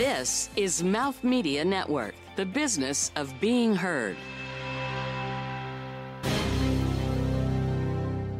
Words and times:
This 0.00 0.48
is 0.56 0.82
Mouth 0.82 1.22
Media 1.22 1.62
Network, 1.62 2.14
the 2.34 2.46
business 2.46 3.12
of 3.16 3.38
being 3.38 3.76
heard. 3.76 4.16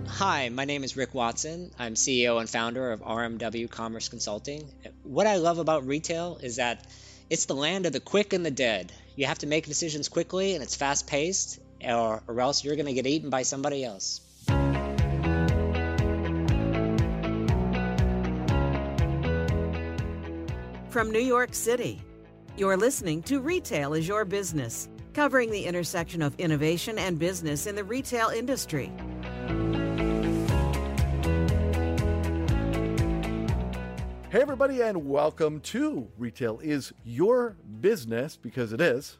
Hi, 0.09 0.49
my 0.49 0.65
name 0.65 0.85
is 0.85 0.97
Rick 0.97 1.13
Watson. 1.13 1.71
I'm 1.79 1.97
CEO 1.97 2.41
and 2.41 2.49
founder 2.49 2.93
of 2.93 3.03
RMW 3.03 3.69
Commerce 3.69 4.09
Consulting. 4.09 4.73
What 5.03 5.27
I 5.27 5.37
love 5.37 5.59
about 5.59 5.87
retail 5.87 6.39
is 6.43 6.57
that 6.57 6.87
it's 7.29 7.45
the 7.45 7.55
land 7.55 7.85
of 7.85 7.93
the 7.93 8.01
quick 8.01 8.33
and 8.33 8.47
the 8.47 8.51
dead. 8.51 8.91
You 9.15 9.27
have 9.27 9.41
to 9.41 9.47
make 9.47 9.67
decisions 9.67 10.09
quickly 10.09 10.55
and 10.55 10.63
it's 10.63 10.77
fast 10.77 11.09
paced, 11.09 11.61
or, 11.87 12.23
or 12.27 12.41
else 12.41 12.65
you're 12.65 12.77
going 12.77 12.87
to 12.87 12.95
get 12.95 13.07
eaten 13.07 13.29
by 13.29 13.43
somebody 13.43 13.85
else. 13.85 14.23
From 20.91 21.13
New 21.13 21.21
York 21.21 21.55
City, 21.55 22.03
you're 22.57 22.77
listening 22.77 23.23
to 23.23 23.39
Retail 23.39 23.95
is 23.95 24.09
Your 24.09 24.25
Business, 24.25 24.89
covering 25.15 25.53
the 25.53 25.65
intersection 25.65 26.21
of 26.21 26.35
innovation 26.37 26.99
and 26.99 27.17
business 27.17 27.69
in 27.69 27.77
the 27.77 27.85
retail 27.85 28.31
industry. 28.31 28.91
Hey, 34.31 34.43
everybody, 34.43 34.81
and 34.81 35.07
welcome 35.07 35.61
to 35.61 36.09
Retail 36.19 36.59
is 36.59 36.93
Your 37.05 37.57
Business 37.81 38.37
because 38.37 38.73
it 38.73 38.81
is. 38.81 39.17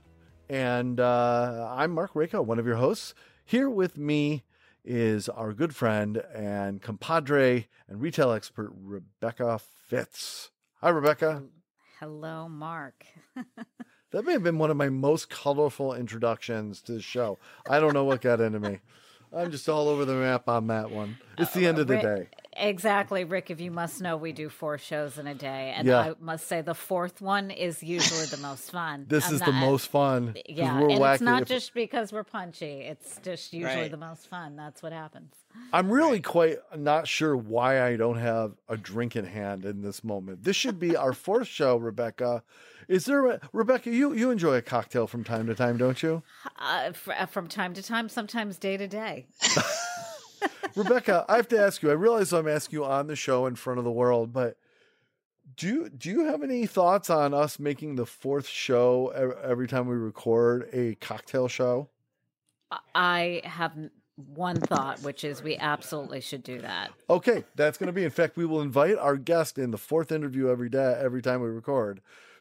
And 0.49 0.99
uh, 0.99 1.73
I'm 1.73 1.93
Mark 1.93 2.15
Rako, 2.15 2.45
one 2.45 2.59
of 2.59 2.67
your 2.67 2.77
hosts. 2.77 3.15
Here 3.45 3.71
with 3.71 3.97
me 3.97 4.43
is 4.85 5.29
our 5.29 5.53
good 5.53 5.77
friend 5.77 6.21
and 6.35 6.83
compadre 6.83 7.69
and 7.87 8.01
retail 8.01 8.33
expert, 8.33 8.73
Rebecca 8.75 9.61
Fitz. 9.87 10.51
Hi, 10.81 10.89
Rebecca. 10.89 11.45
Hello, 12.01 12.49
Mark. 12.49 13.05
that 14.11 14.25
may 14.25 14.33
have 14.33 14.43
been 14.43 14.57
one 14.57 14.71
of 14.71 14.79
my 14.79 14.89
most 14.89 15.29
colorful 15.29 15.93
introductions 15.93 16.81
to 16.81 16.93
the 16.93 17.03
show. 17.03 17.39
I 17.69 17.79
don't 17.79 17.93
know 17.93 18.05
what 18.05 18.23
got 18.23 18.41
into 18.41 18.59
me. 18.59 18.79
I'm 19.37 19.51
just 19.51 19.69
all 19.69 19.87
over 19.87 20.07
the 20.07 20.15
map 20.15 20.49
on 20.49 20.69
that 20.69 20.91
one. 20.91 21.19
It's 21.37 21.53
the 21.53 21.67
uh, 21.67 21.69
end 21.69 21.79
of 21.79 21.89
the 21.89 21.99
day. 21.99 22.29
Exactly, 22.57 23.25
Rick. 23.25 23.51
If 23.51 23.61
you 23.61 23.71
must 23.71 24.01
know, 24.01 24.17
we 24.17 24.33
do 24.33 24.49
four 24.49 24.77
shows 24.77 25.19
in 25.19 25.27
a 25.29 25.35
day, 25.35 25.73
and 25.77 25.87
Yeah. 25.87 25.99
I 26.01 26.13
must 26.21 26.49
say 26.49 26.63
the 26.63 26.75
fourth 26.75 27.21
one 27.21 27.51
is 27.51 27.83
usually 27.83 28.27
the 28.27 28.39
most 28.39 28.71
fun. 28.73 29.07
This 29.09 29.29
I'm 29.29 29.35
is 29.35 29.41
the 29.41 29.53
most 29.53 29.87
fun. 29.89 30.35
Yeah, 30.47 30.81
we're 30.81 30.91
and 30.91 31.01
wacky. 31.01 31.13
it's 31.15 31.23
not 31.23 31.43
If- 31.43 31.49
just 31.49 31.75
because 31.75 32.13
we're 32.13 32.25
punchy. 32.25 32.81
It's 32.81 33.19
just 33.23 33.53
usually 33.53 33.83
Right. 33.83 33.91
the 33.91 33.97
most 33.97 34.29
fun. 34.29 34.57
That's 34.57 34.83
what 34.83 34.93
happens. 34.93 35.33
I'm 35.73 35.91
really 35.91 36.21
quite 36.21 36.59
not 36.77 37.07
sure 37.09 37.37
why 37.37 37.83
I 37.83 37.97
don't 37.97 38.19
have 38.19 38.53
a 38.69 38.77
drink 38.77 39.15
in 39.17 39.27
hand 39.27 39.65
in 39.65 39.83
this 39.83 40.03
moment. 40.03 40.43
This 40.45 40.57
should 40.57 40.79
be 40.81 40.97
our 40.97 41.13
fourth 41.27 41.47
show, 41.49 41.77
Rebecca. 41.77 42.43
Is 42.89 43.05
there 43.05 43.27
a, 43.27 43.41
Rebecca? 43.53 43.91
You 43.91 44.13
you 44.13 44.31
enjoy 44.33 44.57
a 44.57 44.63
cocktail 44.63 45.07
from 45.07 45.23
time 45.23 45.47
to 45.47 45.55
time, 45.55 45.77
don't 45.77 46.03
you? 46.03 46.25
Uh, 46.59 46.91
fr- 46.93 47.13
uh, 47.13 47.27
from 47.27 47.47
time 47.47 47.73
to 47.75 47.83
time, 47.83 48.09
sometimes 48.09 48.59
day 48.59 48.77
to 48.77 48.89
day. 48.89 49.27
Rebecca, 50.77 51.25
I 51.29 51.37
have 51.37 51.49
to 51.49 51.59
ask 51.59 51.83
you. 51.83 51.91
I 51.91 51.95
realize 51.95 52.33
I'm 52.33 52.49
asking 52.49 52.79
you 52.79 52.85
on 52.85 53.07
the 53.07 53.17
show 53.17 53.47
in 53.47 53.55
front 53.55 53.79
of 53.79 53.85
the 53.85 53.91
world, 53.91 54.33
but 54.33 54.57
do 55.57 55.67
you, 55.67 55.89
do 55.91 56.11
you 56.11 56.25
have 56.25 56.43
any 56.43 56.67
thoughts 56.67 57.11
on 57.11 57.35
us 57.35 57.59
making 57.59 57.97
the 57.97 58.07
fourth 58.07 58.47
show 58.47 59.09
every 59.43 59.67
time 59.67 59.87
we 59.89 59.97
record 59.97 60.69
a 60.73 60.95
cocktail 60.97 61.49
show? 61.49 61.89
I 62.95 63.43
have 63.45 63.73
one 64.17 64.61
thought, 64.61 65.03
which 65.03 65.25
is 65.25 65.43
we 65.43 65.57
absolutely 65.57 66.21
should 66.21 66.43
do 66.43 66.61
that. 66.61 66.91
Okay, 67.09 67.45
that's 67.57 67.79
going 67.79 67.89
to 67.89 67.93
be. 67.93 68.05
In 68.05 68.11
fact, 68.11 68.37
we 68.37 68.45
will 68.45 68.61
invite 68.61 68.97
our 68.99 69.17
guest 69.17 69.59
in 69.59 69.71
the 69.71 69.79
fourth 69.79 70.13
interview 70.13 70.49
every 70.49 70.69
day, 70.69 70.99
every 71.03 71.23
time 71.23 71.41
we 71.41 71.49
record, 71.49 72.01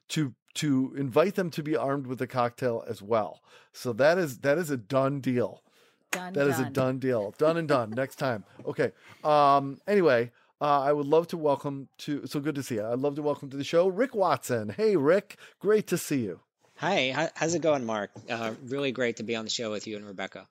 to 0.10 0.34
to 0.56 0.94
invite 0.98 1.36
them 1.36 1.50
to 1.52 1.64
be 1.64 1.76
armed 1.76 2.08
with 2.08 2.22
a 2.22 2.28
cocktail 2.28 2.84
as 2.88 3.02
well. 3.02 3.42
So 3.72 3.94
that 3.94 4.18
is 4.18 4.40
that 4.40 4.58
is 4.58 4.70
a 4.70 4.78
done 4.78 5.22
deal. 5.22 5.64
Done. 6.12 6.34
That 6.34 6.48
is 6.48 6.60
a 6.60 6.66
done 6.66 7.00
deal. 7.00 7.34
Done 7.38 7.58
and 7.58 7.68
done. 7.68 7.92
Next 7.92 8.16
time. 8.16 8.44
Okay. 8.66 8.92
Um. 9.24 9.80
Anyway, 9.88 10.32
uh, 10.60 10.82
I 10.82 10.92
would 10.92 11.06
love 11.06 11.28
to 11.28 11.38
welcome 11.38 11.88
to. 12.00 12.26
So 12.26 12.40
good 12.40 12.56
to 12.56 12.64
see 12.64 12.76
you. 12.76 12.86
I'd 12.86 13.00
love 13.00 13.16
to 13.16 13.22
welcome 13.22 13.50
to 13.52 13.58
the 13.58 13.64
show 13.64 13.88
Rick 13.88 14.16
Watson. 14.16 14.70
Hey, 14.70 14.96
Rick. 14.96 15.38
Great 15.60 15.88
to 15.88 15.98
see 15.98 16.22
you. 16.22 16.40
Hi, 16.78 17.30
how's 17.36 17.56
it 17.56 17.62
going, 17.62 17.86
Mark? 17.86 18.10
Uh, 18.30 18.54
really 18.68 18.94
great 18.94 19.18
to 19.18 19.24
be 19.24 19.36
on 19.36 19.44
the 19.44 19.52
show 19.52 19.70
with 19.70 19.86
you 19.86 19.98
and 19.98 20.08
Rebecca. 20.08 20.48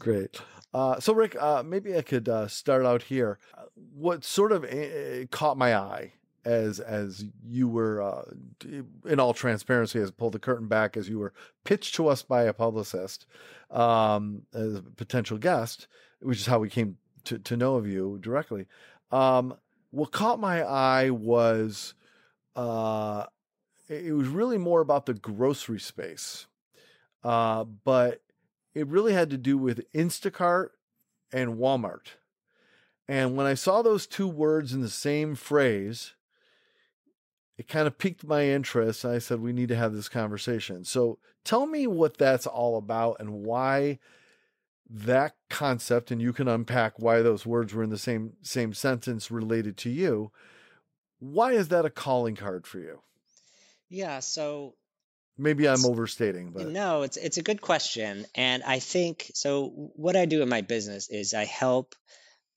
Great. 0.00 0.40
Uh, 0.74 0.98
so, 0.98 1.14
Rick, 1.14 1.36
uh, 1.40 1.62
maybe 1.64 1.96
I 1.96 2.02
could 2.02 2.28
uh, 2.28 2.48
start 2.48 2.84
out 2.84 3.02
here. 3.04 3.38
Uh, 3.56 3.62
What 3.94 4.24
sort 4.24 4.50
of 4.50 4.64
uh, 4.64 5.26
caught 5.30 5.56
my 5.56 5.74
eye 5.76 6.14
as 6.44 6.80
as 6.80 7.24
you 7.46 7.68
were, 7.68 8.02
uh, 8.02 8.24
in 9.06 9.20
all 9.20 9.34
transparency, 9.34 9.98
as 9.98 10.10
pulled 10.10 10.32
the 10.32 10.38
curtain 10.38 10.68
back, 10.68 10.96
as 10.96 11.08
you 11.08 11.18
were 11.18 11.32
pitched 11.64 11.94
to 11.96 12.08
us 12.08 12.22
by 12.22 12.44
a 12.44 12.52
publicist 12.52 13.26
um, 13.70 14.42
as 14.54 14.74
a 14.74 14.82
potential 14.82 15.38
guest, 15.38 15.86
which 16.20 16.38
is 16.38 16.46
how 16.46 16.58
we 16.58 16.68
came 16.68 16.96
to, 17.24 17.38
to 17.38 17.56
know 17.56 17.76
of 17.76 17.86
you 17.86 18.18
directly. 18.20 18.66
Um, 19.10 19.54
what 19.90 20.12
caught 20.12 20.40
my 20.40 20.62
eye 20.62 21.10
was 21.10 21.94
uh, 22.56 23.26
it 23.88 24.14
was 24.14 24.28
really 24.28 24.58
more 24.58 24.80
about 24.80 25.06
the 25.06 25.14
grocery 25.14 25.80
space, 25.80 26.46
uh, 27.24 27.64
but 27.64 28.22
it 28.74 28.86
really 28.86 29.12
had 29.12 29.30
to 29.30 29.36
do 29.36 29.58
with 29.58 29.90
Instacart 29.92 30.70
and 31.32 31.56
Walmart. 31.56 32.14
And 33.08 33.36
when 33.36 33.46
I 33.46 33.54
saw 33.54 33.82
those 33.82 34.06
two 34.06 34.28
words 34.28 34.72
in 34.72 34.82
the 34.82 34.88
same 34.88 35.34
phrase, 35.34 36.14
it 37.60 37.68
kind 37.68 37.86
of 37.86 37.98
piqued 37.98 38.24
my 38.24 38.46
interest. 38.46 39.04
I 39.04 39.18
said, 39.18 39.42
we 39.42 39.52
need 39.52 39.68
to 39.68 39.76
have 39.76 39.92
this 39.92 40.08
conversation. 40.08 40.82
So 40.82 41.18
tell 41.44 41.66
me 41.66 41.86
what 41.86 42.16
that's 42.16 42.46
all 42.46 42.78
about 42.78 43.18
and 43.20 43.44
why 43.44 43.98
that 44.88 45.34
concept, 45.50 46.10
and 46.10 46.22
you 46.22 46.32
can 46.32 46.48
unpack 46.48 46.94
why 46.98 47.20
those 47.20 47.44
words 47.44 47.74
were 47.74 47.82
in 47.82 47.90
the 47.90 47.98
same 47.98 48.32
same 48.40 48.72
sentence 48.72 49.30
related 49.30 49.76
to 49.76 49.90
you. 49.90 50.32
Why 51.18 51.52
is 51.52 51.68
that 51.68 51.84
a 51.84 51.90
calling 51.90 52.34
card 52.34 52.66
for 52.66 52.78
you? 52.78 53.02
Yeah, 53.90 54.20
so 54.20 54.76
Maybe 55.36 55.68
I'm 55.68 55.84
overstating, 55.84 56.52
but 56.52 56.66
No, 56.66 57.02
it's 57.02 57.18
it's 57.18 57.36
a 57.36 57.42
good 57.42 57.60
question, 57.60 58.24
and 58.34 58.62
I 58.62 58.78
think 58.78 59.30
so. 59.34 59.90
What 59.96 60.16
I 60.16 60.24
do 60.24 60.40
in 60.40 60.48
my 60.48 60.62
business 60.62 61.10
is 61.10 61.34
I 61.34 61.44
help 61.44 61.94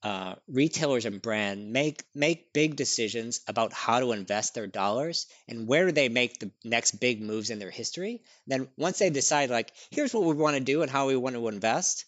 uh, 0.03 0.36
retailers 0.47 1.06
and 1.06 1.22
brand 1.22 1.72
make 1.72 2.03
make 2.14 2.52
big 2.52 2.75
decisions 2.75 3.40
about 3.47 3.72
how 3.72 4.02
to 4.02 4.12
invest 4.12 4.53
their 4.53 4.68
dollars 4.68 5.28
and 5.47 5.66
where 5.66 5.86
do 5.86 5.94
they 5.94 6.09
make 6.09 6.40
the 6.40 6.52
next 6.66 7.00
big 7.00 7.22
moves 7.22 7.50
in 7.50 7.59
their 7.59 7.72
history. 7.72 8.22
Then 8.46 8.68
once 8.78 9.00
they 9.00 9.09
decide, 9.09 9.50
like, 9.50 9.72
here's 9.91 10.14
what 10.14 10.25
we 10.25 10.36
want 10.36 10.58
to 10.58 10.64
do 10.64 10.81
and 10.81 10.91
how 10.91 11.08
we 11.08 11.16
want 11.16 11.36
to 11.36 11.47
invest, 11.47 12.06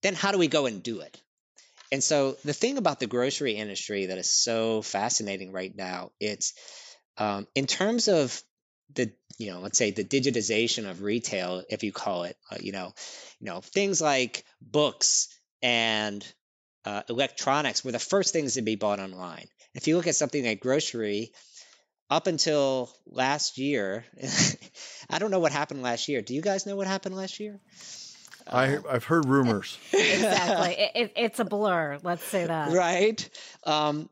then 0.00 0.14
how 0.14 0.32
do 0.32 0.38
we 0.38 0.48
go 0.48 0.64
and 0.64 0.82
do 0.82 1.00
it? 1.00 1.20
And 1.92 2.02
so 2.02 2.38
the 2.44 2.54
thing 2.54 2.78
about 2.78 2.98
the 2.98 3.06
grocery 3.06 3.52
industry 3.52 4.06
that 4.06 4.16
is 4.16 4.30
so 4.30 4.80
fascinating 4.80 5.52
right 5.52 5.76
now, 5.76 6.12
it's 6.18 6.54
um, 7.18 7.46
in 7.54 7.66
terms 7.66 8.08
of 8.08 8.42
the 8.94 9.12
you 9.38 9.50
know 9.50 9.60
let's 9.60 9.78
say 9.78 9.90
the 9.90 10.04
digitization 10.04 10.88
of 10.88 11.02
retail 11.02 11.62
if 11.70 11.82
you 11.82 11.92
call 11.92 12.24
it 12.24 12.36
uh, 12.50 12.56
you 12.60 12.72
know 12.72 12.92
you 13.40 13.46
know 13.46 13.60
things 13.60 14.02
like 14.02 14.44
books 14.60 15.28
and 15.62 16.26
uh, 16.84 17.02
electronics 17.08 17.84
were 17.84 17.92
the 17.92 17.98
first 17.98 18.32
things 18.32 18.54
to 18.54 18.62
be 18.62 18.76
bought 18.76 19.00
online 19.00 19.46
if 19.74 19.86
you 19.86 19.96
look 19.96 20.06
at 20.06 20.14
something 20.14 20.44
like 20.44 20.60
grocery 20.60 21.32
up 22.10 22.26
until 22.26 22.90
last 23.06 23.58
year 23.58 24.04
i 25.10 25.18
don't 25.18 25.30
know 25.30 25.40
what 25.40 25.52
happened 25.52 25.82
last 25.82 26.08
year 26.08 26.22
do 26.22 26.34
you 26.34 26.42
guys 26.42 26.66
know 26.66 26.76
what 26.76 26.86
happened 26.86 27.16
last 27.16 27.40
year 27.40 27.60
I, 28.44 28.78
I've 28.90 29.04
heard 29.04 29.26
rumors. 29.26 29.78
Exactly. 29.92 30.72
it, 30.72 30.90
it, 30.96 31.12
it's 31.14 31.38
a 31.38 31.44
blur. 31.44 32.00
Let's 32.02 32.24
say 32.24 32.44
that. 32.44 32.72
right 32.72 33.30
um, 33.64 34.10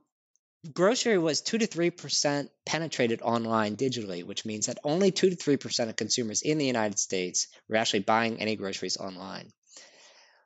grocery 0.73 1.19
was 1.19 1.41
2 1.41 1.59
to 1.59 1.67
3% 1.67 2.49
penetrated 2.67 3.23
online 3.23 3.77
digitally 3.77 4.25
which 4.25 4.45
means 4.45 4.67
that 4.67 4.79
only 4.85 5.11
2 5.11 5.31
to 5.31 5.37
3% 5.37 5.89
of 5.89 5.97
consumers 5.97 6.43
in 6.43 6.59
the 6.59 6.67
united 6.67 6.99
states 6.99 7.49
were 7.69 7.77
actually 7.77 8.01
buying 8.01 8.41
any 8.41 8.57
groceries 8.57 8.99
online 8.99 9.51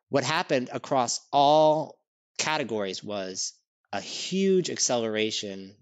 what 0.08 0.24
happened 0.24 0.70
across 0.72 1.20
all 1.32 1.98
categories 2.38 3.02
was 3.02 3.52
a 3.92 4.00
huge 4.00 4.70
acceleration 4.70 5.74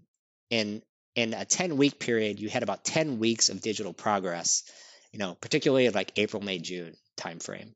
in 0.49 0.81
in 1.15 1.33
a 1.33 1.45
10 1.45 1.77
week 1.77 1.99
period 1.99 2.39
you 2.39 2.49
had 2.49 2.63
about 2.63 2.83
10 2.83 3.19
weeks 3.19 3.49
of 3.49 3.61
digital 3.61 3.93
progress 3.93 4.63
you 5.11 5.19
know 5.19 5.35
particularly 5.35 5.89
like 5.89 6.11
april 6.17 6.41
may 6.41 6.59
june 6.59 6.95
timeframe 7.17 7.73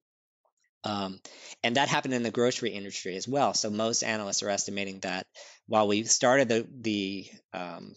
um, 0.84 1.20
and 1.64 1.76
that 1.76 1.90
happened 1.90 2.14
in 2.14 2.24
the 2.24 2.32
grocery 2.32 2.70
industry 2.70 3.18
as 3.18 3.28
well. 3.28 3.54
So 3.54 3.70
most 3.70 4.04
analysts 4.04 4.42
are 4.42 4.50
estimating 4.50 5.00
that 5.00 5.28
while 5.68 5.88
we 5.88 6.04
started 6.04 6.48
the 6.48 6.68
the 6.80 7.28
um, 7.54 7.94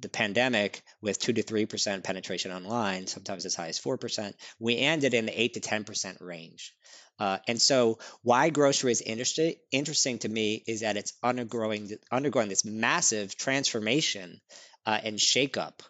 the 0.00 0.08
pandemic 0.08 0.82
with 1.02 1.18
two 1.18 1.32
to 1.32 1.42
three 1.42 1.66
percent 1.66 2.04
penetration 2.04 2.52
online, 2.52 3.08
sometimes 3.08 3.44
as 3.44 3.56
high 3.56 3.68
as 3.68 3.78
four 3.78 3.98
percent, 3.98 4.36
we 4.60 4.78
ended 4.78 5.14
in 5.14 5.26
the 5.26 5.40
eight 5.40 5.54
to 5.54 5.60
ten 5.60 5.84
percent 5.84 6.18
range. 6.20 6.74
Uh, 7.18 7.38
and 7.48 7.60
so, 7.60 7.98
why 8.22 8.50
grocery 8.50 8.92
is 8.92 9.02
interesting 9.02 10.18
to 10.18 10.28
me 10.28 10.62
is 10.66 10.80
that 10.80 10.96
it's 10.96 11.14
undergoing 11.22 11.90
undergoing 12.12 12.48
this 12.48 12.64
massive 12.64 13.36
transformation 13.36 14.40
uh, 14.86 15.00
and 15.02 15.18
shakeup 15.18 15.80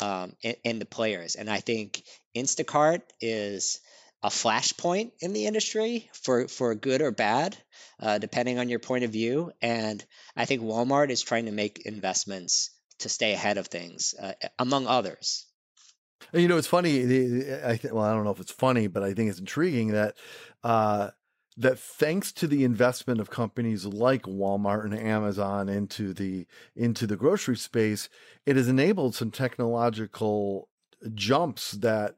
um, 0.00 0.34
in, 0.42 0.54
in 0.64 0.78
the 0.78 0.86
players. 0.86 1.36
And 1.36 1.48
I 1.48 1.60
think 1.60 2.02
Instacart 2.36 3.02
is 3.20 3.80
a 4.22 4.28
flashpoint 4.28 5.12
in 5.20 5.32
the 5.34 5.46
industry 5.46 6.10
for, 6.22 6.48
for 6.48 6.74
good 6.74 7.02
or 7.02 7.10
bad, 7.10 7.56
uh, 8.00 8.18
depending 8.18 8.58
on 8.58 8.68
your 8.68 8.78
point 8.78 9.04
of 9.04 9.10
view. 9.10 9.52
And 9.60 10.04
I 10.34 10.46
think 10.46 10.62
Walmart 10.62 11.10
is 11.10 11.22
trying 11.22 11.46
to 11.46 11.52
make 11.52 11.84
investments 11.84 12.70
to 13.00 13.08
stay 13.08 13.32
ahead 13.32 13.58
of 13.58 13.66
things, 13.66 14.14
uh, 14.20 14.32
among 14.58 14.86
others. 14.86 15.46
You 16.32 16.48
know, 16.48 16.56
it's 16.56 16.66
funny. 16.66 17.02
I 17.64 17.76
think, 17.76 17.94
well, 17.94 18.04
I 18.04 18.12
don't 18.12 18.24
know 18.24 18.30
if 18.30 18.40
it's 18.40 18.52
funny, 18.52 18.86
but 18.86 19.02
I 19.02 19.14
think 19.14 19.30
it's 19.30 19.38
intriguing 19.38 19.88
that 19.92 20.16
uh, 20.62 21.10
that 21.56 21.78
thanks 21.78 22.32
to 22.32 22.46
the 22.46 22.64
investment 22.64 23.20
of 23.20 23.30
companies 23.30 23.84
like 23.86 24.22
Walmart 24.22 24.84
and 24.84 24.98
Amazon 24.98 25.68
into 25.68 26.12
the 26.12 26.46
into 26.74 27.06
the 27.06 27.16
grocery 27.16 27.56
space, 27.56 28.08
it 28.46 28.56
has 28.56 28.68
enabled 28.68 29.14
some 29.14 29.30
technological 29.30 30.68
jumps 31.14 31.72
that 31.72 32.16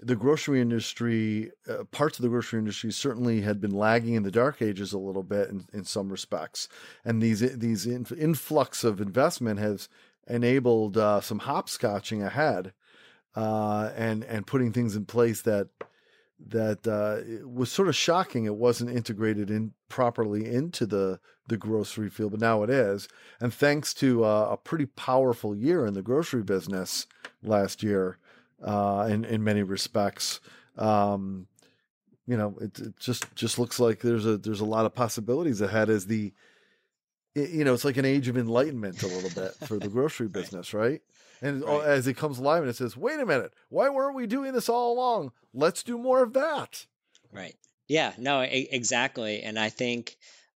the 0.00 0.14
grocery 0.14 0.60
industry, 0.60 1.50
uh, 1.68 1.84
parts 1.90 2.18
of 2.18 2.22
the 2.22 2.28
grocery 2.28 2.60
industry, 2.60 2.92
certainly 2.92 3.40
had 3.40 3.60
been 3.60 3.72
lagging 3.72 4.14
in 4.14 4.22
the 4.22 4.30
dark 4.30 4.62
ages 4.62 4.92
a 4.92 4.98
little 4.98 5.24
bit 5.24 5.48
in, 5.48 5.66
in 5.72 5.84
some 5.84 6.08
respects, 6.08 6.68
and 7.04 7.20
these 7.20 7.40
these 7.58 7.86
influx 7.86 8.84
of 8.84 9.00
investment 9.00 9.58
has 9.58 9.88
enabled 10.28 10.96
uh, 10.96 11.20
some 11.20 11.40
hopscotching 11.40 12.24
ahead, 12.24 12.72
uh, 13.38 13.92
and 13.96 14.24
and 14.24 14.48
putting 14.48 14.72
things 14.72 14.96
in 14.96 15.04
place 15.04 15.42
that 15.42 15.68
that 16.48 16.86
uh, 16.88 17.46
was 17.46 17.70
sort 17.70 17.86
of 17.86 17.94
shocking. 17.94 18.46
It 18.46 18.56
wasn't 18.56 18.90
integrated 18.90 19.48
in 19.48 19.74
properly 19.88 20.52
into 20.52 20.86
the 20.86 21.20
the 21.46 21.56
grocery 21.56 22.10
field, 22.10 22.32
but 22.32 22.40
now 22.40 22.64
it 22.64 22.70
is. 22.70 23.08
And 23.40 23.54
thanks 23.54 23.94
to 23.94 24.24
uh, 24.24 24.48
a 24.50 24.56
pretty 24.56 24.86
powerful 24.86 25.54
year 25.54 25.86
in 25.86 25.94
the 25.94 26.02
grocery 26.02 26.42
business 26.42 27.06
last 27.40 27.80
year, 27.80 28.18
uh, 28.60 29.06
in 29.08 29.24
in 29.24 29.44
many 29.44 29.62
respects, 29.62 30.40
um, 30.76 31.46
you 32.26 32.36
know, 32.36 32.56
it, 32.60 32.76
it, 32.80 32.98
just 32.98 33.32
just 33.36 33.56
looks 33.56 33.78
like 33.78 34.00
there's 34.00 34.26
a 34.26 34.36
there's 34.36 34.60
a 34.60 34.64
lot 34.64 34.84
of 34.84 34.96
possibilities 34.96 35.60
ahead 35.60 35.90
as 35.90 36.06
the 36.06 36.32
you 37.36 37.62
know 37.62 37.72
it's 37.72 37.84
like 37.84 37.98
an 37.98 38.04
age 38.04 38.26
of 38.26 38.36
enlightenment 38.36 39.00
a 39.04 39.06
little 39.06 39.30
bit 39.30 39.54
for 39.68 39.78
the 39.78 39.88
grocery 39.96 40.26
business, 40.26 40.74
right? 40.74 41.02
And 41.40 41.62
right. 41.62 41.84
as 41.84 42.06
it 42.06 42.14
comes 42.14 42.38
alive 42.38 42.62
and 42.62 42.70
it 42.70 42.76
says, 42.76 42.96
wait 42.96 43.20
a 43.20 43.26
minute, 43.26 43.52
why 43.68 43.88
weren't 43.88 44.16
we 44.16 44.26
doing 44.26 44.52
this 44.52 44.68
all 44.68 44.92
along? 44.92 45.32
Let's 45.54 45.82
do 45.82 45.98
more 45.98 46.22
of 46.22 46.32
that. 46.34 46.86
Right. 47.32 47.56
Yeah, 47.88 48.12
no, 48.18 48.40
exactly. 48.40 49.42
And 49.42 49.58
I 49.58 49.70
think 49.70 50.16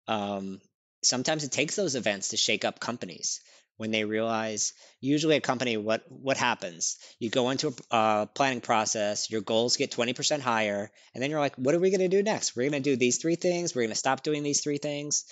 um, 0.07 0.61
sometimes 1.03 1.43
it 1.43 1.51
takes 1.51 1.75
those 1.75 1.95
events 1.95 2.29
to 2.29 2.37
shake 2.37 2.65
up 2.65 2.79
companies 2.79 3.41
when 3.79 3.91
they 3.91 4.03
realize 4.03 4.73
usually 4.99 5.37
a 5.37 5.41
company 5.41 5.77
what 5.77 6.03
what 6.09 6.35
happens 6.35 6.97
you 7.17 7.29
go 7.29 7.49
into 7.49 7.73
a 7.91 7.95
uh, 7.95 8.25
planning 8.25 8.59
process 8.59 9.31
your 9.31 9.39
goals 9.39 9.77
get 9.77 9.91
20% 9.91 10.41
higher 10.41 10.91
and 11.13 11.23
then 11.23 11.31
you're 11.31 11.39
like 11.39 11.55
what 11.55 11.73
are 11.73 11.79
we 11.79 11.89
going 11.89 12.01
to 12.01 12.09
do 12.09 12.21
next 12.21 12.55
we're 12.55 12.69
going 12.69 12.83
to 12.83 12.89
do 12.89 12.97
these 12.97 13.19
three 13.19 13.35
things 13.35 13.73
we're 13.73 13.83
going 13.83 13.89
to 13.89 13.95
stop 13.95 14.21
doing 14.21 14.43
these 14.43 14.61
three 14.61 14.79
things 14.79 15.23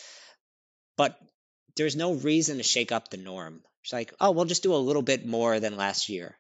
but 0.95 1.19
there's 1.75 1.97
no 1.97 2.13
reason 2.13 2.57
to 2.57 2.63
shake 2.63 2.93
up 2.93 3.09
the 3.09 3.17
norm 3.17 3.61
it's 3.87 3.93
like, 3.93 4.13
oh, 4.19 4.31
we'll 4.31 4.43
just 4.43 4.63
do 4.63 4.75
a 4.75 4.85
little 4.87 5.01
bit 5.01 5.25
more 5.25 5.61
than 5.61 5.77
last 5.77 6.09
year. 6.09 6.37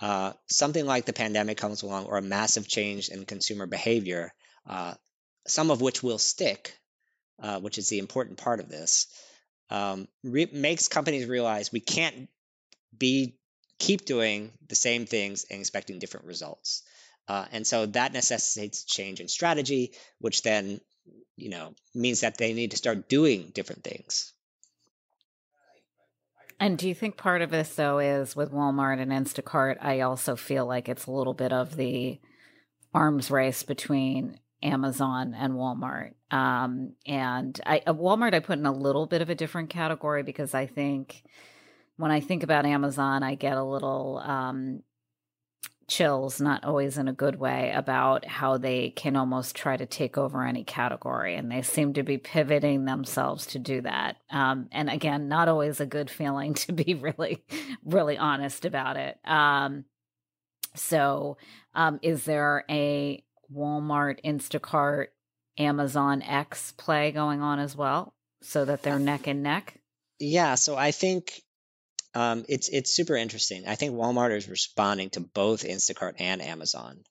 Uh, 0.00 0.32
something 0.48 0.84
like 0.84 1.04
the 1.04 1.12
pandemic 1.12 1.56
comes 1.56 1.82
along, 1.82 2.06
or 2.06 2.18
a 2.18 2.22
massive 2.22 2.66
change 2.66 3.10
in 3.10 3.24
consumer 3.26 3.66
behavior, 3.66 4.32
uh, 4.68 4.94
some 5.46 5.70
of 5.70 5.80
which 5.80 6.02
will 6.02 6.18
stick, 6.18 6.76
uh, 7.40 7.60
which 7.60 7.78
is 7.78 7.88
the 7.88 8.00
important 8.00 8.38
part 8.38 8.58
of 8.58 8.68
this, 8.68 9.06
um, 9.70 10.08
re- 10.24 10.50
makes 10.52 10.88
companies 10.88 11.26
realize 11.26 11.70
we 11.70 11.78
can't 11.78 12.28
be 12.98 13.36
keep 13.78 14.04
doing 14.04 14.50
the 14.68 14.74
same 14.74 15.06
things 15.06 15.46
and 15.48 15.60
expecting 15.60 16.00
different 16.00 16.26
results. 16.26 16.82
Uh, 17.28 17.44
and 17.52 17.64
so 17.64 17.86
that 17.86 18.12
necessitates 18.12 18.82
change 18.82 19.20
in 19.20 19.28
strategy, 19.28 19.92
which 20.18 20.42
then, 20.42 20.80
you 21.36 21.50
know, 21.50 21.72
means 21.94 22.22
that 22.22 22.36
they 22.36 22.52
need 22.52 22.72
to 22.72 22.76
start 22.76 23.08
doing 23.08 23.52
different 23.54 23.84
things. 23.84 24.32
And 26.60 26.76
do 26.76 26.86
you 26.86 26.94
think 26.94 27.16
part 27.16 27.40
of 27.40 27.50
this, 27.50 27.74
though, 27.74 27.98
is 27.98 28.36
with 28.36 28.52
Walmart 28.52 29.00
and 29.00 29.10
Instacart? 29.10 29.78
I 29.80 30.00
also 30.00 30.36
feel 30.36 30.66
like 30.66 30.90
it's 30.90 31.06
a 31.06 31.10
little 31.10 31.32
bit 31.32 31.54
of 31.54 31.74
the 31.76 32.20
arms 32.92 33.30
race 33.30 33.62
between 33.62 34.38
Amazon 34.62 35.34
and 35.34 35.54
Walmart. 35.54 36.12
Um, 36.30 36.96
and 37.06 37.58
I, 37.64 37.82
uh, 37.86 37.94
Walmart, 37.94 38.34
I 38.34 38.40
put 38.40 38.58
in 38.58 38.66
a 38.66 38.72
little 38.72 39.06
bit 39.06 39.22
of 39.22 39.30
a 39.30 39.34
different 39.34 39.70
category 39.70 40.22
because 40.22 40.52
I 40.52 40.66
think 40.66 41.22
when 41.96 42.10
I 42.10 42.20
think 42.20 42.42
about 42.42 42.66
Amazon, 42.66 43.22
I 43.22 43.36
get 43.36 43.56
a 43.56 43.64
little 43.64 44.18
um, 44.18 44.82
chills, 45.90 46.40
not 46.40 46.64
always 46.64 46.96
in 46.96 47.08
a 47.08 47.12
good 47.12 47.38
way, 47.38 47.72
about 47.74 48.24
how 48.24 48.56
they 48.56 48.90
can 48.90 49.16
almost 49.16 49.56
try 49.56 49.76
to 49.76 49.84
take 49.84 50.16
over 50.16 50.46
any 50.46 50.62
category. 50.64 51.34
And 51.34 51.50
they 51.50 51.62
seem 51.62 51.92
to 51.94 52.04
be 52.04 52.16
pivoting 52.16 52.84
themselves 52.84 53.44
to 53.46 53.58
do 53.58 53.80
that. 53.82 54.16
Um, 54.30 54.68
and 54.70 54.88
again, 54.88 55.28
not 55.28 55.48
always 55.48 55.80
a 55.80 55.86
good 55.86 56.08
feeling 56.08 56.54
to 56.64 56.72
be 56.72 56.94
really, 56.94 57.44
really 57.84 58.16
honest 58.16 58.64
about 58.64 58.96
it. 58.96 59.18
Um, 59.24 59.84
so, 60.76 61.36
um, 61.74 61.98
is 62.02 62.24
there 62.24 62.64
a 62.70 63.22
Walmart, 63.52 64.24
Instacart, 64.24 65.08
Amazon 65.58 66.22
X 66.22 66.72
play 66.72 67.10
going 67.10 67.42
on 67.42 67.58
as 67.58 67.76
well 67.76 68.14
so 68.40 68.64
that 68.64 68.82
they're 68.82 69.00
neck 69.00 69.26
and 69.26 69.42
neck? 69.42 69.80
Yeah. 70.20 70.54
So 70.54 70.76
I 70.76 70.92
think 70.92 71.42
um, 72.14 72.44
it's 72.48 72.68
it's 72.68 72.94
super 72.94 73.16
interesting. 73.16 73.64
I 73.66 73.76
think 73.76 73.94
Walmart 73.94 74.36
is 74.36 74.48
responding 74.48 75.10
to 75.10 75.20
both 75.20 75.64
Instacart 75.64 76.14
and 76.18 76.42
Amazon, 76.42 77.04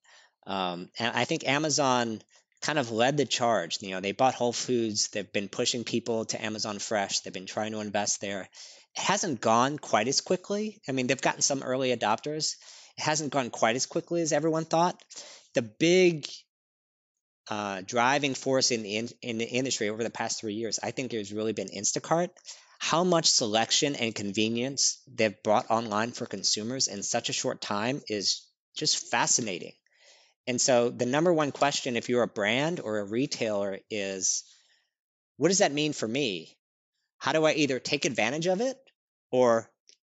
um, 0.45 0.89
and 0.99 1.15
I 1.15 1.25
think 1.25 1.47
Amazon 1.47 2.21
kind 2.61 2.77
of 2.77 2.91
led 2.91 3.17
the 3.17 3.25
charge. 3.25 3.77
You 3.81 3.91
know, 3.91 4.01
they 4.01 4.11
bought 4.11 4.35
Whole 4.35 4.51
Foods. 4.51 5.09
They've 5.09 5.31
been 5.31 5.47
pushing 5.47 5.83
people 5.83 6.25
to 6.25 6.43
Amazon 6.43 6.79
Fresh. 6.79 7.21
They've 7.21 7.33
been 7.33 7.45
trying 7.45 7.71
to 7.71 7.79
invest 7.79 8.19
there. 8.19 8.41
It 8.41 9.01
hasn't 9.01 9.39
gone 9.39 9.77
quite 9.77 10.07
as 10.07 10.19
quickly. 10.19 10.81
I 10.87 10.91
mean, 10.91 11.07
they've 11.07 11.21
gotten 11.21 11.41
some 11.41 11.63
early 11.63 11.95
adopters. 11.95 12.55
It 12.97 13.03
hasn't 13.03 13.31
gone 13.31 13.49
quite 13.49 13.77
as 13.77 13.85
quickly 13.85 14.21
as 14.21 14.33
everyone 14.33 14.65
thought. 14.65 15.01
The 15.53 15.61
big 15.61 16.27
uh, 17.49 17.81
driving 17.85 18.33
force 18.33 18.71
in 18.71 18.83
the 18.83 18.97
in, 18.97 19.09
in 19.21 19.37
the 19.37 19.45
industry 19.45 19.87
over 19.89 20.03
the 20.03 20.09
past 20.09 20.41
three 20.41 20.55
years, 20.55 20.79
I 20.83 20.91
think, 20.91 21.13
has 21.13 21.31
really 21.31 21.53
been 21.53 21.69
Instacart 21.69 22.29
how 22.79 23.03
much 23.03 23.29
selection 23.29 23.95
and 23.95 24.15
convenience 24.15 25.01
they've 25.13 25.43
brought 25.43 25.69
online 25.69 26.13
for 26.13 26.25
consumers 26.25 26.87
in 26.87 27.03
such 27.03 27.29
a 27.29 27.33
short 27.33 27.61
time 27.61 28.01
is 28.07 28.47
just 28.75 29.11
fascinating. 29.11 29.73
And 30.47 30.59
so, 30.59 30.89
the 30.89 31.05
number 31.05 31.31
one 31.31 31.51
question, 31.51 31.97
if 31.97 32.07
you're 32.07 32.23
a 32.23 32.27
brand 32.27 32.79
or 32.79 32.97
a 32.97 33.05
retailer, 33.05 33.79
is 33.91 34.43
what 35.35 35.49
does 35.49 35.57
that 35.57 35.73
mean 35.73 35.91
for 35.91 36.07
me? 36.07 36.57
How 37.17 37.33
do 37.33 37.45
I 37.45 37.51
either 37.51 37.79
take 37.79 38.05
advantage 38.05 38.47
of 38.47 38.61
it 38.61 38.77
or 39.29 39.69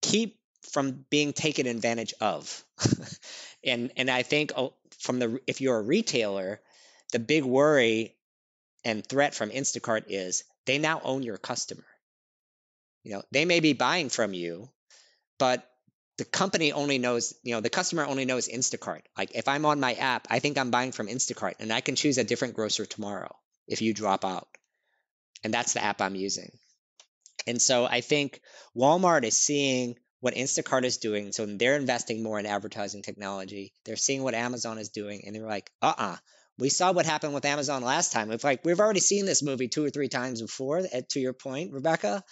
keep 0.04 0.40
from 0.72 1.04
being 1.10 1.34
taken 1.34 1.66
advantage 1.66 2.14
of? 2.22 2.64
and 3.64 3.92
and 3.98 4.10
I 4.10 4.22
think 4.22 4.54
oh, 4.56 4.76
from 5.00 5.18
the 5.18 5.42
if 5.48 5.62
you're 5.62 5.80
a 5.80 5.82
retailer, 5.84 6.62
the 7.12 7.20
big 7.20 7.44
worry 7.44 8.16
and 8.86 9.06
threat 9.06 9.34
from 9.34 9.50
Instacart 9.50 10.04
is 10.10 10.44
they 10.66 10.78
now 10.78 11.02
own 11.04 11.24
your 11.24 11.38
customer. 11.38 11.84
You 13.04 13.14
know, 13.14 13.24
they 13.32 13.46
may 13.46 13.60
be 13.60 13.74
buying 13.74 14.10
from 14.10 14.34
you, 14.34 14.70
but 15.40 15.68
the 16.18 16.26
company 16.26 16.72
only 16.72 16.98
knows, 16.98 17.34
you 17.44 17.56
know, 17.56 17.62
the 17.62 17.70
customer 17.70 18.06
only 18.06 18.26
knows 18.26 18.48
Instacart. 18.48 19.02
Like 19.18 19.32
if 19.34 19.48
I'm 19.48 19.66
on 19.66 19.80
my 19.80 19.94
app, 19.94 20.28
I 20.30 20.40
think 20.40 20.58
I'm 20.58 20.72
buying 20.72 20.92
from 20.92 21.08
Instacart 21.08 21.56
and 21.60 21.74
I 21.74 21.82
can 21.82 21.96
choose 21.96 22.18
a 22.18 22.24
different 22.24 22.54
grocer 22.54 22.86
tomorrow 22.86 23.36
if 23.68 23.82
you 23.82 23.94
drop 23.94 24.24
out. 24.24 24.48
And 25.44 25.54
that's 25.54 25.74
the 25.74 25.84
app 25.84 26.02
I'm 26.02 26.16
using. 26.16 26.52
And 27.48 27.60
so 27.60 27.86
I 27.86 28.02
think 28.02 28.40
Walmart 28.76 29.24
is 29.24 29.36
seeing 29.36 29.96
what 30.20 30.36
Instacart 30.36 30.84
is 30.84 30.98
doing. 30.98 31.32
So 31.32 31.48
they're 31.48 31.76
investing 31.76 32.22
more 32.22 32.40
in 32.40 32.46
advertising 32.46 33.02
technology. 33.02 33.74
They're 33.86 33.96
seeing 33.96 34.22
what 34.22 34.36
Amazon 34.36 34.78
is 34.78 34.90
doing 34.90 35.24
and 35.26 35.36
they're 35.36 35.48
like, 35.48 35.72
uh 35.82 35.94
uh-uh, 35.98 36.04
uh 36.04 36.18
we 36.62 36.70
saw 36.70 36.92
what 36.92 37.08
happened 37.08 37.34
with 37.34 37.44
Amazon 37.44 37.82
last 37.82 38.12
time. 38.12 38.32
It's 38.32 38.44
like 38.44 38.64
we've 38.64 38.80
already 38.80 39.00
seen 39.00 39.26
this 39.26 39.42
movie 39.42 39.68
two 39.68 39.84
or 39.84 39.90
three 39.90 40.10
times 40.10 40.42
before, 40.42 40.84
eh, 40.92 41.02
to 41.10 41.20
your 41.20 41.34
point, 41.34 41.74
Rebecca. 41.74 42.24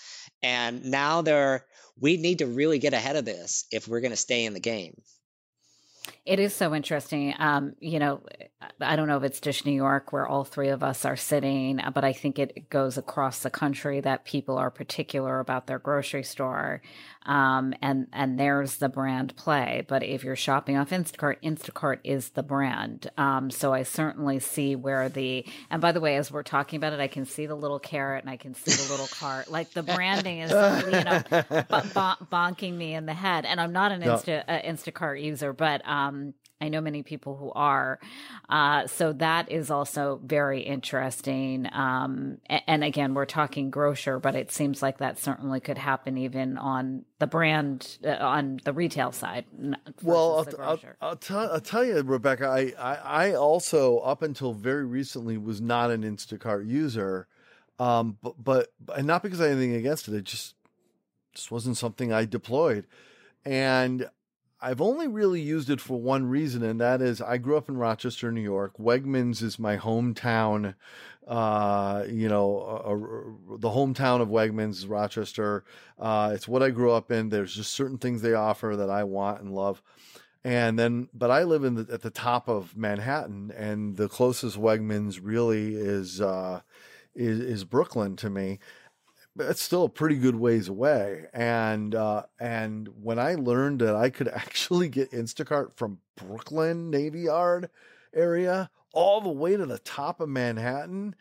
And 0.44 0.86
now 0.86 1.24
they're 1.24 1.66
we 2.00 2.18
need 2.18 2.40
to 2.40 2.46
really 2.46 2.78
get 2.80 2.94
ahead 2.94 3.16
of 3.16 3.26
this 3.26 3.66
if 3.72 3.88
we're 3.88 4.02
going 4.02 4.12
to 4.12 4.18
stay 4.18 4.46
in 4.46 4.54
the 4.54 4.60
game. 4.60 5.02
It 6.26 6.40
is 6.40 6.54
so 6.56 6.76
interesting. 6.76 7.34
Um, 7.40 7.76
you 7.80 8.00
know, 8.00 8.22
I 8.82 8.96
don't 8.96 9.08
know 9.08 9.18
if 9.18 9.24
it's 9.24 9.40
just 9.42 9.66
New 9.66 9.72
York 9.74 10.12
where 10.14 10.28
all 10.28 10.44
three 10.44 10.70
of 10.70 10.84
us 10.84 11.06
are 11.06 11.16
sitting, 11.16 11.80
but 11.94 12.04
I 12.04 12.14
think 12.14 12.38
it 12.40 12.70
goes 12.70 12.98
across 12.98 13.40
the 13.42 13.50
country 13.50 14.00
that 14.02 14.26
people 14.26 14.58
are 14.58 14.70
particular 14.70 15.40
about 15.40 15.68
their 15.68 15.80
grocery 15.80 16.24
store. 16.24 16.82
um, 17.26 17.74
and 17.82 18.08
and 18.14 18.40
there's 18.40 18.78
the 18.78 18.90
brand 18.90 19.36
play. 19.36 19.86
But 19.88 20.04
if 20.04 20.24
you're 20.24 20.36
shopping 20.38 20.78
off 20.78 20.90
Instacart, 20.92 21.36
Instacart 21.44 22.00
is 22.04 22.30
the 22.30 22.44
brand. 22.44 23.12
Um, 23.18 23.52
so 23.52 23.74
I 23.74 23.84
certainly 23.84 24.40
see 24.40 24.76
where 24.76 25.10
the 25.10 25.46
and 25.70 25.82
by 25.82 25.92
the 25.92 26.00
way, 26.02 26.16
as 26.16 26.32
we're 26.32 26.44
talking 26.44 26.78
about 26.78 26.94
it, 26.94 27.00
I 27.00 27.08
can 27.08 27.26
see 27.26 27.46
the 27.46 27.56
little 27.56 27.78
carrot 27.80 28.24
and 28.24 28.30
I 28.32 28.38
can 28.38 28.56
see 28.56 28.72
the 28.72 28.90
little 28.92 29.08
cart. 29.08 29.52
Like 29.52 29.72
the 29.72 29.84
branding 29.84 30.40
is, 30.40 30.52
you 30.52 31.04
know, 31.04 31.22
b- 31.30 32.26
bonking 32.32 32.74
me 32.74 32.94
in 32.96 33.06
the 33.06 33.14
head. 33.14 33.46
And 33.46 33.60
I'm 33.60 33.74
not 33.74 33.92
an 33.92 34.02
Insta 34.02 34.44
uh, 34.48 34.62
Instacart 34.62 35.22
user, 35.22 35.54
but 35.54 35.82
um, 35.90 36.34
I 36.62 36.68
know 36.68 36.82
many 36.82 37.04
people 37.04 37.38
who 37.38 37.52
are. 37.52 38.00
Uh, 38.50 38.86
so 38.88 39.14
that 39.14 39.52
is 39.52 39.72
also 39.72 40.20
very 40.24 40.62
interesting. 40.62 41.68
Um, 41.72 42.40
and 42.50 42.84
again, 42.84 43.14
we're 43.14 43.26
talking 43.26 43.70
grocer, 43.70 44.20
but 44.20 44.36
it 44.36 44.52
seems 44.52 44.82
like 44.82 44.98
that 44.98 45.18
certainly 45.18 45.62
could 45.62 45.78
happen 45.78 46.18
even 46.18 46.58
on 46.58 47.06
the 47.20 47.28
brand, 47.28 47.98
uh, 48.04 48.10
on 48.20 48.60
the 48.66 48.74
retail 48.74 49.12
side. 49.14 49.46
Well, 50.04 50.46
I'll, 50.60 50.62
I'll, 50.62 50.80
I'll, 51.02 51.16
tell, 51.16 51.52
I'll 51.52 51.62
tell 51.62 51.86
you, 51.86 52.02
Rebecca, 52.02 52.48
I, 52.48 52.74
I, 52.78 52.96
I, 52.96 53.34
also, 53.34 54.00
up 54.00 54.22
until 54.22 54.54
very 54.54 54.86
recently, 54.86 55.38
was 55.38 55.62
not 55.62 55.92
an 55.92 56.04
Instacart 56.04 56.68
user. 56.68 57.28
Um, 57.80 58.18
but, 58.22 58.44
but, 58.44 58.68
and 58.94 59.08
not 59.08 59.24
because 59.24 59.40
I 59.40 59.46
had 59.46 59.54
anything 59.54 59.76
against 59.76 60.10
it, 60.10 60.14
it 60.14 60.26
just, 60.26 60.56
just 61.34 61.52
wasn't 61.52 61.78
something 61.78 62.12
I 62.12 62.26
deployed. 62.26 62.86
And 63.46 64.10
I've 64.62 64.82
only 64.82 65.08
really 65.08 65.42
used 65.42 65.70
it 65.70 65.80
for 65.80 66.00
one 66.00 66.26
reason, 66.26 66.64
and 66.64 66.82
that 66.82 67.02
is 67.02 67.22
I 67.22 67.38
grew 67.38 67.56
up 67.58 67.70
in 67.70 67.78
Rochester, 67.78 68.32
New 68.32 68.42
York. 68.42 68.78
Wegmans 68.78 69.42
is 69.42 69.58
my 69.58 69.78
hometown. 69.78 70.76
Uh, 71.26 72.06
you 72.10 72.28
know, 72.28 72.60
uh, 72.60 73.54
uh, 73.54 73.58
the 73.58 73.70
hometown 73.70 74.20
of 74.20 74.30
Wegmans 74.30 74.90
Rochester. 74.90 75.64
Uh, 75.98 76.32
it's 76.34 76.48
what 76.48 76.64
I 76.64 76.72
grew 76.72 76.92
up 76.92 77.12
in. 77.12 77.30
There's 77.30 77.56
just 77.56 77.74
certain 77.74 78.00
things 78.00 78.22
they 78.22 78.34
offer 78.34 78.76
that 78.76 78.90
I 78.90 79.04
want 79.04 79.42
and 79.42 79.54
love. 79.54 79.82
And 80.44 80.80
then, 80.80 81.08
but 81.14 81.30
I 81.30 81.44
live 81.44 81.64
in 81.64 81.76
the, 81.76 81.94
at 81.94 82.02
the 82.02 82.10
top 82.10 82.48
of 82.48 82.76
Manhattan, 82.76 83.52
and 83.56 83.96
the 83.96 84.10
closest 84.10 84.58
Wegmans 84.58 85.20
really 85.22 85.76
is 85.76 86.20
uh, 86.20 86.62
is, 87.16 87.40
is 87.40 87.64
Brooklyn 87.64 88.16
to 88.18 88.30
me 88.30 88.60
it's 89.38 89.62
still 89.62 89.84
a 89.84 89.90
pretty 89.90 90.16
good 90.16 90.36
ways 90.36 90.68
away. 90.68 91.26
And 91.34 91.96
uh, 91.96 92.24
and 92.40 92.90
when 93.02 93.20
I 93.20 93.36
learned 93.36 93.80
that 93.82 93.96
I 93.96 94.10
could 94.10 94.28
actually 94.34 94.90
get 94.90 95.12
Instacart 95.12 95.74
from 95.74 96.00
Brooklyn 96.16 96.90
Navy 96.90 97.22
Yard 97.22 97.70
area 98.14 98.70
all 98.94 99.22
the 99.22 99.30
way 99.30 99.56
to 99.56 99.66
the 99.66 99.80
top 99.80 100.20
of 100.20 100.30
Manhattan, 100.30 101.16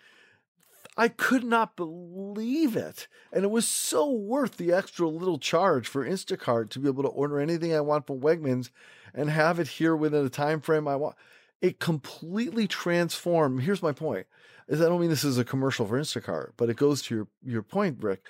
I 0.96 1.08
could 1.08 1.44
not 1.44 1.76
believe 1.76 2.74
it. 2.74 3.06
And 3.32 3.44
it 3.44 3.50
was 3.50 3.68
so 3.68 4.10
worth 4.10 4.56
the 4.56 4.72
extra 4.72 5.06
little 5.06 5.38
charge 5.38 5.86
for 5.86 6.04
Instacart 6.04 6.70
to 6.70 6.80
be 6.80 6.88
able 6.88 7.04
to 7.04 7.08
order 7.08 7.38
anything 7.38 7.74
I 7.74 7.80
want 7.80 8.06
from 8.06 8.20
Wegmans 8.20 8.70
and 9.14 9.30
have 9.30 9.60
it 9.60 9.68
here 9.68 9.94
within 9.94 10.24
the 10.24 10.30
time 10.30 10.60
frame 10.60 10.88
I 10.88 10.96
want. 10.96 11.14
It 11.60 11.78
completely 11.78 12.66
transformed. 12.66 13.62
Here's 13.62 13.82
my 13.82 13.92
point 13.92 14.26
is 14.68 14.80
I 14.80 14.84
don't 14.84 15.00
mean 15.00 15.10
this 15.10 15.25
is 15.25 15.38
a 15.38 15.44
commercial 15.44 15.87
for 15.87 15.98
Instacart, 15.98 16.52
but 16.56 16.70
it 16.70 16.76
goes 16.76 17.02
to 17.02 17.14
your 17.14 17.28
your 17.44 17.62
point, 17.62 17.98
Rick. 18.00 18.26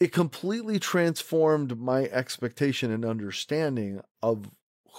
It 0.00 0.12
completely 0.12 0.78
transformed 0.78 1.78
my 1.78 2.04
expectation 2.04 2.90
and 2.90 3.04
understanding 3.04 4.00
of 4.22 4.50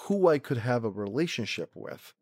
who 0.06 0.28
I 0.28 0.40
could 0.40 0.58
have 0.58 0.84
a 0.84 0.90
relationship 0.90 1.72
with 1.76 2.14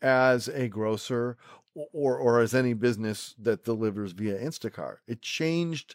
as 0.00 0.48
a 0.48 0.68
grocer 0.68 1.36
or 1.74 2.16
or 2.18 2.40
as 2.40 2.54
any 2.54 2.74
business 2.74 3.34
that 3.38 3.64
delivers 3.64 4.12
via 4.12 4.38
Instacart. 4.38 4.96
It 5.06 5.22
changed 5.22 5.94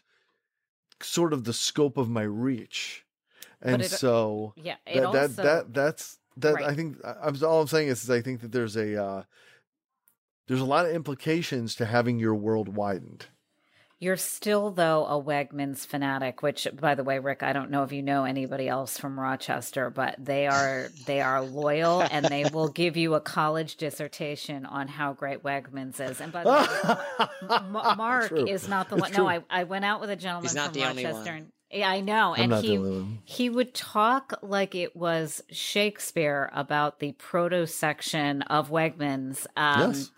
sort 1.00 1.32
of 1.32 1.44
the 1.44 1.52
scope 1.52 1.96
of 1.96 2.08
my 2.08 2.22
reach. 2.22 3.04
And 3.60 3.82
it, 3.82 3.90
so 3.90 4.54
yeah, 4.56 4.76
that, 4.86 5.04
also, 5.04 5.18
that 5.18 5.36
that 5.36 5.74
that's 5.74 6.18
that 6.38 6.54
right. 6.54 6.64
I 6.64 6.74
think 6.74 6.98
I'm 7.04 7.36
all 7.44 7.60
I'm 7.60 7.66
saying 7.66 7.88
is, 7.88 8.04
is 8.04 8.10
I 8.10 8.22
think 8.22 8.40
that 8.40 8.52
there's 8.52 8.76
a 8.76 9.02
uh, 9.02 9.22
there's 10.48 10.60
a 10.60 10.64
lot 10.64 10.86
of 10.86 10.92
implications 10.92 11.74
to 11.76 11.84
having 11.84 12.18
your 12.18 12.34
world 12.34 12.74
widened. 12.74 13.26
You're 14.00 14.16
still, 14.16 14.70
though, 14.70 15.06
a 15.06 15.20
Wegmans 15.20 15.84
fanatic. 15.84 16.40
Which, 16.40 16.68
by 16.80 16.94
the 16.94 17.02
way, 17.02 17.18
Rick, 17.18 17.42
I 17.42 17.52
don't 17.52 17.70
know 17.70 17.82
if 17.82 17.92
you 17.92 18.00
know 18.00 18.24
anybody 18.24 18.68
else 18.68 18.96
from 18.96 19.18
Rochester, 19.18 19.90
but 19.90 20.14
they 20.18 20.46
are 20.46 20.88
they 21.06 21.20
are 21.20 21.42
loyal 21.42 22.02
and 22.02 22.24
they 22.24 22.44
will 22.52 22.68
give 22.68 22.96
you 22.96 23.14
a 23.14 23.20
college 23.20 23.76
dissertation 23.76 24.66
on 24.66 24.86
how 24.88 25.14
great 25.14 25.42
Wegmans 25.42 26.00
is. 26.00 26.20
And 26.20 26.32
by 26.32 26.44
the 26.44 26.98
way, 27.50 27.56
M- 27.60 27.72
Mark 27.96 28.28
True. 28.28 28.46
is 28.46 28.68
not 28.68 28.88
the 28.88 28.96
one. 28.96 29.12
No, 29.12 29.28
I, 29.28 29.42
I 29.50 29.64
went 29.64 29.84
out 29.84 30.00
with 30.00 30.10
a 30.10 30.16
gentleman 30.16 30.50
from 30.50 30.80
Rochester. 30.80 31.32
And, 31.32 31.52
yeah, 31.72 31.90
I 31.90 32.00
know. 32.00 32.36
I'm 32.36 32.52
and 32.52 32.64
he 32.64 33.18
he 33.24 33.50
would 33.50 33.74
talk 33.74 34.38
like 34.42 34.76
it 34.76 34.94
was 34.94 35.42
Shakespeare 35.50 36.50
about 36.54 37.00
the 37.00 37.12
proto 37.12 37.66
section 37.66 38.42
of 38.42 38.70
Wegmans. 38.70 39.44
Um, 39.56 39.90
yes 39.90 40.10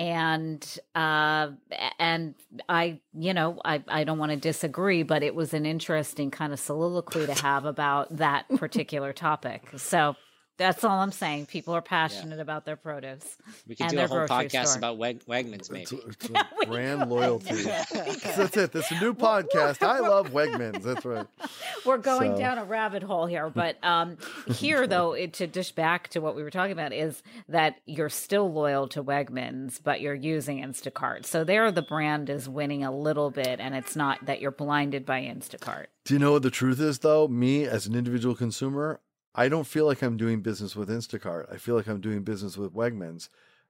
and 0.00 0.78
uh, 0.94 1.50
and 1.98 2.34
I, 2.70 3.00
you 3.12 3.34
know, 3.34 3.60
I 3.62 3.84
I 3.86 4.04
don't 4.04 4.18
want 4.18 4.32
to 4.32 4.38
disagree, 4.38 5.02
but 5.02 5.22
it 5.22 5.34
was 5.34 5.52
an 5.52 5.66
interesting 5.66 6.30
kind 6.30 6.54
of 6.54 6.58
soliloquy 6.58 7.26
to 7.26 7.34
have 7.34 7.66
about 7.66 8.16
that 8.16 8.48
particular 8.56 9.12
topic. 9.12 9.62
So 9.76 10.16
that's 10.60 10.84
all 10.84 11.00
I'm 11.00 11.10
saying. 11.10 11.46
People 11.46 11.74
are 11.74 11.80
passionate 11.80 12.36
yeah. 12.36 12.42
about 12.42 12.66
their 12.66 12.76
produce. 12.76 13.38
We 13.66 13.74
could 13.74 13.88
do 13.88 13.98
a 13.98 14.06
whole 14.06 14.26
podcast 14.26 14.66
store. 14.66 14.78
about 14.78 14.98
Weg- 14.98 15.24
Wegmans, 15.24 15.70
maybe. 15.70 15.84
It's, 15.84 15.92
it's 16.22 16.66
brand 16.66 17.08
loyalty. 17.08 17.62
that's 17.62 18.56
it. 18.58 18.70
That's 18.70 18.90
a 18.90 19.00
new 19.00 19.14
podcast. 19.14 19.82
I 19.82 20.00
love 20.00 20.32
Wegmans. 20.32 20.82
That's 20.82 21.06
right. 21.06 21.26
We're 21.86 21.96
going 21.96 22.34
so. 22.34 22.38
down 22.38 22.58
a 22.58 22.64
rabbit 22.64 23.02
hole 23.02 23.24
here, 23.24 23.48
but 23.48 23.82
um, 23.82 24.18
here 24.48 24.86
though, 24.86 25.14
it, 25.14 25.32
to 25.34 25.46
dish 25.46 25.72
back 25.72 26.08
to 26.08 26.20
what 26.20 26.36
we 26.36 26.42
were 26.42 26.50
talking 26.50 26.72
about 26.72 26.92
is 26.92 27.22
that 27.48 27.80
you're 27.86 28.10
still 28.10 28.52
loyal 28.52 28.86
to 28.88 29.02
Wegmans, 29.02 29.80
but 29.82 30.02
you're 30.02 30.14
using 30.14 30.62
Instacart. 30.62 31.24
So 31.24 31.42
there, 31.42 31.72
the 31.72 31.80
brand 31.80 32.28
is 32.28 32.50
winning 32.50 32.84
a 32.84 32.94
little 32.94 33.30
bit, 33.30 33.60
and 33.60 33.74
it's 33.74 33.96
not 33.96 34.26
that 34.26 34.42
you're 34.42 34.50
blinded 34.50 35.06
by 35.06 35.22
Instacart. 35.22 35.86
Do 36.04 36.14
you 36.14 36.20
know 36.20 36.32
what 36.32 36.42
the 36.42 36.50
truth 36.50 36.80
is, 36.80 36.98
though? 36.98 37.28
Me 37.28 37.64
as 37.64 37.86
an 37.86 37.94
individual 37.94 38.34
consumer, 38.34 39.00
I 39.34 39.48
don't 39.48 39.66
feel 39.66 39.86
like 39.86 40.02
I'm 40.02 40.16
doing 40.16 40.40
business 40.40 40.74
with 40.74 40.88
Instacart. 40.88 41.52
I 41.52 41.56
feel 41.56 41.76
like 41.76 41.86
I'm 41.86 42.00
doing 42.00 42.22
business 42.22 42.56
with 42.56 42.74
Wegmans. 42.74 43.28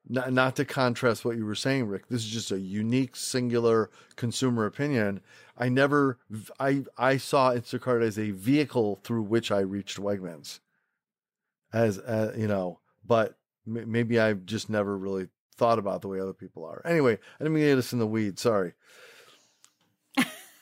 Not, 0.09 0.33
not 0.33 0.57
to 0.57 0.64
contrast 0.64 1.25
what 1.25 1.37
you 1.37 1.45
were 1.45 1.55
saying, 1.55 1.87
Rick. 1.87 2.09
This 2.09 2.23
is 2.23 2.31
just 2.31 2.50
a 2.50 2.59
unique, 2.59 3.14
singular 3.14 3.90
consumer 4.17 4.64
opinion. 4.64 5.21
I 5.59 5.69
never, 5.69 6.19
I, 6.59 6.85
I 6.97 7.19
saw 7.19 7.52
Instacart 7.52 8.02
as 8.02 8.19
a 8.19 8.31
vehicle 8.31 9.00
through 9.05 9.23
which 9.25 9.50
I 9.50 9.61
reached 9.61 10.00
Wegmans. 10.00 10.61
As, 11.73 11.99
uh, 11.99 12.33
you 12.37 12.49
know, 12.49 12.81
but 13.07 13.37
m- 13.67 13.93
maybe 13.93 14.19
I've 14.19 14.47
just 14.47 14.71
never 14.71 14.97
really 14.97 15.29
thought 15.57 15.79
about 15.79 16.00
the 16.00 16.09
way 16.09 16.19
other 16.19 16.33
people 16.33 16.64
are. 16.64 16.81
Anyway, 16.87 17.12
I 17.12 17.45
didn't 17.45 17.52
mean 17.52 17.64
to 17.64 17.71
get 17.71 17.79
us 17.79 17.93
in 17.93 17.99
the 17.99 18.07
weeds. 18.07 18.40
Sorry. 18.40 18.73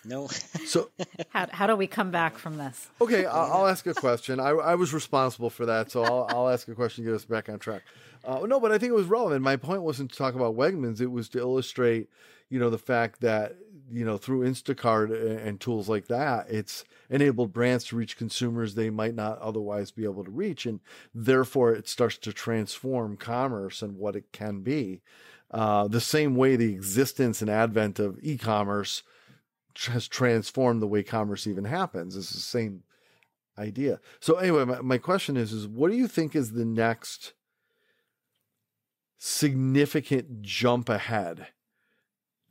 No. 0.04 0.28
so 0.66 0.90
how 1.30 1.46
how 1.50 1.66
do 1.66 1.76
we 1.76 1.86
come 1.86 2.10
back 2.10 2.38
from 2.38 2.56
this? 2.56 2.88
Okay, 3.00 3.26
I'll, 3.26 3.52
I'll 3.52 3.66
ask 3.66 3.86
a 3.86 3.94
question. 3.94 4.40
I, 4.40 4.50
I 4.50 4.74
was 4.74 4.94
responsible 4.94 5.50
for 5.50 5.66
that, 5.66 5.90
so 5.90 6.02
I'll, 6.02 6.26
I'll 6.30 6.48
ask 6.48 6.68
a 6.68 6.74
question 6.74 7.04
to 7.04 7.10
get 7.10 7.16
us 7.16 7.24
back 7.24 7.48
on 7.48 7.58
track. 7.58 7.82
Uh, 8.24 8.46
no, 8.46 8.60
but 8.60 8.72
I 8.72 8.78
think 8.78 8.90
it 8.90 8.96
was 8.96 9.06
relevant. 9.06 9.42
My 9.42 9.56
point 9.56 9.82
wasn't 9.82 10.10
to 10.12 10.16
talk 10.16 10.34
about 10.34 10.56
Wegmans; 10.56 11.00
it 11.00 11.10
was 11.10 11.28
to 11.30 11.38
illustrate, 11.38 12.08
you 12.48 12.58
know, 12.58 12.70
the 12.70 12.78
fact 12.78 13.20
that 13.20 13.56
you 13.90 14.04
know 14.04 14.18
through 14.18 14.48
Instacart 14.48 15.10
and, 15.10 15.40
and 15.40 15.60
tools 15.60 15.88
like 15.88 16.08
that, 16.08 16.46
it's 16.48 16.84
enabled 17.10 17.52
brands 17.52 17.84
to 17.84 17.96
reach 17.96 18.16
consumers 18.16 18.74
they 18.74 18.90
might 18.90 19.14
not 19.14 19.38
otherwise 19.40 19.90
be 19.90 20.04
able 20.04 20.24
to 20.24 20.30
reach, 20.30 20.64
and 20.66 20.80
therefore 21.14 21.72
it 21.72 21.88
starts 21.88 22.18
to 22.18 22.32
transform 22.32 23.16
commerce 23.16 23.82
and 23.82 23.96
what 23.96 24.16
it 24.16 24.30
can 24.32 24.60
be. 24.60 25.00
Uh, 25.50 25.88
the 25.88 26.00
same 26.00 26.36
way 26.36 26.56
the 26.56 26.74
existence 26.74 27.40
and 27.40 27.50
advent 27.50 27.98
of 27.98 28.18
e-commerce 28.22 29.02
has 29.86 30.08
transformed 30.08 30.82
the 30.82 30.86
way 30.86 31.02
commerce 31.02 31.46
even 31.46 31.64
happens. 31.64 32.16
It's 32.16 32.30
the 32.30 32.40
same 32.40 32.82
idea. 33.56 34.00
So 34.20 34.34
anyway, 34.36 34.64
my, 34.64 34.80
my 34.80 34.98
question 34.98 35.36
is, 35.36 35.52
is 35.52 35.66
what 35.66 35.90
do 35.90 35.96
you 35.96 36.08
think 36.08 36.34
is 36.34 36.52
the 36.52 36.64
next 36.64 37.32
significant 39.18 40.42
jump 40.42 40.88
ahead 40.88 41.48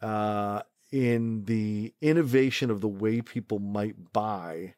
uh, 0.01 0.62
in 0.91 1.46
the 1.46 1.93
innovation 2.01 2.69
of 2.69 2.81
the 2.81 2.88
way 2.88 3.22
people 3.22 3.60
might 3.60 4.13
buy? 4.13 4.75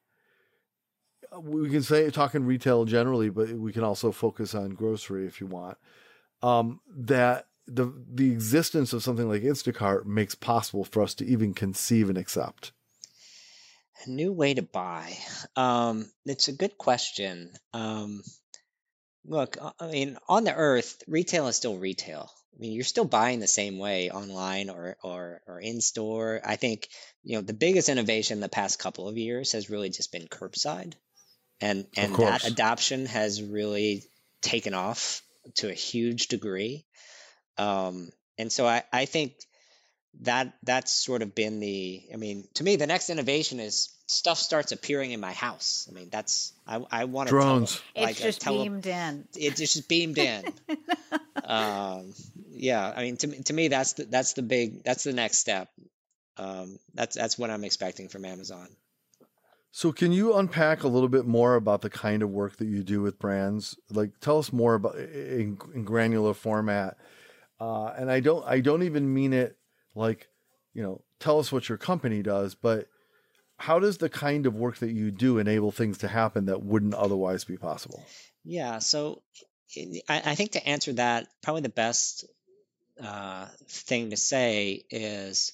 We 1.38 1.70
can 1.70 1.84
say 1.84 2.10
talking 2.10 2.46
retail 2.46 2.86
generally, 2.86 3.30
but 3.30 3.50
we 3.52 3.72
can 3.72 3.84
also 3.84 4.12
focus 4.12 4.56
on 4.56 4.72
grocery 4.72 5.28
if 5.28 5.40
you 5.40 5.48
want. 5.48 5.78
Um, 6.42 6.80
that 6.96 7.49
the 7.70 7.94
the 8.12 8.32
existence 8.32 8.94
of 8.94 9.04
something 9.04 9.28
like 9.28 9.44
Instacart 9.44 10.06
makes 10.06 10.36
possible 10.36 10.84
for 10.84 11.02
us 11.02 11.14
to 11.16 11.26
even 11.26 11.54
conceive 11.54 12.10
and 12.10 12.18
accept? 12.18 12.72
A 14.06 14.10
new 14.10 14.32
way 14.32 14.54
to 14.54 14.62
buy. 14.62 15.18
Um, 15.56 16.10
it's 16.26 16.48
a 16.48 16.54
good 16.54 16.78
question. 16.78 17.52
Um, 17.74 18.24
look, 19.26 19.58
I 19.80 19.88
mean, 19.88 20.18
on 20.28 20.46
the 20.46 20.56
earth, 20.56 21.04
retail 21.08 21.48
is 21.48 21.56
still 21.56 21.78
retail. 21.78 22.32
I 22.56 22.60
mean, 22.60 22.74
you're 22.74 22.84
still 22.84 23.06
buying 23.06 23.40
the 23.40 23.48
same 23.48 23.78
way 23.78 24.10
online 24.10 24.70
or 24.70 24.98
or 25.04 25.42
or 25.48 25.60
in 25.60 25.82
store. 25.82 26.42
I 26.44 26.56
think 26.56 26.90
you 27.24 27.36
know 27.36 27.42
the 27.42 27.54
biggest 27.54 27.90
innovation 27.90 28.38
in 28.38 28.42
the 28.42 28.50
past 28.50 28.80
couple 28.80 29.08
of 29.08 29.18
years 29.18 29.54
has 29.54 29.70
really 29.70 29.90
just 29.90 30.12
been 30.12 30.28
curbside, 30.28 30.94
and 31.62 31.88
and 31.96 32.16
that 32.16 32.46
adoption 32.46 33.06
has 33.06 33.42
really 33.42 34.04
taken 34.42 34.74
off 34.74 35.22
to 35.56 35.70
a 35.70 35.74
huge 35.74 36.28
degree. 36.28 36.86
Um, 37.60 38.12
and 38.38 38.52
so 38.52 38.66
I 38.66 38.84
I 38.92 39.06
think 39.06 39.34
that 40.22 40.54
that's 40.64 40.92
sort 40.92 41.22
of 41.22 41.36
been 41.36 41.60
the. 41.60 42.04
I 42.14 42.18
mean, 42.18 42.48
to 42.56 42.64
me, 42.64 42.76
the 42.76 42.88
next 42.88 43.10
innovation 43.10 43.60
is 43.60 43.90
stuff 44.08 44.40
starts 44.40 44.72
appearing 44.72 45.12
in 45.12 45.20
my 45.20 45.34
house. 45.34 45.88
I 45.90 45.94
mean, 45.94 46.10
that's 46.10 46.54
I, 46.66 46.84
I 46.92 47.06
want 47.06 47.30
to 47.30 47.32
drones. 47.32 47.82
Tele, 47.94 48.06
like 48.06 48.12
it's 48.12 48.22
just 48.22 48.42
tele, 48.42 48.64
beamed 48.64 48.88
in. 48.88 49.28
It 49.36 49.56
just 49.56 49.88
beamed 49.88 50.18
in. 50.18 50.46
um, 51.44 52.14
yeah, 52.50 52.92
I 52.96 53.04
mean, 53.04 53.18
to 53.18 53.44
to 53.44 53.54
me, 53.54 53.68
that's 53.68 53.94
the, 53.94 54.06
that's 54.06 54.34
the 54.34 54.42
big 54.42 54.84
that's 54.84 55.04
the 55.04 55.14
next 55.14 55.38
step. 55.40 55.70
Um, 56.38 56.80
that's 56.94 57.16
that's 57.16 57.38
what 57.38 57.50
I'm 57.50 57.64
expecting 57.64 58.10
from 58.10 58.26
Amazon. 58.26 58.68
So, 59.72 59.92
can 59.92 60.12
you 60.12 60.36
unpack 60.36 60.84
a 60.84 60.88
little 60.88 61.10
bit 61.10 61.28
more 61.28 61.56
about 61.56 61.82
the 61.82 61.92
kind 61.92 62.24
of 62.24 62.32
work 62.32 62.58
that 62.58 62.66
you 62.66 62.82
do 62.82 63.02
with 63.02 63.20
brands? 63.20 63.78
Like, 63.92 64.20
tell 64.20 64.40
us 64.40 64.52
more 64.52 64.74
about 64.74 64.96
in, 64.96 65.60
in 65.76 65.84
granular 65.84 66.34
format. 66.34 66.98
Uh, 67.60 67.88
and 67.98 68.10
I 68.10 68.20
don't 68.20 68.46
I 68.46 68.62
don't 68.62 68.84
even 68.84 69.14
mean 69.14 69.34
it 69.34 69.58
like, 69.96 70.30
you 70.74 70.82
know, 70.82 71.02
tell 71.20 71.40
us 71.40 71.52
what 71.52 71.68
your 71.68 71.78
company 71.78 72.22
does, 72.22 72.56
but 72.56 72.88
how 73.58 73.80
does 73.80 73.98
the 73.98 74.10
kind 74.10 74.46
of 74.46 74.56
work 74.56 74.78
that 74.78 74.92
you 74.92 75.12
do 75.12 75.38
enable 75.38 75.72
things 75.72 75.98
to 76.00 76.08
happen 76.08 76.46
that 76.46 76.64
wouldn't 76.64 76.94
otherwise 76.94 77.44
be 77.44 77.58
possible? 77.58 78.06
Yeah, 78.46 78.80
so 78.80 79.22
I, 80.08 80.22
I 80.26 80.36
think 80.36 80.54
to 80.54 80.66
answer 80.66 80.94
that, 80.94 81.28
probably 81.44 81.62
the 81.62 81.70
best 81.70 82.26
uh, 83.04 83.48
thing 83.68 84.12
to 84.12 84.18
say 84.18 84.86
is 84.90 85.52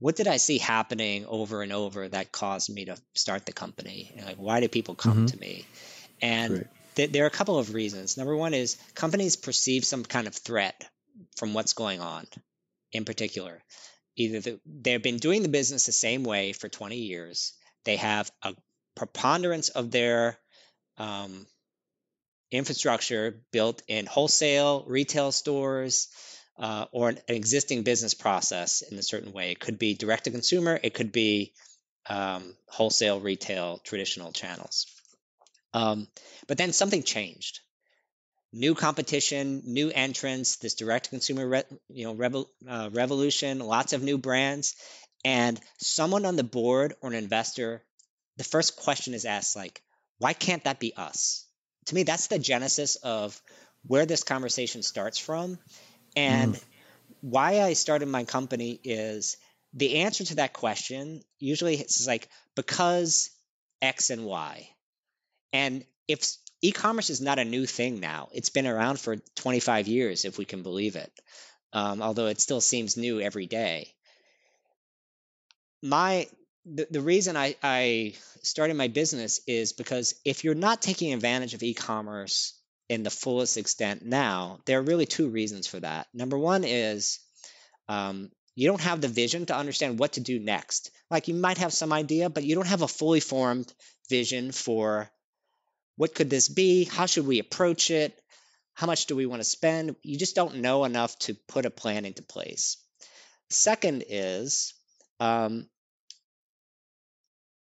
what 0.00 0.16
did 0.16 0.26
I 0.26 0.38
see 0.38 0.58
happening 0.58 1.26
over 1.26 1.62
and 1.62 1.72
over 1.72 2.08
that 2.08 2.32
caused 2.32 2.74
me 2.74 2.86
to 2.86 2.96
start 3.14 3.46
the 3.46 3.52
company? 3.52 4.12
Like, 4.24 4.36
why 4.36 4.60
do 4.60 4.68
people 4.68 4.94
come 4.94 5.18
mm-hmm. 5.18 5.26
to 5.26 5.38
me? 5.38 5.64
And 6.20 6.68
th- 6.96 7.12
there 7.12 7.24
are 7.24 7.28
a 7.28 7.30
couple 7.30 7.58
of 7.58 7.72
reasons. 7.72 8.16
Number 8.16 8.36
one 8.36 8.52
is 8.52 8.76
companies 8.94 9.36
perceive 9.36 9.84
some 9.84 10.04
kind 10.04 10.26
of 10.26 10.34
threat 10.34 10.88
from 11.36 11.54
what's 11.54 11.72
going 11.72 12.00
on 12.00 12.26
in 12.92 13.04
particular. 13.04 13.62
Either 14.16 14.40
the, 14.40 14.60
they've 14.64 15.02
been 15.02 15.18
doing 15.18 15.42
the 15.42 15.48
business 15.48 15.86
the 15.86 15.92
same 15.92 16.24
way 16.24 16.52
for 16.52 16.68
20 16.68 16.96
years. 16.96 17.52
They 17.84 17.96
have 17.96 18.30
a 18.42 18.54
preponderance 18.94 19.70
of 19.70 19.90
their 19.90 20.38
um, 20.98 21.46
infrastructure 22.50 23.42
built 23.52 23.82
in 23.88 24.06
wholesale 24.06 24.84
retail 24.86 25.32
stores 25.32 26.08
uh, 26.56 26.86
or 26.92 27.08
an, 27.10 27.18
existing 27.26 27.82
business 27.82 28.14
process 28.14 28.82
in 28.82 28.96
a 28.96 29.02
certain 29.02 29.32
way. 29.32 29.50
It 29.50 29.60
could 29.60 29.78
be 29.78 29.94
direct 29.94 30.24
to 30.24 30.30
consumer. 30.30 30.78
It 30.80 30.94
could 30.94 31.10
be 31.10 31.52
um, 32.08 32.54
wholesale 32.68 33.20
retail 33.20 33.78
traditional 33.78 34.30
channels. 34.32 34.86
Um, 35.72 36.06
but 36.46 36.58
then 36.58 36.72
something 36.72 37.02
changed 37.02 37.60
new 38.54 38.74
competition, 38.74 39.62
new 39.64 39.90
entrants, 39.90 40.56
this 40.56 40.74
direct 40.74 41.10
consumer 41.10 41.46
re, 41.46 41.62
you 41.88 42.04
know 42.04 42.14
revol, 42.14 42.46
uh, 42.68 42.88
revolution, 42.92 43.58
lots 43.58 43.92
of 43.92 44.02
new 44.02 44.16
brands, 44.16 44.76
and 45.24 45.60
someone 45.78 46.24
on 46.24 46.36
the 46.36 46.44
board 46.44 46.94
or 47.00 47.10
an 47.10 47.16
investor, 47.16 47.82
the 48.36 48.44
first 48.44 48.76
question 48.76 49.12
is 49.12 49.24
asked 49.24 49.56
like, 49.56 49.82
why 50.18 50.32
can't 50.32 50.64
that 50.64 50.78
be 50.78 50.94
us? 50.96 51.46
To 51.86 51.94
me, 51.94 52.04
that's 52.04 52.28
the 52.28 52.38
genesis 52.38 52.96
of 52.96 53.40
where 53.86 54.06
this 54.06 54.22
conversation 54.22 54.82
starts 54.82 55.18
from, 55.18 55.58
and 56.16 56.54
mm. 56.54 56.64
why 57.20 57.60
I 57.60 57.72
started 57.72 58.08
my 58.08 58.24
company 58.24 58.80
is 58.84 59.36
the 59.74 59.98
answer 59.98 60.24
to 60.24 60.36
that 60.36 60.52
question 60.52 61.22
usually 61.40 61.74
is 61.74 62.06
like 62.06 62.28
because 62.54 63.30
X 63.82 64.10
and 64.10 64.24
Y. 64.24 64.68
And 65.52 65.84
if 66.06 66.24
e-commerce 66.62 67.10
is 67.10 67.20
not 67.20 67.38
a 67.38 67.44
new 67.44 67.66
thing 67.66 68.00
now. 68.00 68.28
It's 68.32 68.50
been 68.50 68.66
around 68.66 69.00
for 69.00 69.16
25 69.36 69.88
years, 69.88 70.24
if 70.24 70.38
we 70.38 70.44
can 70.44 70.62
believe 70.62 70.96
it. 70.96 71.12
Um, 71.72 72.02
although 72.02 72.26
it 72.26 72.40
still 72.40 72.60
seems 72.60 72.96
new 72.96 73.20
every 73.20 73.46
day. 73.46 73.94
My 75.82 76.28
the, 76.64 76.86
the 76.90 77.00
reason 77.00 77.36
I, 77.36 77.56
I 77.62 78.14
started 78.42 78.76
my 78.76 78.88
business 78.88 79.40
is 79.46 79.72
because 79.72 80.14
if 80.24 80.44
you're 80.44 80.54
not 80.54 80.80
taking 80.80 81.12
advantage 81.12 81.54
of 81.54 81.62
e-commerce 81.62 82.58
in 82.88 83.02
the 83.02 83.10
fullest 83.10 83.56
extent 83.56 84.04
now, 84.04 84.60
there 84.64 84.78
are 84.78 84.82
really 84.82 85.06
two 85.06 85.28
reasons 85.28 85.66
for 85.66 85.80
that. 85.80 86.06
Number 86.14 86.38
one 86.38 86.64
is 86.64 87.18
um, 87.88 88.30
you 88.54 88.68
don't 88.68 88.80
have 88.80 89.00
the 89.00 89.08
vision 89.08 89.46
to 89.46 89.56
understand 89.56 89.98
what 89.98 90.14
to 90.14 90.20
do 90.20 90.38
next. 90.38 90.90
Like 91.10 91.28
you 91.28 91.34
might 91.34 91.58
have 91.58 91.72
some 91.72 91.92
idea, 91.92 92.30
but 92.30 92.44
you 92.44 92.54
don't 92.54 92.66
have 92.66 92.82
a 92.82 92.88
fully 92.88 93.20
formed 93.20 93.72
vision 94.08 94.52
for 94.52 95.10
what 95.96 96.14
could 96.14 96.30
this 96.30 96.48
be? 96.48 96.84
How 96.84 97.06
should 97.06 97.26
we 97.26 97.38
approach 97.38 97.90
it? 97.90 98.18
How 98.74 98.86
much 98.86 99.06
do 99.06 99.14
we 99.14 99.26
want 99.26 99.40
to 99.40 99.48
spend? 99.48 99.94
You 100.02 100.18
just 100.18 100.34
don't 100.34 100.56
know 100.56 100.84
enough 100.84 101.16
to 101.20 101.34
put 101.48 101.66
a 101.66 101.70
plan 101.70 102.04
into 102.04 102.22
place. 102.22 102.76
Second 103.50 104.04
is, 104.08 104.74
um, 105.20 105.68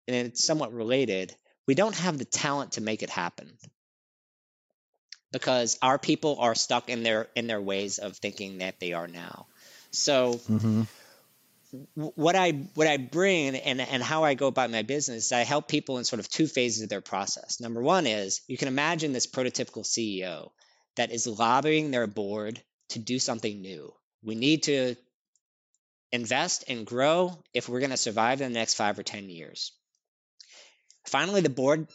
and 0.07 0.27
it's 0.27 0.45
somewhat 0.45 0.73
related, 0.73 1.35
we 1.67 1.75
don't 1.75 1.95
have 1.95 2.17
the 2.17 2.25
talent 2.25 2.73
to 2.73 2.81
make 2.81 3.03
it 3.03 3.09
happen 3.09 3.51
because 5.31 5.77
our 5.81 5.97
people 5.97 6.37
are 6.39 6.55
stuck 6.55 6.89
in 6.89 7.03
their 7.03 7.27
in 7.35 7.47
their 7.47 7.61
ways 7.61 7.97
of 7.97 8.15
thinking 8.17 8.59
that 8.59 8.79
they 8.79 8.93
are 8.93 9.07
now. 9.07 9.47
So 9.91 10.35
mm-hmm 10.49 10.83
what 11.95 12.35
I 12.35 12.51
what 12.75 12.87
I 12.87 12.97
bring 12.97 13.55
and 13.55 13.81
and 13.81 14.03
how 14.03 14.23
I 14.23 14.35
go 14.35 14.47
about 14.47 14.69
my 14.69 14.83
business, 14.83 15.31
I 15.31 15.41
help 15.41 15.67
people 15.67 15.97
in 15.97 16.03
sort 16.03 16.19
of 16.19 16.29
two 16.29 16.47
phases 16.47 16.83
of 16.83 16.89
their 16.89 17.01
process. 17.01 17.59
Number 17.59 17.81
one 17.81 18.05
is 18.05 18.41
you 18.47 18.57
can 18.57 18.67
imagine 18.67 19.11
this 19.11 19.27
prototypical 19.27 19.83
CEO 19.83 20.51
that 20.95 21.11
is 21.11 21.25
lobbying 21.25 21.89
their 21.89 22.05
board 22.05 22.61
to 22.89 22.99
do 22.99 23.17
something 23.17 23.61
new. 23.61 23.91
We 24.23 24.35
need 24.35 24.63
to 24.63 24.95
invest 26.11 26.65
and 26.67 26.85
grow 26.85 27.39
if 27.53 27.67
we're 27.67 27.79
going 27.79 27.89
to 27.89 27.97
survive 27.97 28.41
in 28.41 28.53
the 28.53 28.59
next 28.59 28.75
five 28.75 28.99
or 28.99 29.03
ten 29.03 29.29
years. 29.29 29.71
Finally, 31.05 31.41
the 31.41 31.49
board 31.49 31.87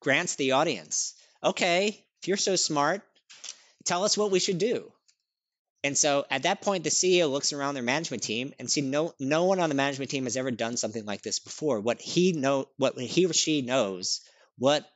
grants 0.00 0.36
the 0.36 0.52
audience, 0.52 1.14
okay, 1.42 2.04
if 2.22 2.28
you're 2.28 2.36
so 2.38 2.56
smart, 2.56 3.02
tell 3.84 4.04
us 4.04 4.16
what 4.16 4.30
we 4.30 4.40
should 4.40 4.58
do. 4.58 4.90
And 5.84 5.98
so 5.98 6.24
at 6.30 6.44
that 6.44 6.62
point, 6.62 6.82
the 6.82 6.90
CEO 6.90 7.30
looks 7.30 7.52
around 7.52 7.74
their 7.74 7.82
management 7.82 8.22
team 8.22 8.54
and 8.58 8.70
see 8.70 8.80
no 8.80 9.14
no 9.20 9.44
one 9.44 9.60
on 9.60 9.68
the 9.68 9.74
management 9.74 10.10
team 10.10 10.24
has 10.24 10.38
ever 10.38 10.50
done 10.50 10.78
something 10.78 11.04
like 11.04 11.20
this 11.20 11.40
before. 11.40 11.78
What 11.78 12.00
he 12.00 12.32
know 12.32 12.68
what 12.78 12.98
he 12.98 13.26
or 13.26 13.34
she 13.34 13.60
knows 13.60 14.22
what 14.56 14.88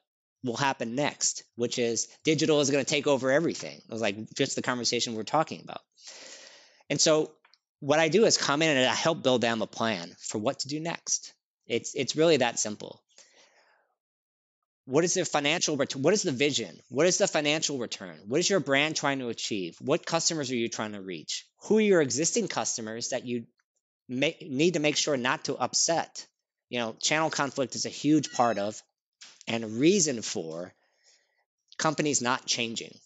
will 0.42 0.56
happen 0.56 0.94
next, 0.94 1.44
which 1.56 1.78
is 1.78 2.08
digital 2.24 2.60
is 2.60 2.70
going 2.70 2.82
to 2.82 2.88
take 2.88 3.06
over 3.06 3.30
everything. 3.30 3.76
It 3.76 3.92
was 3.92 4.00
like 4.00 4.16
just 4.34 4.56
the 4.56 4.62
conversation 4.62 5.14
we're 5.14 5.24
talking 5.24 5.60
about. 5.62 5.82
And 6.88 6.98
so 6.98 7.32
what 7.80 7.98
I 7.98 8.08
do 8.08 8.24
is 8.24 8.38
come 8.38 8.62
in 8.62 8.74
and 8.74 8.88
I 8.88 8.94
help 8.94 9.22
build 9.22 9.42
them 9.42 9.60
a 9.60 9.66
plan 9.66 10.16
for 10.18 10.38
what 10.38 10.60
to 10.60 10.68
do 10.68 10.80
next. 10.80 11.34
It's 11.66 11.94
it's 11.94 12.16
really 12.16 12.38
that 12.38 12.58
simple 12.58 13.02
what 14.88 15.04
is 15.04 15.12
the 15.12 15.24
financial 15.26 15.76
return? 15.76 16.00
What 16.00 16.14
is 16.14 16.22
the 16.22 16.32
vision? 16.32 16.74
What 16.88 17.06
is 17.06 17.18
the 17.18 17.28
financial 17.28 17.76
return? 17.76 18.18
What 18.26 18.40
is 18.40 18.48
your 18.48 18.58
brand 18.58 18.96
trying 18.96 19.18
to 19.18 19.28
achieve? 19.28 19.76
What 19.82 20.06
customers 20.06 20.50
are 20.50 20.56
you 20.56 20.70
trying 20.70 20.92
to 20.92 21.02
reach? 21.02 21.44
Who 21.64 21.76
are 21.76 21.82
your 21.82 22.00
existing 22.00 22.48
customers 22.48 23.10
that 23.10 23.26
you 23.26 23.44
need 24.08 24.74
to 24.74 24.80
make 24.80 24.96
sure 24.96 25.18
not 25.18 25.44
to 25.44 25.56
upset? 25.58 26.26
You 26.70 26.78
know, 26.78 26.96
channel 27.02 27.28
conflict 27.28 27.74
is 27.74 27.84
a 27.84 27.90
huge 27.90 28.32
part 28.32 28.56
of 28.56 28.80
and 29.46 29.62
a 29.62 29.68
reason 29.68 30.22
for 30.22 30.72
companies 31.76 32.22
not 32.22 32.46
changing. 32.46 32.96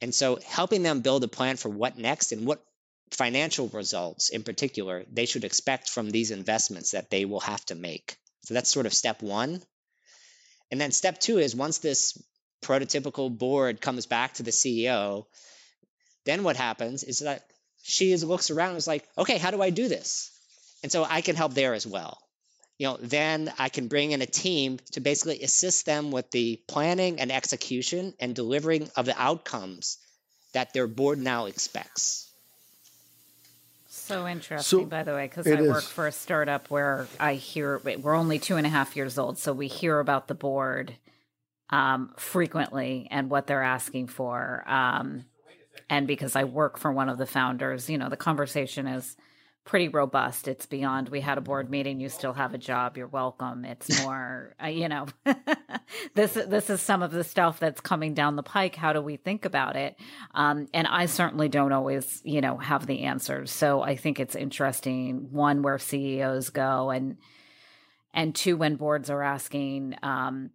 And 0.00 0.12
so 0.12 0.40
helping 0.44 0.82
them 0.82 1.02
build 1.02 1.22
a 1.22 1.28
plan 1.28 1.56
for 1.56 1.68
what 1.68 1.98
next 1.98 2.32
and 2.32 2.44
what 2.44 2.64
financial 3.12 3.68
results 3.68 4.30
in 4.30 4.42
particular 4.42 5.04
they 5.12 5.26
should 5.26 5.44
expect 5.44 5.88
from 5.88 6.10
these 6.10 6.32
investments 6.32 6.90
that 6.90 7.10
they 7.10 7.26
will 7.26 7.40
have 7.40 7.64
to 7.66 7.76
make. 7.76 8.16
So 8.42 8.54
that's 8.54 8.72
sort 8.72 8.86
of 8.86 8.92
step 8.92 9.22
one. 9.22 9.62
And 10.70 10.80
then 10.80 10.92
step 10.92 11.18
two 11.18 11.38
is 11.38 11.56
once 11.56 11.78
this 11.78 12.20
prototypical 12.62 13.36
board 13.36 13.80
comes 13.80 14.06
back 14.06 14.34
to 14.34 14.42
the 14.42 14.50
CEO, 14.50 15.24
then 16.24 16.42
what 16.42 16.56
happens 16.56 17.02
is 17.02 17.20
that 17.20 17.44
she 17.82 18.14
looks 18.16 18.50
around 18.50 18.70
and 18.70 18.78
is 18.78 18.86
like, 18.86 19.08
okay, 19.16 19.38
how 19.38 19.50
do 19.50 19.62
I 19.62 19.70
do 19.70 19.88
this? 19.88 20.30
And 20.82 20.92
so 20.92 21.04
I 21.08 21.20
can 21.22 21.36
help 21.36 21.54
there 21.54 21.74
as 21.74 21.86
well. 21.86 22.18
You 22.78 22.86
know, 22.86 22.98
then 23.00 23.52
I 23.58 23.68
can 23.68 23.88
bring 23.88 24.12
in 24.12 24.22
a 24.22 24.26
team 24.26 24.78
to 24.92 25.00
basically 25.00 25.42
assist 25.42 25.84
them 25.84 26.10
with 26.10 26.30
the 26.30 26.60
planning 26.66 27.20
and 27.20 27.30
execution 27.30 28.14
and 28.18 28.34
delivering 28.34 28.90
of 28.96 29.06
the 29.06 29.20
outcomes 29.20 29.98
that 30.54 30.72
their 30.72 30.86
board 30.86 31.18
now 31.18 31.46
expects. 31.46 32.29
So 34.10 34.26
interesting, 34.26 34.80
so 34.80 34.86
by 34.86 35.02
the 35.04 35.12
way, 35.12 35.26
because 35.26 35.46
I 35.46 35.60
is. 35.60 35.68
work 35.68 35.84
for 35.84 36.06
a 36.06 36.12
startup 36.12 36.70
where 36.70 37.06
I 37.18 37.34
hear 37.34 37.80
we're 37.84 38.16
only 38.16 38.38
two 38.38 38.56
and 38.56 38.66
a 38.66 38.70
half 38.70 38.96
years 38.96 39.18
old, 39.18 39.38
so 39.38 39.52
we 39.52 39.68
hear 39.68 40.00
about 40.00 40.26
the 40.26 40.34
board 40.34 40.94
um, 41.70 42.12
frequently 42.16 43.06
and 43.10 43.30
what 43.30 43.46
they're 43.46 43.62
asking 43.62 44.08
for. 44.08 44.64
Um, 44.66 45.26
and 45.88 46.06
because 46.06 46.36
I 46.36 46.44
work 46.44 46.78
for 46.78 46.92
one 46.92 47.08
of 47.08 47.18
the 47.18 47.26
founders, 47.26 47.88
you 47.88 47.98
know, 47.98 48.08
the 48.08 48.16
conversation 48.16 48.86
is 48.86 49.16
pretty 49.64 49.88
robust. 49.88 50.48
It's 50.48 50.66
beyond 50.66 51.08
we 51.08 51.20
had 51.20 51.38
a 51.38 51.40
board 51.40 51.70
meeting, 51.70 52.00
you 52.00 52.08
still 52.08 52.32
have 52.32 52.54
a 52.54 52.58
job, 52.58 52.96
you're 52.96 53.06
welcome. 53.06 53.64
It's 53.64 54.02
more, 54.04 54.54
uh, 54.62 54.68
you 54.68 54.88
know, 54.88 55.06
this 56.14 56.34
this 56.34 56.70
is 56.70 56.80
some 56.80 57.02
of 57.02 57.12
the 57.12 57.24
stuff 57.24 57.60
that's 57.60 57.80
coming 57.80 58.14
down 58.14 58.36
the 58.36 58.42
pike. 58.42 58.76
How 58.76 58.92
do 58.92 59.00
we 59.00 59.16
think 59.16 59.44
about 59.44 59.76
it? 59.76 59.96
Um, 60.34 60.66
and 60.74 60.86
I 60.86 61.06
certainly 61.06 61.48
don't 61.48 61.72
always, 61.72 62.20
you 62.24 62.40
know, 62.40 62.56
have 62.56 62.86
the 62.86 63.02
answers. 63.02 63.50
So 63.50 63.82
I 63.82 63.96
think 63.96 64.18
it's 64.18 64.34
interesting. 64.34 65.28
One 65.30 65.62
where 65.62 65.78
CEOs 65.78 66.50
go, 66.50 66.90
and 66.90 67.18
and 68.12 68.34
two 68.34 68.56
when 68.56 68.76
boards 68.76 69.10
are 69.10 69.22
asking. 69.22 69.96
Um, 70.02 70.50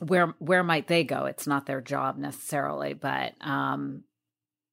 where 0.00 0.34
where 0.38 0.62
might 0.62 0.86
they 0.86 1.02
go? 1.02 1.24
It's 1.24 1.46
not 1.46 1.66
their 1.66 1.80
job 1.80 2.18
necessarily, 2.18 2.94
but 2.94 3.34
um, 3.40 4.04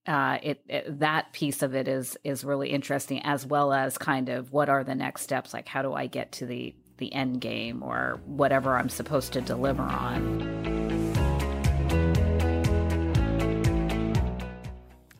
uh, 0.07 0.37
it, 0.43 0.61
it, 0.67 0.99
that 0.99 1.33
piece 1.33 1.61
of 1.61 1.75
it 1.75 1.87
is 1.87 2.17
is 2.23 2.43
really 2.43 2.69
interesting, 2.69 3.21
as 3.23 3.45
well 3.45 3.73
as 3.73 3.97
kind 3.97 4.29
of 4.29 4.51
what 4.51 4.69
are 4.69 4.83
the 4.83 4.95
next 4.95 5.21
steps? 5.21 5.53
Like, 5.53 5.67
how 5.67 5.81
do 5.81 5.93
I 5.93 6.07
get 6.07 6.31
to 6.33 6.45
the 6.45 6.75
the 6.97 7.13
end 7.13 7.41
game 7.41 7.83
or 7.83 8.19
whatever 8.25 8.77
I'm 8.77 8.89
supposed 8.89 9.33
to 9.33 9.41
deliver 9.41 9.81
on? 9.81 10.55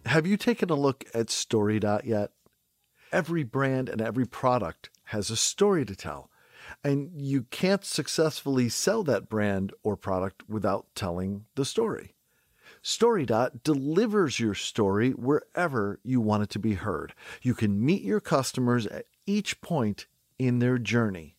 Have 0.05 0.25
you 0.25 0.37
taken 0.37 0.69
a 0.69 0.75
look 0.75 1.03
at 1.13 1.27
StoryDot 1.27 2.05
yet? 2.05 2.31
Every 3.11 3.43
brand 3.43 3.89
and 3.89 4.01
every 4.01 4.25
product 4.25 4.89
has 5.05 5.29
a 5.29 5.35
story 5.35 5.83
to 5.85 5.95
tell, 5.95 6.29
and 6.83 7.11
you 7.13 7.43
can't 7.43 7.83
successfully 7.83 8.69
sell 8.69 9.03
that 9.03 9.29
brand 9.29 9.73
or 9.83 9.97
product 9.97 10.47
without 10.47 10.87
telling 10.95 11.45
the 11.55 11.65
story. 11.65 12.14
StoryDot 12.85 13.63
delivers 13.63 14.39
your 14.39 14.53
story 14.53 15.09
wherever 15.09 15.99
you 16.03 16.21
want 16.21 16.43
it 16.43 16.51
to 16.51 16.59
be 16.59 16.75
heard. 16.75 17.15
You 17.41 17.55
can 17.55 17.83
meet 17.83 18.03
your 18.03 18.19
customers 18.19 18.85
at 18.85 19.07
each 19.25 19.59
point 19.59 20.05
in 20.37 20.59
their 20.59 20.77
journey, 20.77 21.35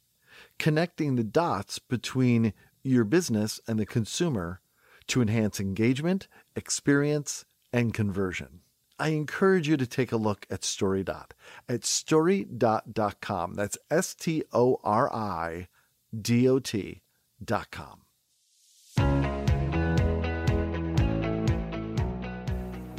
connecting 0.59 1.15
the 1.15 1.23
dots 1.23 1.79
between 1.79 2.53
your 2.83 3.05
business 3.05 3.61
and 3.69 3.79
the 3.79 3.87
consumer 3.87 4.61
to 5.07 5.23
enhance 5.23 5.61
engagement, 5.61 6.27
experience, 6.57 7.45
and 7.73 7.95
conversion. 7.95 8.63
I 8.99 9.11
encourage 9.11 9.69
you 9.69 9.77
to 9.77 9.87
take 9.87 10.11
a 10.11 10.17
look 10.17 10.47
at 10.51 10.63
StoryDot 10.63 11.31
at 11.69 11.83
storydot.com. 11.83 13.55
That's 13.55 13.79
S 13.89 14.17
T 14.17 14.43
O 14.53 14.81
R 14.83 15.15
I 15.15 15.69
D 16.13 16.49
O 16.49 16.59
T.com. 16.59 18.06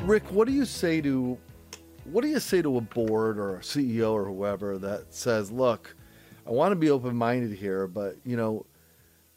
Rick, 0.08 0.32
what 0.32 0.48
do 0.48 0.54
you 0.54 0.64
say 0.64 1.02
to 1.02 1.38
what 2.06 2.22
do 2.22 2.30
you 2.30 2.40
say 2.40 2.62
to 2.62 2.78
a 2.78 2.82
board 2.82 3.38
or 3.38 3.58
a 3.58 3.60
CEO 3.60 4.14
or 4.14 4.24
whoever 4.24 4.78
that 4.78 5.14
says, 5.14 5.52
"Look, 5.52 5.98
I 6.46 6.52
want 6.52 6.72
to 6.72 6.78
be 6.78 6.90
open-minded 6.90 7.58
here, 7.58 7.88
but 7.88 8.16
you 8.24 8.38
know, 8.38 8.66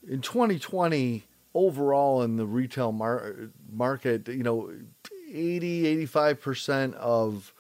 in 0.07 0.21
2020 0.21 1.27
overall 1.55 2.23
in 2.23 2.37
the 2.37 2.47
retail 2.47 2.93
mar- 2.93 3.51
market, 3.69 4.29
you 4.29 4.45
know, 4.45 4.73
80 5.29 6.07
85% 6.07 6.95
of 6.95 7.53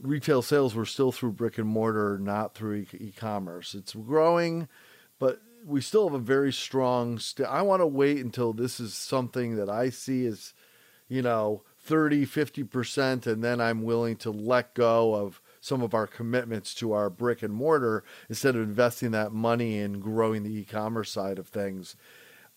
retail 0.00 0.40
sales 0.40 0.74
were 0.74 0.86
still 0.86 1.12
through 1.12 1.32
brick 1.32 1.58
and 1.58 1.68
mortar, 1.68 2.18
not 2.18 2.54
through 2.54 2.86
e- 2.98 3.12
commerce 3.14 3.74
It's 3.74 3.92
growing, 3.92 4.68
but 5.18 5.42
we 5.66 5.82
still 5.82 6.08
have 6.08 6.14
a 6.14 6.24
very 6.24 6.50
strong. 6.50 7.18
St- 7.18 7.46
I 7.46 7.60
want 7.60 7.82
to 7.82 7.86
wait 7.86 8.24
until 8.24 8.54
this 8.54 8.80
is 8.80 8.94
something 8.94 9.56
that 9.56 9.68
I 9.68 9.90
see 9.90 10.24
as, 10.24 10.54
you 11.08 11.20
know, 11.20 11.62
30, 11.84 12.26
50%, 12.26 13.26
and 13.26 13.42
then 13.42 13.60
I'm 13.60 13.82
willing 13.82 14.16
to 14.16 14.30
let 14.30 14.74
go 14.74 15.14
of 15.14 15.40
some 15.60 15.82
of 15.82 15.94
our 15.94 16.06
commitments 16.06 16.74
to 16.74 16.92
our 16.92 17.10
brick 17.10 17.42
and 17.42 17.52
mortar 17.52 18.04
instead 18.28 18.56
of 18.56 18.62
investing 18.62 19.12
that 19.12 19.32
money 19.32 19.78
in 19.78 20.00
growing 20.00 20.42
the 20.42 20.54
e 20.54 20.64
commerce 20.64 21.10
side 21.10 21.38
of 21.38 21.48
things. 21.48 21.96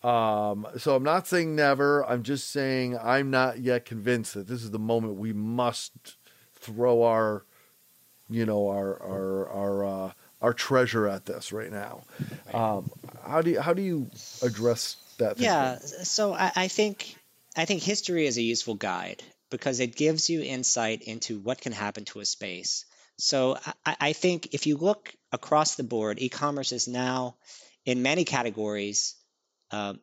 Um, 0.03 0.67
so 0.77 0.95
I'm 0.95 1.03
not 1.03 1.27
saying 1.27 1.55
never. 1.55 2.05
I'm 2.05 2.21
just 2.21 2.51
saying 2.51 2.97
I'm 3.01 3.31
not 3.31 3.59
yet 3.59 3.85
convinced 3.85 4.35
that 4.35 4.47
this 4.47 4.63
is 4.63 4.71
the 4.71 4.79
moment 4.79 5.15
we 5.15 5.33
must 5.33 6.17
throw 6.53 7.03
our, 7.03 7.45
you 8.29 8.45
know, 8.45 8.69
our 8.69 9.01
our 9.01 9.49
our 9.49 9.85
uh, 9.85 10.11
our 10.41 10.53
treasure 10.53 11.07
at 11.07 11.25
this 11.25 11.51
right 11.51 11.71
now. 11.71 12.03
Um, 12.53 12.91
how 13.25 13.41
do 13.41 13.51
you, 13.51 13.61
how 13.61 13.73
do 13.73 13.81
you 13.81 14.09
address 14.43 14.97
that? 15.17 15.39
Yeah. 15.39 15.79
So 15.79 16.33
I, 16.33 16.51
I 16.55 16.67
think 16.67 17.15
I 17.55 17.65
think 17.65 17.81
history 17.81 18.25
is 18.25 18.37
a 18.37 18.41
useful 18.41 18.75
guide 18.75 19.23
because 19.49 19.79
it 19.79 19.95
gives 19.95 20.29
you 20.29 20.41
insight 20.41 21.03
into 21.03 21.39
what 21.39 21.61
can 21.61 21.71
happen 21.71 22.05
to 22.05 22.19
a 22.19 22.25
space. 22.25 22.85
So 23.17 23.57
I, 23.85 23.95
I 23.99 24.13
think 24.13 24.53
if 24.53 24.67
you 24.67 24.77
look 24.77 25.13
across 25.31 25.75
the 25.75 25.83
board, 25.83 26.19
e-commerce 26.19 26.71
is 26.71 26.87
now 26.87 27.37
in 27.85 28.01
many 28.01 28.25
categories 28.25 29.15
uh, 29.71 29.93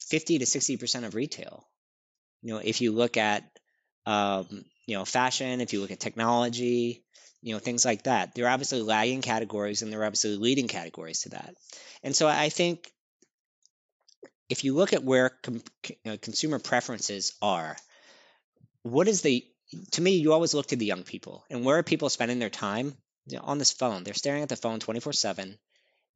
50 0.00 0.38
to 0.38 0.46
60 0.46 0.76
percent 0.76 1.04
of 1.04 1.14
retail. 1.14 1.66
You 2.42 2.54
know, 2.54 2.60
if 2.62 2.80
you 2.80 2.92
look 2.92 3.16
at 3.16 3.44
um, 4.06 4.64
you 4.86 4.96
know 4.96 5.04
fashion, 5.04 5.60
if 5.60 5.72
you 5.72 5.80
look 5.80 5.90
at 5.90 6.00
technology, 6.00 7.04
you 7.42 7.54
know 7.54 7.58
things 7.58 7.84
like 7.84 8.04
that, 8.04 8.34
they're 8.34 8.48
obviously 8.48 8.82
lagging 8.82 9.22
categories 9.22 9.82
and 9.82 9.92
they're 9.92 10.04
obviously 10.04 10.36
leading 10.36 10.68
categories 10.68 11.22
to 11.22 11.30
that. 11.30 11.54
And 12.02 12.14
so 12.14 12.28
I 12.28 12.48
think 12.48 12.92
if 14.48 14.64
you 14.64 14.74
look 14.74 14.92
at 14.92 15.04
where 15.04 15.30
com- 15.42 15.62
uh, 16.06 16.16
consumer 16.20 16.58
preferences 16.58 17.32
are, 17.42 17.76
what 18.82 19.08
is 19.08 19.22
the 19.22 19.44
to 19.92 20.00
me 20.00 20.16
you 20.16 20.32
always 20.32 20.54
look 20.54 20.66
to 20.66 20.76
the 20.76 20.86
young 20.86 21.02
people 21.02 21.44
and 21.50 21.64
where 21.64 21.76
are 21.76 21.82
people 21.82 22.08
spending 22.08 22.38
their 22.38 22.50
time? 22.50 22.96
On 23.42 23.58
this 23.58 23.72
phone. 23.72 24.04
They're 24.04 24.14
staring 24.14 24.42
at 24.42 24.48
the 24.48 24.56
phone 24.56 24.80
24/7 24.80 25.58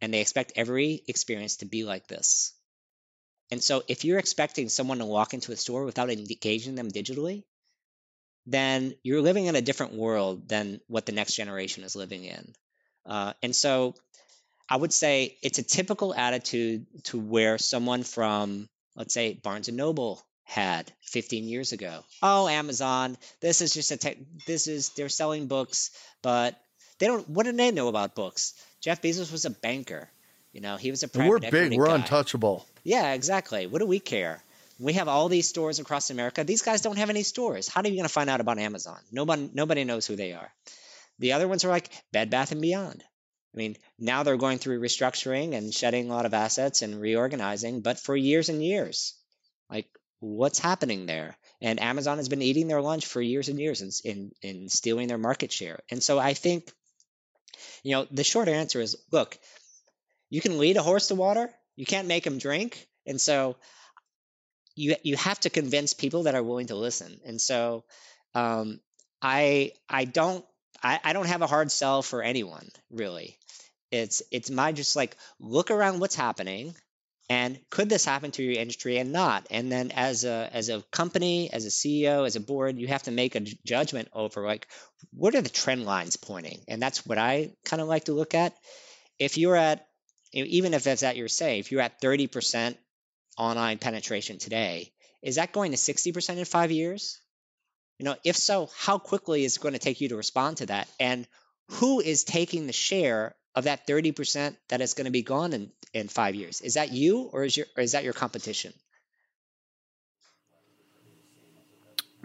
and 0.00 0.14
they 0.14 0.22
expect 0.22 0.52
every 0.56 1.02
experience 1.06 1.56
to 1.56 1.66
be 1.66 1.84
like 1.84 2.06
this. 2.06 2.54
And 3.50 3.62
so 3.62 3.82
if 3.86 4.06
you're 4.06 4.18
expecting 4.18 4.70
someone 4.70 4.96
to 4.96 5.04
walk 5.04 5.34
into 5.34 5.52
a 5.52 5.56
store 5.56 5.84
without 5.84 6.08
engaging 6.08 6.74
them 6.74 6.90
digitally 6.90 7.44
then 8.46 8.94
you're 9.02 9.20
living 9.20 9.46
in 9.46 9.56
a 9.56 9.62
different 9.62 9.94
world 9.94 10.48
than 10.48 10.80
what 10.88 11.06
the 11.06 11.12
next 11.12 11.34
generation 11.34 11.84
is 11.84 11.94
living 11.94 12.24
in. 12.24 12.52
Uh, 13.06 13.32
and 13.42 13.54
so 13.54 13.94
I 14.72 14.76
would 14.76 14.92
say 14.94 15.36
it's 15.42 15.58
a 15.58 15.62
typical 15.62 16.14
attitude 16.14 16.86
to 17.04 17.18
where 17.18 17.58
someone 17.58 18.04
from, 18.04 18.70
let's 18.96 19.12
say, 19.12 19.34
Barnes 19.34 19.68
and 19.68 19.76
Noble 19.76 20.22
had 20.44 20.90
15 21.02 21.44
years 21.44 21.72
ago. 21.72 22.02
Oh, 22.22 22.48
Amazon, 22.48 23.18
this 23.42 23.60
is 23.60 23.74
just 23.74 23.90
a 23.90 23.98
tech, 23.98 24.16
this 24.46 24.68
is 24.68 24.88
they're 24.96 25.10
selling 25.10 25.46
books, 25.46 25.90
but 26.22 26.58
they 26.98 27.06
don't. 27.06 27.28
What 27.28 27.44
do 27.44 27.52
they 27.52 27.70
know 27.70 27.88
about 27.88 28.14
books? 28.14 28.54
Jeff 28.80 29.02
Bezos 29.02 29.30
was 29.30 29.44
a 29.44 29.50
banker. 29.50 30.08
You 30.54 30.62
know, 30.62 30.78
he 30.78 30.90
was 30.90 31.02
a 31.02 31.08
private. 31.08 31.28
We're 31.28 31.50
big. 31.50 31.76
We're 31.76 31.88
guy. 31.88 31.96
untouchable. 31.96 32.66
Yeah, 32.82 33.12
exactly. 33.12 33.66
What 33.66 33.80
do 33.80 33.86
we 33.86 34.00
care? 34.00 34.42
We 34.78 34.94
have 34.94 35.06
all 35.06 35.28
these 35.28 35.46
stores 35.46 35.80
across 35.80 36.08
America. 36.08 36.44
These 36.44 36.62
guys 36.62 36.80
don't 36.80 36.96
have 36.96 37.10
any 37.10 37.24
stores. 37.24 37.68
How 37.68 37.82
are 37.82 37.86
you 37.86 37.92
going 37.92 38.04
to 38.04 38.08
find 38.08 38.30
out 38.30 38.40
about 38.40 38.58
Amazon? 38.58 38.98
Nobody, 39.12 39.50
nobody 39.52 39.84
knows 39.84 40.06
who 40.06 40.16
they 40.16 40.32
are. 40.32 40.50
The 41.18 41.34
other 41.34 41.46
ones 41.46 41.62
are 41.66 41.68
like 41.68 41.90
Bed 42.10 42.30
Bath 42.30 42.52
and 42.52 42.62
Beyond. 42.62 43.04
I 43.54 43.58
mean, 43.58 43.76
now 43.98 44.22
they're 44.22 44.36
going 44.36 44.58
through 44.58 44.80
restructuring 44.80 45.54
and 45.54 45.74
shedding 45.74 46.08
a 46.08 46.12
lot 46.12 46.26
of 46.26 46.34
assets 46.34 46.82
and 46.82 47.00
reorganizing, 47.00 47.82
but 47.82 47.98
for 47.98 48.16
years 48.16 48.48
and 48.48 48.64
years, 48.64 49.14
like 49.70 49.88
what's 50.20 50.58
happening 50.58 51.06
there? 51.06 51.36
And 51.60 51.80
Amazon 51.80 52.16
has 52.16 52.28
been 52.28 52.42
eating 52.42 52.68
their 52.68 52.80
lunch 52.80 53.06
for 53.06 53.20
years 53.20 53.48
and 53.48 53.58
years 53.58 53.82
in, 53.82 53.90
in, 54.04 54.32
in 54.42 54.68
stealing 54.68 55.08
their 55.08 55.18
market 55.18 55.52
share. 55.52 55.80
And 55.90 56.02
so 56.02 56.18
I 56.18 56.34
think, 56.34 56.72
you 57.82 57.92
know, 57.92 58.06
the 58.10 58.24
short 58.24 58.48
answer 58.48 58.80
is 58.80 58.96
look, 59.10 59.38
you 60.30 60.40
can 60.40 60.58
lead 60.58 60.76
a 60.76 60.82
horse 60.82 61.08
to 61.08 61.14
water, 61.14 61.50
you 61.76 61.84
can't 61.84 62.08
make 62.08 62.26
him 62.26 62.38
drink. 62.38 62.88
And 63.06 63.20
so 63.20 63.56
you 64.74 64.94
you 65.02 65.16
have 65.16 65.38
to 65.40 65.50
convince 65.50 65.92
people 65.92 66.22
that 66.24 66.34
are 66.34 66.42
willing 66.42 66.68
to 66.68 66.76
listen. 66.76 67.20
And 67.26 67.40
so 67.40 67.84
um, 68.34 68.80
I 69.20 69.72
I 69.88 70.04
don't 70.04 70.44
I, 70.82 71.00
I 71.02 71.12
don't 71.12 71.26
have 71.26 71.42
a 71.42 71.46
hard 71.46 71.70
sell 71.70 72.02
for 72.02 72.22
anyone 72.22 72.68
really. 72.90 73.38
It's 73.90 74.22
it's 74.30 74.50
my 74.50 74.72
just 74.72 74.96
like 74.96 75.16
look 75.38 75.70
around 75.70 76.00
what's 76.00 76.14
happening 76.14 76.74
and 77.28 77.58
could 77.70 77.88
this 77.88 78.04
happen 78.04 78.30
to 78.32 78.42
your 78.42 78.60
industry 78.60 78.98
and 78.98 79.12
not? 79.12 79.46
And 79.50 79.70
then 79.70 79.90
as 79.92 80.24
a 80.24 80.50
as 80.52 80.68
a 80.68 80.82
company 80.90 81.52
as 81.52 81.64
a 81.66 81.68
ceo 81.68 82.26
as 82.26 82.36
a 82.36 82.40
board 82.40 82.78
you 82.78 82.88
have 82.88 83.04
to 83.04 83.10
make 83.10 83.34
a 83.34 83.40
judgment 83.40 84.08
over 84.12 84.44
like 84.46 84.66
what 85.12 85.34
are 85.34 85.42
the 85.42 85.48
trend 85.48 85.84
lines 85.84 86.16
pointing? 86.16 86.60
And 86.68 86.80
that's 86.80 87.06
what 87.06 87.18
i 87.18 87.52
kind 87.64 87.82
of 87.82 87.88
like 87.88 88.04
to 88.04 88.12
look 88.12 88.34
at. 88.34 88.54
If 89.18 89.38
you're 89.38 89.56
at 89.56 89.86
even 90.32 90.74
if 90.74 90.84
that's 90.84 91.02
at 91.02 91.16
your 91.16 91.28
say 91.28 91.58
if 91.58 91.70
you're 91.70 91.82
at 91.82 92.00
30% 92.00 92.76
online 93.38 93.78
penetration 93.78 94.38
today 94.38 94.92
is 95.22 95.36
that 95.36 95.52
going 95.52 95.70
to 95.70 95.76
60% 95.76 96.36
in 96.36 96.44
five 96.44 96.72
years 96.72 97.20
you 98.02 98.04
know 98.04 98.16
if 98.24 98.34
so 98.34 98.68
how 98.76 98.98
quickly 98.98 99.44
is 99.44 99.56
it 99.56 99.62
going 99.62 99.74
to 99.74 99.78
take 99.78 100.00
you 100.00 100.08
to 100.08 100.16
respond 100.16 100.56
to 100.56 100.66
that 100.66 100.88
and 100.98 101.24
who 101.68 102.00
is 102.00 102.24
taking 102.24 102.66
the 102.66 102.72
share 102.72 103.32
of 103.54 103.64
that 103.64 103.86
30% 103.86 104.56
that 104.70 104.80
is 104.80 104.94
going 104.94 105.04
to 105.04 105.12
be 105.12 105.22
gone 105.22 105.52
in, 105.52 105.70
in 105.94 106.08
five 106.08 106.34
years? 106.34 106.60
Is 106.62 106.74
that 106.74 106.90
you 106.90 107.30
or 107.32 107.44
is, 107.44 107.56
your, 107.56 107.66
or 107.76 107.82
is 107.84 107.92
that 107.92 108.02
your 108.02 108.12
competition? 108.12 108.72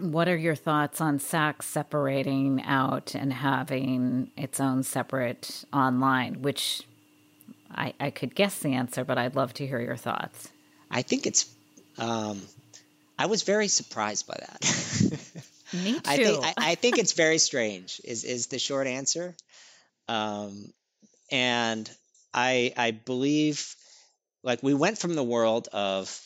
what 0.00 0.26
are 0.28 0.36
your 0.36 0.56
thoughts 0.56 1.00
on 1.00 1.20
Saks 1.20 1.62
separating 1.62 2.62
out 2.64 3.14
and 3.14 3.32
having 3.32 4.32
its 4.36 4.58
own 4.58 4.82
separate 4.82 5.64
online? 5.72 6.42
Which 6.42 6.82
I, 7.70 7.94
I 8.00 8.10
could 8.10 8.34
guess 8.34 8.58
the 8.58 8.74
answer, 8.74 9.04
but 9.04 9.16
I'd 9.16 9.36
love 9.36 9.54
to 9.54 9.66
hear 9.66 9.80
your 9.80 9.96
thoughts. 9.96 10.50
I 10.90 11.02
think 11.02 11.26
it's. 11.26 11.52
Um, 11.98 12.40
I 13.18 13.26
was 13.26 13.42
very 13.42 13.66
surprised 13.66 14.28
by 14.28 14.36
that. 14.38 15.42
Me 15.72 15.94
too. 15.94 16.00
I 16.04 16.16
think 16.16 16.44
I, 16.44 16.54
I, 16.56 16.74
think 16.76 16.98
it's 16.98 17.12
very 17.12 17.38
strange. 17.38 18.00
Is 18.04 18.24
is 18.24 18.46
the 18.46 18.58
short 18.58 18.86
answer? 18.86 19.36
Um, 20.08 20.72
and 21.30 21.90
I 22.32 22.72
I 22.76 22.90
believe 22.92 23.74
like 24.42 24.62
we 24.62 24.74
went 24.74 24.98
from 24.98 25.14
the 25.14 25.22
world 25.22 25.68
of 25.72 26.20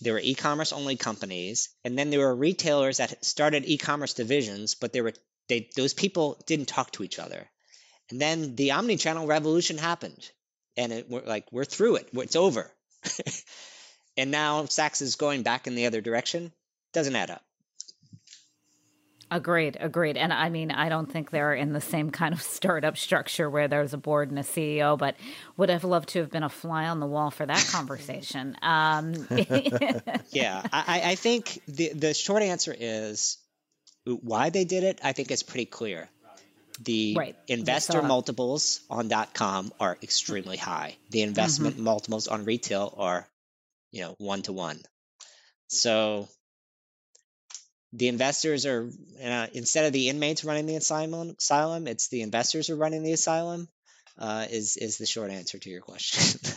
there 0.00 0.12
were 0.12 0.20
e-commerce 0.22 0.72
only 0.72 0.96
companies 0.96 1.70
and 1.84 1.98
then 1.98 2.10
there 2.10 2.20
were 2.20 2.34
retailers 2.34 2.98
that 2.98 3.24
started 3.24 3.64
e-commerce 3.66 4.14
divisions 4.14 4.74
but 4.74 4.92
they 4.92 5.00
were 5.00 5.12
they 5.48 5.70
those 5.76 5.94
people 5.94 6.42
didn't 6.46 6.68
talk 6.68 6.90
to 6.90 7.02
each 7.02 7.18
other 7.18 7.48
and 8.10 8.20
then 8.20 8.56
the 8.56 8.72
omni-channel 8.72 9.26
revolution 9.26 9.78
happened 9.78 10.30
and 10.76 10.92
it, 10.92 11.08
we're 11.08 11.24
like 11.24 11.46
we're 11.50 11.64
through 11.64 11.96
it 11.96 12.08
it's 12.12 12.36
over 12.36 12.70
and 14.16 14.30
now 14.30 14.64
Saks 14.64 15.00
is 15.00 15.16
going 15.16 15.42
back 15.42 15.66
in 15.66 15.74
the 15.74 15.86
other 15.86 16.00
direction 16.00 16.52
doesn't 16.92 17.16
add 17.16 17.30
up 17.30 17.45
Agreed, 19.30 19.76
agreed. 19.80 20.16
And 20.16 20.32
I 20.32 20.50
mean, 20.50 20.70
I 20.70 20.88
don't 20.88 21.10
think 21.10 21.30
they're 21.30 21.54
in 21.54 21.72
the 21.72 21.80
same 21.80 22.10
kind 22.10 22.32
of 22.32 22.42
startup 22.56 22.96
structure 22.96 23.50
where 23.50 23.68
there's 23.68 23.92
a 23.92 23.98
board 23.98 24.30
and 24.30 24.38
a 24.38 24.42
CEO, 24.42 24.96
but 24.96 25.16
would 25.56 25.68
have 25.68 25.84
loved 25.84 26.10
to 26.10 26.20
have 26.20 26.30
been 26.30 26.44
a 26.44 26.48
fly 26.48 26.86
on 26.86 27.00
the 27.00 27.06
wall 27.06 27.30
for 27.30 27.46
that 27.46 27.66
conversation. 27.70 28.56
Um, 28.66 29.14
yeah, 30.30 30.62
I, 30.72 31.02
I 31.04 31.14
think 31.14 31.60
the, 31.66 31.92
the 31.92 32.14
short 32.14 32.42
answer 32.42 32.74
is 32.76 33.38
why 34.04 34.50
they 34.50 34.64
did 34.64 34.82
it, 34.82 35.00
I 35.02 35.12
think 35.12 35.30
it's 35.30 35.42
pretty 35.42 35.66
clear. 35.66 36.08
The 36.82 37.14
right. 37.16 37.36
investor 37.48 38.02
multiples 38.02 38.80
on 38.90 39.08
dot 39.08 39.34
.com 39.34 39.72
are 39.80 39.96
extremely 40.02 40.56
high. 40.56 40.96
The 41.10 41.22
investment 41.22 41.76
mm-hmm. 41.76 41.84
multiples 41.84 42.28
on 42.28 42.44
retail 42.44 42.92
are, 42.96 43.26
you 43.92 44.02
know, 44.02 44.14
one 44.18 44.42
to 44.42 44.52
one. 44.52 44.80
So 45.68 46.28
the 47.92 48.08
investors 48.08 48.66
are 48.66 48.90
uh, 49.22 49.46
instead 49.52 49.86
of 49.86 49.92
the 49.92 50.08
inmates 50.08 50.44
running 50.44 50.66
the 50.66 50.76
asylum, 50.76 51.34
asylum, 51.38 51.86
it's 51.86 52.08
the 52.08 52.22
investors 52.22 52.70
are 52.70 52.76
running 52.76 53.02
the 53.02 53.12
asylum. 53.12 53.68
Uh, 54.18 54.46
is 54.50 54.76
is 54.76 54.98
the 54.98 55.06
short 55.06 55.30
answer 55.30 55.58
to 55.58 55.70
your 55.70 55.82
question? 55.82 56.52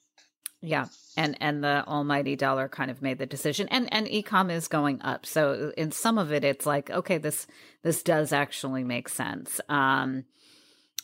yeah, 0.62 0.86
and 1.16 1.36
and 1.40 1.62
the 1.62 1.84
almighty 1.86 2.36
dollar 2.36 2.68
kind 2.68 2.90
of 2.90 3.02
made 3.02 3.18
the 3.18 3.26
decision, 3.26 3.68
and 3.68 3.92
and 3.92 4.06
ecom 4.06 4.50
is 4.50 4.68
going 4.68 5.02
up. 5.02 5.26
So 5.26 5.72
in 5.76 5.90
some 5.90 6.16
of 6.16 6.32
it, 6.32 6.44
it's 6.44 6.64
like 6.64 6.90
okay, 6.90 7.18
this 7.18 7.46
this 7.82 8.02
does 8.02 8.32
actually 8.32 8.84
make 8.84 9.08
sense. 9.08 9.60
Um, 9.68 10.24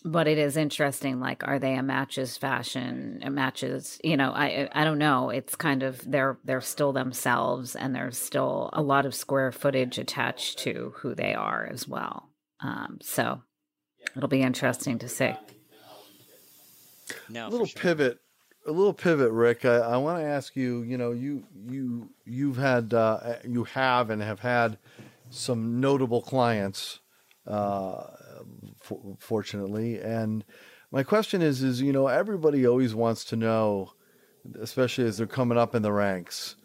but 0.04 0.26
it 0.28 0.38
is 0.38 0.56
interesting 0.56 1.20
like 1.20 1.46
are 1.46 1.58
they 1.58 1.74
a 1.74 1.82
matches 1.82 2.36
fashion 2.36 3.20
a 3.22 3.30
matches 3.30 4.00
you 4.04 4.16
know 4.16 4.30
i 4.32 4.68
i 4.72 4.84
don't 4.84 4.98
know. 4.98 5.30
It's 5.30 5.56
kind 5.56 5.82
of 5.82 6.10
they're 6.10 6.38
they're 6.44 6.60
still 6.60 6.92
themselves 6.92 7.76
and 7.76 7.94
there's 7.94 8.18
still 8.18 8.70
a 8.72 8.82
lot 8.82 9.06
of 9.06 9.14
square 9.14 9.52
footage 9.52 9.98
attached 9.98 10.58
to 10.60 10.92
who 10.96 11.14
they 11.14 11.34
are 11.34 11.66
as 11.66 11.86
well. 11.86 12.30
Um, 12.60 12.98
so 13.02 13.42
it'll 14.16 14.28
be 14.28 14.42
interesting 14.42 14.98
to 14.98 15.08
see. 15.08 15.34
No 17.28 17.48
a 17.48 17.50
little 17.50 17.66
sure. 17.66 17.80
pivot 17.80 18.18
a 18.66 18.72
little 18.72 18.92
pivot 18.92 19.30
rick. 19.30 19.64
I, 19.64 19.76
I 19.76 19.96
want 19.96 20.18
to 20.18 20.24
ask 20.24 20.56
you 20.56 20.82
you 20.82 20.98
know 20.98 21.12
you 21.12 21.44
you 21.66 22.10
you've 22.24 22.56
had 22.56 22.94
uh, 22.94 23.36
you 23.46 23.64
have 23.64 24.10
and 24.10 24.22
have 24.22 24.40
had 24.40 24.78
some 25.30 25.80
notable 25.80 26.22
clients 26.22 27.00
uh, 27.46 28.04
fortunately. 29.18 30.00
And 30.00 30.44
my 30.90 31.02
question 31.02 31.42
is, 31.42 31.62
is 31.62 31.80
you 31.80 31.92
know, 31.92 32.06
everybody 32.06 32.66
always 32.66 32.94
wants 32.94 33.24
to 33.26 33.36
know, 33.36 33.92
especially 34.60 35.04
as 35.04 35.18
they're 35.18 35.26
coming 35.26 35.58
up 35.58 35.74
in 35.74 35.82
the 35.82 35.92
ranks. 35.92 36.56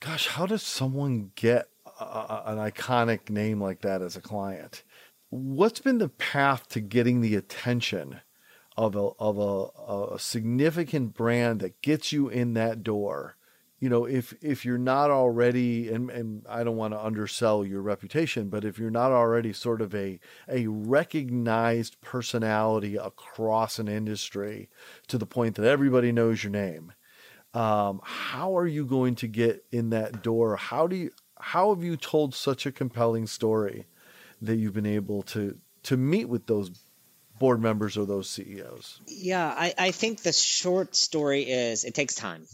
Gosh, 0.00 0.28
how 0.28 0.46
does 0.46 0.62
someone 0.62 1.32
get 1.34 1.68
a, 2.00 2.42
an 2.46 2.58
iconic 2.58 3.28
name 3.28 3.60
like 3.60 3.82
that 3.82 4.02
as 4.02 4.16
a 4.16 4.20
client? 4.20 4.82
What's 5.28 5.80
been 5.80 5.98
the 5.98 6.08
path 6.08 6.68
to 6.70 6.80
getting 6.80 7.20
the 7.20 7.36
attention 7.36 8.20
of 8.76 8.96
a 8.96 9.10
of 9.18 9.38
a, 9.38 10.14
a 10.14 10.18
significant 10.18 11.14
brand 11.14 11.60
that 11.60 11.82
gets 11.82 12.12
you 12.12 12.28
in 12.28 12.54
that 12.54 12.82
door? 12.82 13.36
You 13.80 13.88
know, 13.88 14.04
if 14.04 14.34
if 14.42 14.66
you're 14.66 14.76
not 14.76 15.10
already, 15.10 15.88
and, 15.88 16.10
and 16.10 16.46
I 16.46 16.62
don't 16.64 16.76
want 16.76 16.92
to 16.92 17.02
undersell 17.02 17.64
your 17.64 17.80
reputation, 17.80 18.50
but 18.50 18.62
if 18.62 18.78
you're 18.78 18.90
not 18.90 19.10
already 19.10 19.54
sort 19.54 19.80
of 19.80 19.94
a 19.94 20.20
a 20.48 20.66
recognized 20.66 21.98
personality 22.02 22.96
across 22.96 23.78
an 23.78 23.88
industry 23.88 24.68
to 25.08 25.16
the 25.16 25.26
point 25.26 25.54
that 25.56 25.64
everybody 25.64 26.12
knows 26.12 26.44
your 26.44 26.52
name, 26.52 26.92
um, 27.54 28.02
how 28.04 28.54
are 28.54 28.66
you 28.66 28.84
going 28.84 29.14
to 29.16 29.26
get 29.26 29.64
in 29.72 29.90
that 29.90 30.22
door? 30.22 30.56
How 30.56 30.86
do 30.86 30.96
you 30.96 31.10
how 31.38 31.74
have 31.74 31.82
you 31.82 31.96
told 31.96 32.34
such 32.34 32.66
a 32.66 32.72
compelling 32.72 33.26
story 33.26 33.86
that 34.42 34.56
you've 34.56 34.74
been 34.74 34.84
able 34.84 35.22
to 35.22 35.56
to 35.84 35.96
meet 35.96 36.28
with 36.28 36.46
those 36.46 36.70
board 37.38 37.62
members 37.62 37.96
or 37.96 38.04
those 38.04 38.28
CEOs? 38.28 39.00
Yeah, 39.06 39.46
I, 39.46 39.72
I 39.78 39.90
think 39.92 40.20
the 40.20 40.34
short 40.34 40.94
story 40.94 41.44
is 41.44 41.84
it 41.84 41.94
takes 41.94 42.14
time 42.14 42.46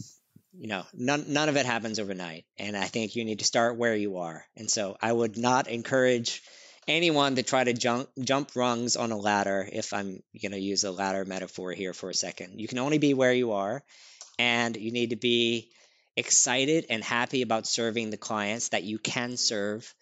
you 0.59 0.67
know 0.67 0.83
none 0.93 1.25
none 1.27 1.49
of 1.49 1.55
it 1.55 1.65
happens 1.65 1.99
overnight 1.99 2.45
and 2.57 2.75
i 2.75 2.85
think 2.85 3.15
you 3.15 3.23
need 3.23 3.39
to 3.39 3.45
start 3.45 3.77
where 3.77 3.95
you 3.95 4.17
are. 4.17 4.43
And 4.55 4.69
so 4.69 4.97
i 5.01 5.11
would 5.11 5.37
not 5.37 5.67
encourage 5.67 6.41
anyone 6.87 7.35
to 7.35 7.43
try 7.43 7.63
to 7.63 7.73
jump 7.73 8.09
jump 8.19 8.51
rungs 8.55 8.95
on 8.95 9.11
a 9.11 9.17
ladder 9.17 9.67
if 9.71 9.93
i'm 9.93 10.21
going 10.41 10.53
to 10.53 10.59
use 10.59 10.83
a 10.83 10.91
ladder 10.91 11.25
metaphor 11.25 11.71
here 11.71 11.93
for 11.93 12.09
a 12.09 12.13
second. 12.13 12.59
You 12.59 12.67
can 12.67 12.79
only 12.79 12.97
be 12.97 13.13
where 13.13 13.33
you 13.33 13.53
are 13.53 13.83
and 14.39 14.75
you 14.75 14.91
need 14.91 15.11
to 15.11 15.15
be 15.15 15.69
excited 16.15 16.85
and 16.89 17.03
happy 17.03 17.41
about 17.41 17.67
serving 17.67 18.09
the 18.09 18.17
clients 18.17 18.69
that 18.69 18.83
you 18.83 18.97
can 18.97 19.37
serve 19.37 19.93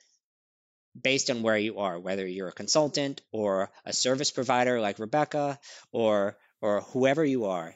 based 1.02 1.30
on 1.30 1.42
where 1.42 1.58
you 1.58 1.80
are 1.80 2.00
whether 2.00 2.26
you're 2.26 2.48
a 2.48 2.54
consultant 2.54 3.22
or 3.34 3.70
a 3.86 3.92
service 3.92 4.32
provider 4.32 4.80
like 4.80 5.00
rebecca 5.00 5.60
or 5.92 6.38
or 6.62 6.82
whoever 6.82 7.26
you 7.26 7.46
are 7.46 7.76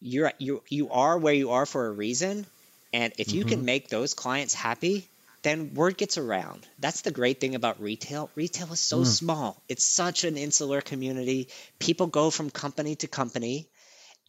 you're 0.00 0.32
you 0.38 0.62
you 0.68 0.90
are 0.90 1.18
where 1.18 1.34
you 1.34 1.50
are 1.50 1.66
for 1.66 1.86
a 1.86 1.92
reason 1.92 2.46
and 2.92 3.12
if 3.18 3.32
you 3.32 3.40
mm-hmm. 3.40 3.50
can 3.50 3.64
make 3.64 3.88
those 3.88 4.14
clients 4.14 4.54
happy 4.54 5.08
then 5.42 5.72
word 5.72 5.96
gets 5.96 6.18
around. 6.18 6.66
That's 6.78 7.00
the 7.00 7.10
great 7.10 7.40
thing 7.40 7.54
about 7.54 7.80
retail. 7.80 8.28
Retail 8.34 8.74
is 8.74 8.80
so 8.80 8.98
mm. 8.98 9.06
small. 9.06 9.62
It's 9.70 9.86
such 9.86 10.24
an 10.24 10.36
insular 10.36 10.82
community. 10.82 11.48
People 11.78 12.08
go 12.08 12.28
from 12.28 12.50
company 12.50 12.96
to 12.96 13.06
company 13.06 13.70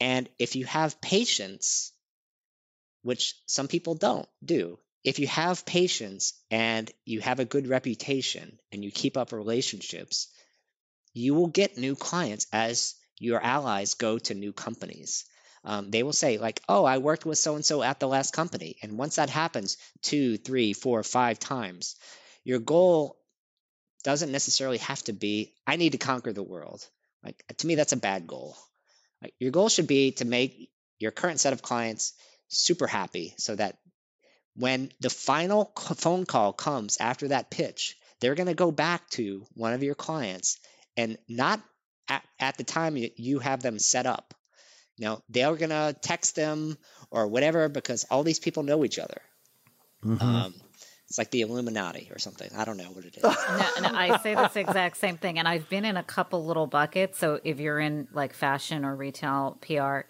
and 0.02 0.28
if 0.40 0.56
you 0.56 0.66
have 0.66 1.00
patience 1.00 1.94
which 3.04 3.36
some 3.46 3.68
people 3.68 3.96
don't 3.96 4.28
do 4.44 4.78
if 5.04 5.20
you 5.20 5.28
have 5.28 5.66
patience 5.66 6.34
and 6.52 6.92
you 7.06 7.22
have 7.22 7.40
a 7.40 7.46
good 7.46 7.68
reputation 7.68 8.60
and 8.72 8.84
you 8.84 8.92
keep 8.92 9.16
up 9.16 9.32
relationships 9.32 10.28
you 11.14 11.34
will 11.34 11.48
get 11.48 11.78
new 11.78 11.96
clients 11.96 12.48
as 12.52 12.96
your 13.20 13.42
allies 13.42 13.94
go 13.94 14.18
to 14.18 14.34
new 14.34 14.52
companies 14.52 15.26
um, 15.64 15.92
they 15.92 16.04
will 16.04 16.14
say 16.14 16.38
like, 16.38 16.62
"Oh, 16.68 16.86
I 16.86 16.98
worked 16.98 17.26
with 17.26 17.38
so 17.38 17.56
and 17.56 17.66
so 17.66 17.84
at 17.84 18.00
the 18.00 18.08
last 18.08 18.34
company," 18.34 18.78
and 18.82 18.98
once 18.98 19.16
that 19.16 19.30
happens 19.30 19.78
two, 20.02 20.38
three, 20.38 20.74
four, 20.74 21.04
five 21.04 21.40
times, 21.40 21.96
your 22.44 22.60
goal 22.60 23.18
doesn't 24.04 24.32
necessarily 24.32 24.80
have 24.80 25.04
to 25.04 25.14
be, 25.14 25.54
"I 25.68 25.76
need 25.76 25.92
to 25.92 25.98
conquer 25.98 26.34
the 26.34 26.44
world." 26.44 26.88
Like 27.24 27.44
to 27.58 27.68
me, 27.68 27.76
that's 27.76 27.94
a 27.94 27.98
bad 27.98 28.26
goal. 28.26 28.58
Like, 29.22 29.36
your 29.40 29.52
goal 29.52 29.70
should 29.70 29.88
be 29.88 30.14
to 30.14 30.26
make 30.26 30.72
your 30.98 31.12
current 31.12 31.40
set 31.40 31.54
of 31.54 31.62
clients 31.62 32.14
super 32.48 32.88
happy, 32.88 33.36
so 33.38 33.56
that 33.56 33.78
when 34.56 34.92
the 35.00 35.10
final 35.10 35.72
phone 35.76 36.26
call 36.26 36.54
comes 36.54 36.98
after 37.00 37.30
that 37.30 37.52
pitch, 37.52 37.98
they're 38.20 38.36
going 38.36 38.48
to 38.48 38.54
go 38.54 38.72
back 38.72 39.10
to 39.12 39.46
one 39.54 39.74
of 39.74 39.84
your 39.84 39.96
clients 39.96 40.60
and 40.98 41.18
not 41.30 41.62
at, 42.10 42.24
at 42.40 42.58
the 42.58 42.64
time 42.64 42.98
you 42.98 43.40
have 43.40 43.62
them 43.62 43.80
set 43.80 44.06
up 44.06 44.34
you 44.98 45.06
know, 45.06 45.22
they're 45.30 45.56
gonna 45.56 45.96
text 46.02 46.36
them 46.36 46.78
or 47.10 47.28
whatever 47.28 47.70
because 47.70 48.06
all 48.10 48.24
these 48.24 48.40
people 48.40 48.64
know 48.64 48.86
each 48.86 49.00
other. 49.00 49.22
Mm-hmm. 50.04 50.24
Um, 50.24 50.54
it's 51.12 51.18
like 51.18 51.30
the 51.30 51.42
Illuminati 51.42 52.10
or 52.10 52.20
something. 52.20 52.50
I 52.56 52.64
don't 52.64 52.78
know 52.78 52.86
what 52.86 53.04
it 53.04 53.18
is. 53.18 53.24
no, 53.24 53.90
no, 53.90 53.98
I 53.98 54.18
say 54.20 54.34
this 54.34 54.56
exact 54.56 54.96
same 54.96 55.18
thing, 55.18 55.40
and 55.40 55.48
I've 55.48 55.68
been 55.68 55.84
in 55.84 55.98
a 55.98 56.04
couple 56.04 56.46
little 56.46 56.68
buckets. 56.68 57.20
So 57.20 57.40
if 57.44 57.60
you're 57.60 57.80
in 57.80 58.08
like 58.14 58.34
fashion 58.34 58.86
or 58.86 58.96
retail 58.96 59.58
PR, 59.60 60.08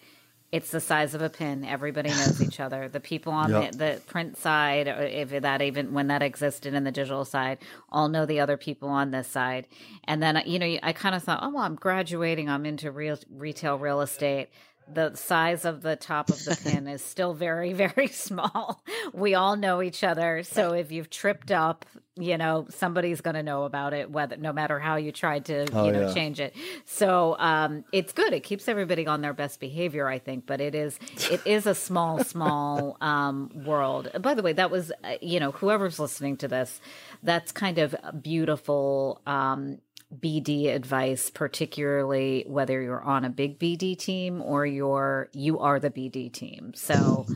it's 0.52 0.70
the 0.70 0.78
size 0.78 1.14
of 1.14 1.22
a 1.22 1.28
pin. 1.28 1.64
Everybody 1.64 2.10
knows 2.10 2.40
each 2.40 2.60
other. 2.60 2.88
The 2.88 3.00
people 3.00 3.32
on 3.32 3.50
yep. 3.50 3.72
the, 3.72 3.78
the 3.78 4.00
print 4.06 4.36
side, 4.36 4.86
if 4.86 5.30
that 5.42 5.60
even 5.60 5.92
when 5.92 6.06
that 6.06 6.22
existed 6.22 6.72
in 6.72 6.84
the 6.84 6.92
digital 6.92 7.24
side, 7.24 7.58
all 7.90 8.08
know 8.08 8.24
the 8.24 8.38
other 8.38 8.56
people 8.56 8.88
on 8.88 9.10
this 9.10 9.26
side. 9.26 9.66
And 10.04 10.22
then 10.22 10.40
you 10.46 10.60
know, 10.60 10.78
I 10.84 10.92
kind 10.92 11.16
of 11.16 11.24
thought, 11.24 11.40
oh, 11.42 11.48
well, 11.48 11.64
I'm 11.64 11.74
graduating. 11.74 12.48
I'm 12.48 12.64
into 12.64 12.92
real 12.92 13.18
retail 13.28 13.76
real 13.76 14.02
estate 14.02 14.50
the 14.92 15.14
size 15.14 15.64
of 15.64 15.82
the 15.82 15.96
top 15.96 16.30
of 16.30 16.44
the 16.44 16.58
pin 16.62 16.86
is 16.86 17.02
still 17.04 17.34
very, 17.34 17.72
very 17.86 18.08
small. 18.08 18.82
We 19.12 19.34
all 19.34 19.56
know 19.56 19.82
each 19.82 20.04
other. 20.04 20.42
So 20.42 20.72
if 20.72 20.92
you've 20.92 21.10
tripped 21.10 21.50
up, 21.50 21.84
you 22.14 22.36
know, 22.36 22.66
somebody's 22.68 23.22
going 23.22 23.36
to 23.36 23.42
know 23.42 23.64
about 23.64 23.94
it, 23.94 24.10
whether 24.10 24.36
no 24.36 24.52
matter 24.52 24.78
how 24.78 24.96
you 24.96 25.12
tried 25.12 25.46
to, 25.46 25.66
Oh, 25.72 25.86
you 25.86 25.92
know, 25.92 26.08
yeah. 26.08 26.14
change 26.14 26.40
it. 26.40 26.54
So 26.84 27.36
um, 27.38 27.84
it's 27.90 28.12
good. 28.12 28.34
It 28.34 28.40
keeps 28.40 28.68
everybody 28.68 29.06
on 29.06 29.22
their 29.22 29.32
best 29.32 29.60
behavior, 29.60 30.06
I 30.06 30.18
think. 30.18 30.44
But 30.46 30.60
it 30.60 30.74
is, 30.74 30.98
it 31.30 31.40
is 31.46 31.66
a 31.66 31.74
small, 31.74 32.22
small 32.22 32.98
um, 33.00 33.50
world. 33.64 34.10
By 34.20 34.34
the 34.34 34.42
way, 34.42 34.52
that 34.52 34.70
was, 34.70 34.92
uh, 35.02 35.14
you 35.22 35.40
know, 35.40 35.52
whoever's 35.52 35.98
listening 35.98 36.36
to 36.38 36.48
this, 36.48 36.80
that's 37.22 37.50
kind 37.50 37.78
of 37.78 37.94
beautiful. 38.22 39.22
Um, 39.26 39.78
BD 40.20 40.74
advice, 40.74 41.30
particularly 41.30 42.44
whether 42.46 42.80
you're 42.80 43.02
on 43.02 43.24
a 43.24 43.30
big 43.30 43.58
BD 43.58 43.96
team 43.98 44.42
or 44.42 44.66
you're 44.66 45.30
you 45.32 45.58
are 45.60 45.80
the 45.80 45.90
BD 45.90 46.32
team. 46.32 46.72
So, 46.74 47.26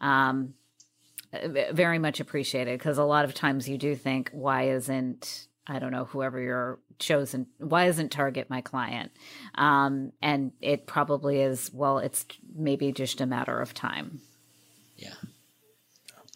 um, 0.00 0.54
very 1.72 1.98
much 1.98 2.20
appreciated 2.20 2.78
because 2.78 2.98
a 2.98 3.04
lot 3.04 3.24
of 3.24 3.34
times 3.34 3.68
you 3.68 3.78
do 3.78 3.94
think, 3.94 4.30
why 4.32 4.70
isn't 4.70 5.48
I 5.66 5.78
don't 5.78 5.92
know 5.92 6.04
whoever 6.04 6.40
you're 6.40 6.78
chosen? 6.98 7.46
Why 7.58 7.86
isn't 7.86 8.10
Target 8.10 8.50
my 8.50 8.60
client? 8.60 9.12
Um, 9.54 10.12
and 10.20 10.52
it 10.60 10.86
probably 10.86 11.40
is. 11.40 11.70
Well, 11.72 11.98
it's 11.98 12.26
maybe 12.54 12.92
just 12.92 13.20
a 13.20 13.26
matter 13.26 13.60
of 13.60 13.72
time. 13.74 14.20
Yeah. 14.96 15.14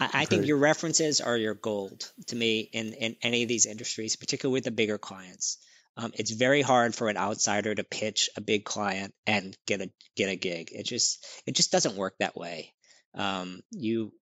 I, 0.00 0.11
I 0.12 0.24
think 0.24 0.46
your 0.46 0.59
references 0.59 1.20
are 1.20 1.37
your 1.37 1.54
gold 1.54 2.11
to 2.28 2.37
me 2.37 2.61
in, 2.72 2.92
in 2.94 3.16
any 3.22 3.42
of 3.42 3.48
these 3.48 3.66
industries, 3.66 4.16
particularly 4.16 4.54
with 4.54 4.64
the 4.64 4.70
bigger 4.70 4.98
clients. 4.98 5.59
Um, 5.96 6.12
it's 6.14 6.33
very 6.33 6.62
hard 6.62 6.94
for 6.94 7.09
an 7.09 7.16
outsider 7.16 7.74
to 7.74 7.85
pitch 7.85 8.28
a 8.37 8.40
big 8.40 8.64
client 8.64 9.14
and 9.26 9.57
get 9.66 9.80
a 9.80 9.90
get 10.16 10.28
a 10.28 10.37
gig. 10.37 10.70
It 10.72 10.87
just 10.87 11.24
it 11.46 11.54
just 11.54 11.70
doesn't 11.70 11.96
work 11.96 12.14
that 12.18 12.37
way. 12.37 12.72
Um, 13.14 13.61
you 13.70 14.12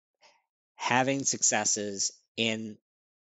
having 0.76 1.24
successes 1.24 2.12
in 2.37 2.76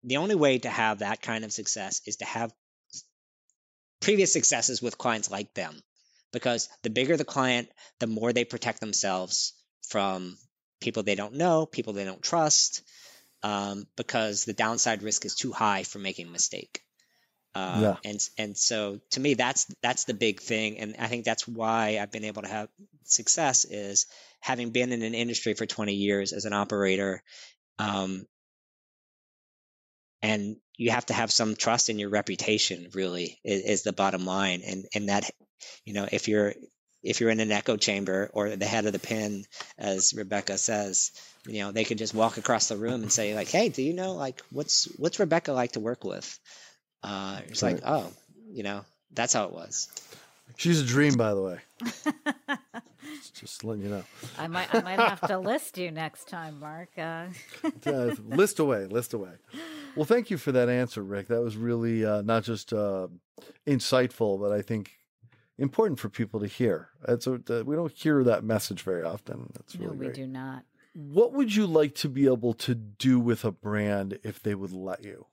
the 0.04 0.18
only 0.18 0.36
way 0.36 0.58
to 0.58 0.70
have 0.70 1.00
that 1.00 1.22
kind 1.22 1.44
of 1.44 1.52
success 1.52 2.02
is 2.08 2.18
to 2.18 2.26
have 2.26 2.52
previous 4.00 4.34
successes 4.34 4.82
with 4.82 4.98
clients 4.98 5.30
like 5.30 5.54
them 5.54 5.80
because 6.32 6.70
the 6.82 6.90
bigger 6.90 7.18
the 7.18 7.26
client 7.26 7.70
the 8.00 8.08
more 8.08 8.34
they 8.34 8.46
protect 8.46 8.80
themselves 8.80 9.54
from 9.88 10.38
people 10.80 11.04
they 11.04 11.16
don't 11.16 11.36
know 11.36 11.66
people 11.66 11.94
they 11.94 12.06
don't 12.06 12.24
trust 12.24 12.82
um, 13.44 13.86
because 13.96 14.46
the 14.46 14.54
downside 14.54 15.04
risk 15.04 15.26
is 15.26 15.36
too 15.36 15.52
high 15.52 15.84
for 15.84 16.00
making 16.00 16.28
a 16.28 16.32
mistake 16.32 16.82
uh, 17.56 17.80
Yeah. 17.82 17.96
and 18.06 18.20
and 18.38 18.58
so 18.58 19.00
to 19.12 19.20
me 19.20 19.34
that's 19.34 19.66
that's 19.82 20.06
the 20.06 20.14
big 20.14 20.40
thing. 20.42 20.78
And 20.80 20.96
i 21.00 21.08
think 21.08 21.26
that's 21.26 21.48
why 21.48 22.00
i've 22.02 22.12
been 22.12 22.26
able 22.26 22.42
to 22.44 22.48
have 22.48 22.70
success 23.04 23.66
is 23.66 24.06
having 24.40 24.72
been 24.72 24.92
in 24.92 25.02
an 25.02 25.14
industry 25.14 25.54
for 25.54 25.66
20 25.66 25.94
years 25.94 26.34
as 26.34 26.46
an 26.46 26.54
operator 26.54 27.24
um, 27.80 28.26
and 30.22 30.56
you 30.78 30.92
have 30.92 31.06
to 31.08 31.14
have 31.14 31.32
some 31.32 31.56
trust 31.56 31.90
in 31.90 32.00
your 32.00 32.10
reputation 32.10 32.88
really 32.94 33.40
is, 33.44 33.62
is 33.64 33.84
the 33.84 33.94
bottom 33.94 34.26
line. 34.26 34.62
And 34.66 34.86
and 34.94 35.10
that 35.10 35.30
you 35.86 35.94
know 35.94 36.08
if 36.12 36.28
you're 36.28 36.54
if 37.04 37.20
you're 37.20 37.30
in 37.32 37.40
an 37.40 37.52
echo 37.52 37.78
chamber 37.78 38.30
or 38.34 38.56
the 38.56 38.66
head 38.66 38.86
of 38.86 38.94
the 38.94 39.00
pin 39.00 39.44
as 39.78 40.14
rebecca 40.16 40.58
says 40.58 41.12
you 41.48 41.60
know 41.62 41.72
they 41.72 41.84
could 41.84 41.98
just 41.98 42.14
walk 42.14 42.38
across 42.38 42.68
the 42.68 42.78
room 42.78 43.02
and 43.02 43.12
say 43.12 43.34
like 43.34 43.48
hey 43.48 43.70
do 43.70 43.82
you 43.82 43.94
know 43.94 44.14
like 44.14 44.42
what's 44.52 44.86
what's 44.98 45.20
rebecca 45.20 45.52
like 45.52 45.72
to 45.72 45.80
work 45.80 46.04
with 46.04 46.40
uh 47.04 47.40
it's 47.48 47.64
like 47.64 47.80
oh 47.86 48.12
you 48.52 48.64
know 48.64 48.86
that's 49.14 49.34
how 49.34 49.46
it 49.46 49.54
was 49.54 49.90
She's 50.58 50.82
a 50.82 50.86
dream, 50.86 51.16
by 51.16 51.34
the 51.34 51.42
way. 51.42 51.60
Just 53.34 53.64
letting 53.64 53.84
you 53.84 53.90
know. 53.90 54.04
I 54.38 54.48
might 54.48 54.74
I 54.74 54.82
might 54.82 55.00
have 55.00 55.22
to 55.28 55.40
list 55.40 55.78
you 55.78 55.92
next 55.92 56.28
time, 56.28 56.60
Mark. 56.60 56.90
Uh, 56.98 57.28
Uh, 57.86 58.14
list 58.28 58.60
away, 58.60 58.86
list 58.86 59.14
away. 59.14 59.32
Well, 59.96 60.06
thank 60.06 60.30
you 60.30 60.38
for 60.38 60.52
that 60.52 60.70
answer, 60.70 61.02
Rick. 61.04 61.28
That 61.28 61.42
was 61.42 61.58
really 61.58 62.06
uh, 62.06 62.22
not 62.22 62.44
just 62.44 62.74
uh, 62.74 63.08
insightful, 63.68 64.40
but 64.40 64.52
I 64.52 64.62
think 64.62 64.92
important 65.58 66.00
for 66.00 66.10
people 66.10 66.40
to 66.40 66.48
hear. 66.48 66.90
That's 67.06 67.28
a, 67.28 67.42
uh, 67.50 67.64
we 67.64 67.76
don't 67.76 67.92
hear 67.92 68.24
that 68.24 68.44
message 68.44 68.84
very 68.84 69.04
often. 69.04 69.52
That's 69.54 69.78
no, 69.78 69.86
really 69.86 69.98
we 69.98 70.06
great. 70.06 70.16
do 70.16 70.28
not. 70.28 70.64
What 70.94 71.34
would 71.34 71.56
you 71.56 71.66
like 71.66 71.96
to 71.96 72.10
be 72.10 72.26
able 72.26 72.54
to 72.54 72.76
do 72.76 73.20
with 73.20 73.46
a 73.46 73.52
brand 73.52 74.20
if 74.24 74.42
they 74.42 74.56
would 74.56 74.74
let 74.74 75.04
you? 75.04 75.26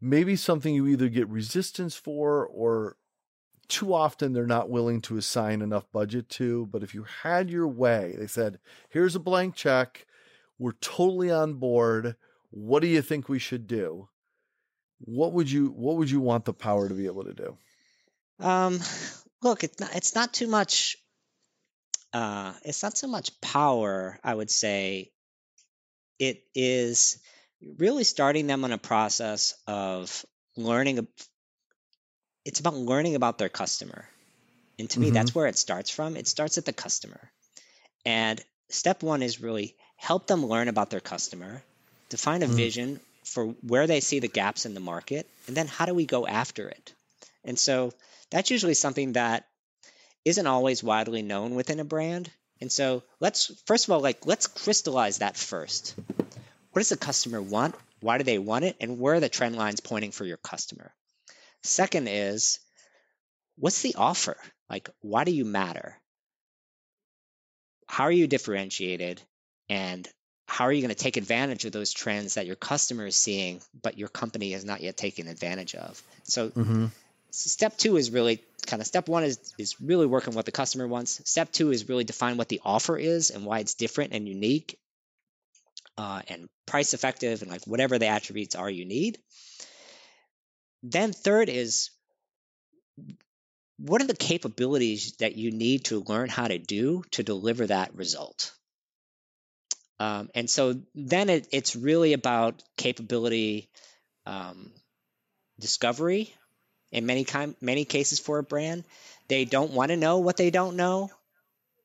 Maybe 0.00 0.36
something 0.36 0.74
you 0.74 0.86
either 0.86 1.08
get 1.08 1.28
resistance 1.28 1.94
for 1.94 2.46
or 2.46 2.96
too 3.68 3.92
often 3.94 4.32
they're 4.32 4.46
not 4.46 4.70
willing 4.70 5.00
to 5.02 5.16
assign 5.16 5.62
enough 5.62 5.90
budget 5.92 6.28
to. 6.30 6.66
But 6.66 6.82
if 6.82 6.94
you 6.94 7.04
had 7.22 7.50
your 7.50 7.66
way, 7.66 8.14
they 8.18 8.26
said, 8.26 8.58
here's 8.88 9.16
a 9.16 9.20
blank 9.20 9.54
check. 9.54 10.06
We're 10.58 10.72
totally 10.72 11.30
on 11.30 11.54
board. 11.54 12.16
What 12.50 12.80
do 12.80 12.88
you 12.88 13.02
think 13.02 13.28
we 13.28 13.38
should 13.38 13.66
do? 13.66 14.08
What 15.00 15.32
would 15.32 15.50
you 15.50 15.68
what 15.68 15.96
would 15.96 16.10
you 16.10 16.20
want 16.20 16.46
the 16.46 16.54
power 16.54 16.88
to 16.88 16.94
be 16.94 17.06
able 17.06 17.24
to 17.24 17.34
do? 17.34 17.58
Um, 18.38 18.80
look, 19.42 19.62
it's 19.62 19.78
not 19.78 19.94
it's 19.94 20.14
not 20.14 20.32
too 20.32 20.46
much. 20.46 20.96
Uh, 22.12 22.54
it's 22.64 22.82
not 22.82 22.96
so 22.96 23.06
much 23.06 23.38
power, 23.42 24.18
I 24.24 24.34
would 24.34 24.50
say. 24.50 25.10
It 26.18 26.44
is 26.54 27.18
really 27.78 28.04
starting 28.04 28.46
them 28.46 28.64
on 28.64 28.72
a 28.72 28.78
process 28.78 29.54
of 29.66 30.24
learning. 30.56 31.06
It's 32.44 32.60
about 32.60 32.74
learning 32.74 33.14
about 33.16 33.38
their 33.38 33.48
customer, 33.48 34.08
and 34.78 34.88
to 34.90 35.00
me, 35.00 35.10
that's 35.10 35.34
where 35.34 35.46
it 35.46 35.58
starts 35.58 35.90
from. 35.90 36.16
It 36.16 36.28
starts 36.28 36.58
at 36.58 36.64
the 36.64 36.72
customer, 36.72 37.30
and 38.04 38.40
step 38.68 39.02
one 39.02 39.22
is 39.22 39.40
really 39.40 39.74
help 39.96 40.26
them 40.26 40.46
learn 40.46 40.68
about 40.68 40.90
their 40.90 41.00
customer, 41.00 41.62
define 42.08 42.42
a 42.42 42.46
Mhm. 42.46 42.54
vision 42.54 43.00
for 43.24 43.46
where 43.66 43.86
they 43.86 44.00
see 44.00 44.20
the 44.20 44.28
gaps 44.28 44.66
in 44.66 44.74
the 44.74 44.80
market, 44.80 45.28
and 45.48 45.56
then 45.56 45.66
how 45.66 45.86
do 45.86 45.94
we 45.94 46.06
go 46.06 46.26
after 46.26 46.68
it. 46.68 46.94
And 47.44 47.58
so 47.58 47.92
that's 48.30 48.50
usually 48.50 48.74
something 48.74 49.14
that 49.14 49.48
isn't 50.24 50.46
always 50.46 50.82
widely 50.82 51.22
known 51.22 51.54
within 51.54 51.80
a 51.80 51.84
brand. 51.84 52.30
And 52.60 52.70
so 52.70 53.02
let's 53.20 53.52
first 53.66 53.86
of 53.86 53.92
all 53.92 54.00
like 54.00 54.26
let's 54.26 54.46
crystallize 54.46 55.18
that 55.18 55.36
first. 55.36 55.94
What 56.76 56.80
does 56.80 56.90
the 56.90 56.98
customer 56.98 57.40
want? 57.40 57.74
Why 58.00 58.18
do 58.18 58.24
they 58.24 58.36
want 58.36 58.66
it? 58.66 58.76
And 58.82 58.98
where 58.98 59.14
are 59.14 59.20
the 59.20 59.30
trend 59.30 59.56
lines 59.56 59.80
pointing 59.80 60.10
for 60.10 60.26
your 60.26 60.36
customer? 60.36 60.92
Second 61.62 62.06
is 62.06 62.58
what's 63.56 63.80
the 63.80 63.94
offer? 63.94 64.36
Like 64.68 64.90
why 65.00 65.24
do 65.24 65.32
you 65.32 65.46
matter? 65.46 65.96
How 67.86 68.04
are 68.04 68.12
you 68.12 68.26
differentiated? 68.26 69.22
And 69.70 70.06
how 70.48 70.66
are 70.66 70.72
you 70.72 70.82
going 70.82 70.94
to 70.94 71.02
take 71.02 71.16
advantage 71.16 71.64
of 71.64 71.72
those 71.72 71.94
trends 71.94 72.34
that 72.34 72.44
your 72.44 72.56
customer 72.56 73.06
is 73.06 73.16
seeing, 73.16 73.62
but 73.82 73.96
your 73.96 74.08
company 74.08 74.52
has 74.52 74.62
not 74.66 74.82
yet 74.82 74.98
taken 74.98 75.28
advantage 75.28 75.74
of? 75.74 76.02
So 76.24 76.50
Mm-hmm. 76.50 76.88
step 77.30 77.78
two 77.78 77.96
is 77.96 78.10
really 78.10 78.42
kind 78.66 78.82
of 78.82 78.86
step 78.86 79.08
one 79.08 79.24
is 79.24 79.54
is 79.56 79.80
really 79.80 80.04
working 80.04 80.34
what 80.34 80.44
the 80.44 80.52
customer 80.52 80.86
wants. 80.86 81.22
Step 81.24 81.52
two 81.52 81.70
is 81.70 81.88
really 81.88 82.04
define 82.04 82.36
what 82.36 82.50
the 82.50 82.60
offer 82.66 82.98
is 82.98 83.30
and 83.30 83.46
why 83.46 83.60
it's 83.60 83.72
different 83.72 84.12
and 84.12 84.28
unique, 84.28 84.78
uh, 85.98 86.22
and 86.28 86.48
price 86.66 86.94
effective 86.94 87.42
and 87.42 87.50
like 87.50 87.66
whatever 87.66 87.98
the 87.98 88.06
attributes 88.06 88.54
are 88.54 88.70
you 88.70 88.84
need. 88.84 89.18
Then 90.82 91.12
third 91.12 91.48
is 91.48 91.90
what 93.78 94.00
are 94.02 94.06
the 94.06 94.14
capabilities 94.14 95.16
that 95.18 95.36
you 95.36 95.50
need 95.50 95.84
to 95.86 96.02
learn 96.04 96.28
how 96.28 96.48
to 96.48 96.58
do 96.58 97.02
to 97.12 97.22
deliver 97.22 97.66
that 97.66 97.94
result. 97.94 98.52
Um, 99.98 100.28
and 100.34 100.48
so 100.48 100.74
then 100.94 101.30
it, 101.30 101.48
it's 101.52 101.74
really 101.74 102.12
about 102.12 102.62
capability 102.76 103.70
um, 104.26 104.72
discovery 105.58 106.34
in 106.92 107.06
many 107.06 107.24
kind 107.24 107.54
many 107.60 107.84
cases 107.84 108.20
for 108.20 108.38
a 108.38 108.42
brand 108.42 108.84
they 109.28 109.44
don't 109.44 109.72
want 109.72 109.90
to 109.90 109.96
know 109.96 110.18
what 110.18 110.36
they 110.36 110.50
don't 110.50 110.76
know 110.76 111.10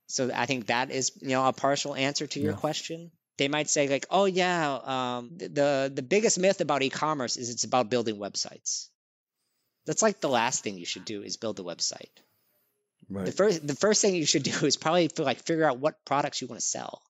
so 0.07 0.31
i 0.35 0.45
think 0.45 0.67
that 0.67 0.91
is 0.91 1.11
you 1.21 1.29
know 1.29 1.45
a 1.47 1.53
partial 1.53 1.95
answer 1.95 2.27
to 2.27 2.39
your 2.39 2.53
Yeah. 2.53 2.57
question 2.57 3.11
they 3.37 3.47
might 3.47 3.69
say 3.69 3.87
like 3.87 4.05
oh 4.09 4.25
yeah 4.25 4.79
um, 4.83 5.31
th- 5.37 5.53
the 5.53 5.91
the 5.93 6.01
biggest 6.01 6.39
myth 6.39 6.61
about 6.61 6.83
e-commerce 6.83 7.37
is 7.37 7.49
it's 7.49 7.63
about 7.63 7.89
building 7.89 8.17
websites 8.17 8.87
that's 9.85 10.01
like 10.01 10.19
the 10.21 10.29
last 10.29 10.63
thing 10.63 10.77
you 10.77 10.85
should 10.85 11.05
do 11.05 11.21
is 11.23 11.37
build 11.37 11.59
a 11.59 11.63
website 11.63 12.09
Right. 13.09 13.25
the 13.25 13.31
first 13.31 13.65
the 13.67 13.75
first 13.75 14.01
thing 14.01 14.15
you 14.15 14.25
should 14.25 14.43
do 14.51 14.65
is 14.65 14.77
probably 14.77 15.09
like 15.17 15.39
figure 15.39 15.65
out 15.65 15.79
what 15.79 16.03
products 16.05 16.41
you 16.41 16.47
want 16.47 16.59
to 16.61 16.65
sell 16.65 17.01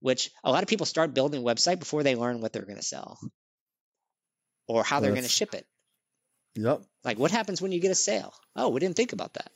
which 0.00 0.30
a 0.42 0.50
lot 0.50 0.62
of 0.62 0.68
people 0.68 0.86
start 0.86 1.14
building 1.14 1.40
a 1.42 1.44
website 1.44 1.78
before 1.78 2.02
they 2.02 2.16
learn 2.16 2.40
what 2.40 2.52
they're 2.52 2.64
going 2.64 2.76
to 2.76 2.82
sell 2.82 3.18
or 4.66 4.82
how 4.82 5.00
they're 5.00 5.10
going 5.12 5.22
to 5.22 5.28
ship 5.28 5.54
it 5.54 5.66
Yep. 6.56 6.82
like, 7.04 7.18
what 7.18 7.32
happens 7.32 7.60
when 7.60 7.72
you 7.72 7.80
get 7.80 7.90
a 7.90 7.96
sale? 7.96 8.32
Oh, 8.54 8.68
we 8.68 8.78
didn't 8.78 8.94
think 8.94 9.12
about 9.12 9.34
that. 9.34 9.50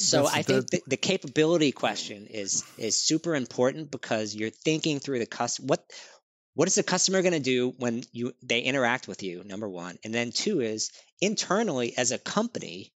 So 0.00 0.22
That's- 0.22 0.34
I 0.34 0.42
think 0.42 0.70
the, 0.70 0.82
the 0.86 0.96
capability 0.96 1.72
question 1.72 2.26
is 2.26 2.64
is 2.78 2.96
super 2.96 3.34
important 3.34 3.90
because 3.90 4.34
you're 4.34 4.50
thinking 4.50 4.98
through 4.98 5.18
the 5.18 5.26
customer. 5.26 5.66
What 5.66 5.84
what 6.54 6.68
is 6.68 6.74
the 6.74 6.82
customer 6.82 7.20
going 7.20 7.34
to 7.34 7.40
do 7.40 7.74
when 7.76 8.02
you 8.10 8.32
they 8.42 8.60
interact 8.60 9.06
with 9.06 9.22
you? 9.22 9.44
Number 9.44 9.68
one, 9.68 9.98
and 10.02 10.14
then 10.14 10.32
two 10.32 10.62
is 10.62 10.90
internally 11.20 11.96
as 11.98 12.12
a 12.12 12.18
company, 12.18 12.94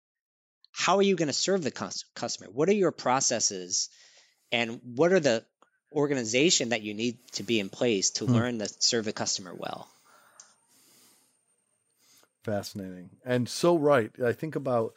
how 0.72 0.98
are 0.98 1.02
you 1.02 1.16
going 1.16 1.28
to 1.28 1.32
serve 1.32 1.62
the 1.62 1.70
customer? 2.14 2.50
What 2.50 2.68
are 2.68 2.74
your 2.74 2.92
processes? 2.92 3.88
And 4.52 4.80
what 4.82 5.12
are 5.12 5.20
the 5.20 5.44
organization 5.92 6.68
that 6.68 6.82
you 6.82 6.92
need 6.92 7.18
to 7.32 7.42
be 7.44 7.60
in 7.60 7.70
place 7.70 8.10
to 8.12 8.26
hmm. 8.26 8.32
learn 8.32 8.58
to 8.58 8.68
serve 8.68 9.06
the 9.06 9.12
customer 9.14 9.54
well? 9.54 9.88
Fascinating. 12.44 13.10
And 13.24 13.48
so 13.48 13.78
right. 13.78 14.10
I 14.22 14.32
think 14.32 14.56
about 14.56 14.94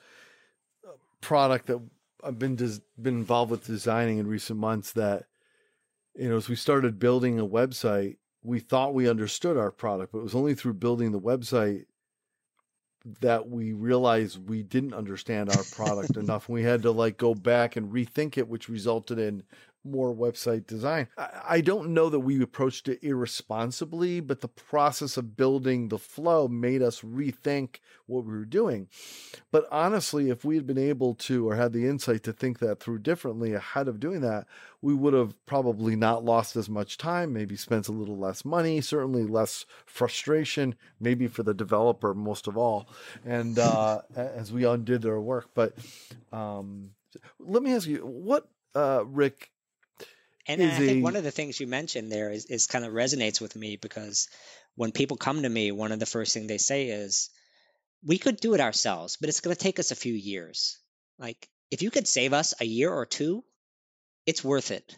product 1.24 1.68
that 1.68 1.82
I've 2.24 2.40
been 2.40 2.56
des- 2.56 2.82
been 3.02 3.18
involved 3.18 3.52
with 3.52 3.66
designing 3.66 4.18
in 4.18 4.28
recent 4.28 4.60
months 4.60 4.94
that 4.94 5.26
you 6.16 6.30
know 6.30 6.38
as 6.38 6.50
we 6.50 6.56
started 6.56 7.00
building 7.00 7.40
a 7.40 7.48
website 7.48 8.18
we 8.44 8.60
thought 8.60 8.94
we 8.94 9.10
understood 9.10 9.58
our 9.58 9.72
product 9.72 10.12
but 10.12 10.20
it 10.20 10.24
was 10.24 10.36
only 10.36 10.54
through 10.54 10.74
building 10.74 11.12
the 11.12 11.20
website 11.20 11.86
that 13.22 13.50
we 13.50 13.74
realized 13.74 14.50
we 14.50 14.64
didn't 14.64 14.94
understand 14.94 15.50
our 15.50 15.64
product 15.76 16.16
enough. 16.18 16.48
And 16.48 16.56
we 16.56 16.64
had 16.64 16.84
to 16.84 16.92
like 16.92 17.18
go 17.18 17.36
back 17.36 17.76
and 17.76 17.92
rethink 17.92 18.38
it 18.38 18.48
which 18.48 18.70
resulted 18.70 19.20
in 19.20 19.44
more 19.84 20.14
website 20.14 20.68
design. 20.68 21.08
I 21.18 21.62
don't 21.62 21.94
know 21.94 22.10
that 22.10 22.20
we 22.20 22.42
approached 22.42 22.88
it 22.88 23.04
irresponsibly, 23.04 24.20
but 24.20 24.42
the 24.42 24.48
process 24.48 25.18
of 25.18 25.36
building 25.36 25.90
the 25.90 25.98
flow 25.98 26.48
made 26.48 26.82
us 26.82 27.02
rethink 27.02 27.78
what 28.06 28.26
we 28.26 28.34
were 28.34 28.46
doing. 28.46 28.88
But 29.52 29.68
honestly, 29.72 30.30
if 30.30 30.44
we 30.44 30.56
had 30.56 30.68
been 30.68 30.78
able 30.78 31.16
to 31.16 31.50
or 31.50 31.56
had 31.56 31.74
the 31.74 31.88
insight 31.88 32.24
to 32.24 32.34
think 32.34 32.60
that 32.60 32.80
through 32.80 33.00
differently 33.00 33.54
ahead 33.54 33.88
of 33.88 34.00
doing 34.00 34.22
that, 34.22 34.48
we 34.82 34.94
would 34.94 35.14
have 35.14 35.34
probably 35.46 35.96
not 35.96 36.26
lost 36.26 36.56
as 36.56 36.70
much 36.70 36.98
time, 36.98 37.32
maybe 37.32 37.56
spent 37.56 37.88
a 37.88 37.94
little 37.94 38.18
less 38.18 38.44
money, 38.44 38.82
certainly 38.82 39.24
less 39.24 39.66
frustration, 39.86 40.76
maybe 41.00 41.28
for 41.28 41.44
the 41.44 41.54
developer 41.54 42.14
most 42.14 42.48
of 42.48 42.58
all, 42.58 42.90
and 43.26 43.58
uh, 43.60 44.02
as 44.16 44.52
we 44.52 44.66
undid 44.66 45.06
our 45.06 45.22
work. 45.22 45.50
But 45.54 45.74
um, 46.34 46.92
let 47.40 47.64
me 47.64 47.74
ask 47.74 47.88
you, 47.88 48.00
what, 48.00 48.50
uh, 48.76 49.06
Rick, 49.06 49.52
and, 50.48 50.62
I 50.62 50.78
think 50.78 51.04
one 51.04 51.16
of 51.16 51.24
the 51.24 51.32
things 51.32 51.60
you 51.60 51.68
mentioned 51.68 52.12
there 52.12 52.30
is, 52.30 52.46
is 52.46 52.68
kind 52.68 52.86
of 52.86 52.94
resonates 52.94 53.40
with 53.40 53.56
me 53.56 53.78
because 53.78 54.28
when 54.76 54.92
people 54.92 55.18
come 55.18 55.44
to 55.44 55.50
me, 55.50 55.72
one 55.72 55.92
of 55.92 56.00
the 56.00 56.06
first 56.06 56.34
things 56.34 56.48
they 56.48 56.58
say 56.58 56.88
is, 56.88 57.30
we 58.06 58.18
could 58.18 58.38
do 58.38 58.54
it 58.54 58.60
ourselves, 58.60 59.18
but 59.20 59.30
it's 59.30 59.40
going 59.40 59.56
to 59.56 59.62
take 59.62 59.80
us 59.80 59.92
a 59.92 59.96
few 59.96 60.14
years. 60.14 60.78
Like, 61.18 61.48
if 61.72 61.82
you 61.82 61.92
could 61.92 62.08
save 62.08 62.34
us 62.34 62.54
a 62.60 62.66
year 62.66 62.92
or 62.92 63.06
two, 63.06 63.44
it's 64.26 64.44
worth 64.44 64.72
it. 64.72 64.98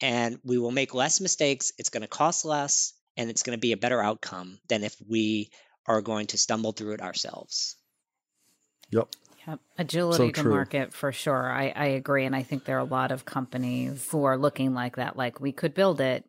And 0.00 0.38
we 0.44 0.58
will 0.58 0.70
make 0.70 0.94
less 0.94 1.20
mistakes, 1.20 1.72
it's 1.78 1.88
going 1.88 2.02
to 2.02 2.08
cost 2.08 2.44
less, 2.44 2.92
and 3.16 3.30
it's 3.30 3.42
going 3.42 3.56
to 3.56 3.60
be 3.60 3.72
a 3.72 3.78
better 3.78 4.02
outcome 4.02 4.58
than 4.68 4.84
if 4.84 4.94
we 5.08 5.50
are 5.86 6.02
going 6.02 6.26
to 6.28 6.38
stumble 6.38 6.72
through 6.72 6.92
it 6.92 7.00
ourselves. 7.00 7.76
Yep. 8.90 9.08
Yep. 9.48 9.60
Agility 9.78 10.16
so 10.16 10.30
to 10.30 10.42
true. 10.42 10.50
market 10.50 10.92
for 10.92 11.10
sure. 11.10 11.50
I, 11.50 11.72
I 11.74 11.86
agree. 11.86 12.26
And 12.26 12.36
I 12.36 12.42
think 12.42 12.64
there 12.64 12.76
are 12.76 12.80
a 12.80 12.84
lot 12.84 13.10
of 13.10 13.24
companies 13.24 14.06
who 14.10 14.24
are 14.24 14.36
looking 14.36 14.74
like 14.74 14.96
that. 14.96 15.16
Like 15.16 15.40
we 15.40 15.52
could 15.52 15.72
build 15.72 16.02
it, 16.02 16.26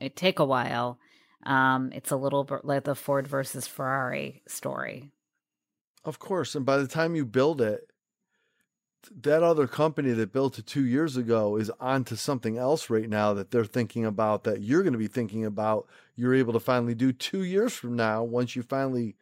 it 0.00 0.16
take 0.16 0.40
a 0.40 0.44
while. 0.44 0.98
Um, 1.44 1.92
it's 1.94 2.10
a 2.10 2.16
little 2.16 2.42
bit 2.42 2.64
like 2.64 2.82
the 2.82 2.96
Ford 2.96 3.28
versus 3.28 3.68
Ferrari 3.68 4.42
story. 4.48 5.12
Of 6.04 6.18
course. 6.18 6.56
And 6.56 6.66
by 6.66 6.78
the 6.78 6.88
time 6.88 7.14
you 7.14 7.24
build 7.24 7.60
it, 7.60 7.88
that 9.22 9.44
other 9.44 9.68
company 9.68 10.10
that 10.10 10.32
built 10.32 10.58
it 10.58 10.66
two 10.66 10.84
years 10.84 11.16
ago 11.16 11.56
is 11.56 11.70
on 11.78 12.02
to 12.02 12.16
something 12.16 12.58
else 12.58 12.90
right 12.90 13.08
now 13.08 13.32
that 13.34 13.52
they're 13.52 13.64
thinking 13.64 14.04
about 14.04 14.42
that 14.42 14.62
you're 14.62 14.82
going 14.82 14.92
to 14.92 14.98
be 14.98 15.06
thinking 15.06 15.44
about 15.44 15.86
you're 16.16 16.34
able 16.34 16.52
to 16.52 16.58
finally 16.58 16.94
do 16.96 17.12
two 17.12 17.44
years 17.44 17.72
from 17.72 17.94
now 17.94 18.24
once 18.24 18.56
you 18.56 18.62
finally 18.64 19.14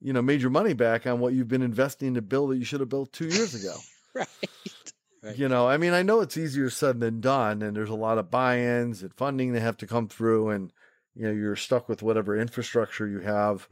you 0.00 0.12
know, 0.12 0.22
made 0.22 0.40
your 0.40 0.50
money 0.50 0.72
back 0.72 1.06
on 1.06 1.20
what 1.20 1.32
you've 1.32 1.48
been 1.48 1.62
investing 1.62 2.14
to 2.14 2.22
build 2.22 2.50
that 2.50 2.58
you 2.58 2.64
should 2.64 2.80
have 2.80 2.88
built 2.88 3.12
two 3.12 3.26
years 3.26 3.54
ago. 3.54 3.74
right. 4.14 4.28
right. 5.22 5.38
You 5.38 5.48
know, 5.48 5.66
I 5.66 5.76
mean, 5.76 5.92
I 5.92 6.02
know 6.02 6.20
it's 6.20 6.36
easier 6.36 6.70
said 6.70 7.00
than 7.00 7.20
done, 7.20 7.62
and 7.62 7.76
there's 7.76 7.90
a 7.90 7.94
lot 7.94 8.18
of 8.18 8.30
buy-ins 8.30 9.02
and 9.02 9.14
funding 9.14 9.52
that 9.52 9.60
have 9.60 9.76
to 9.78 9.86
come 9.86 10.08
through, 10.08 10.50
and 10.50 10.72
you 11.14 11.26
know, 11.26 11.32
you're 11.32 11.56
stuck 11.56 11.88
with 11.88 12.02
whatever 12.02 12.38
infrastructure 12.38 13.08
you 13.08 13.20
have. 13.20 13.68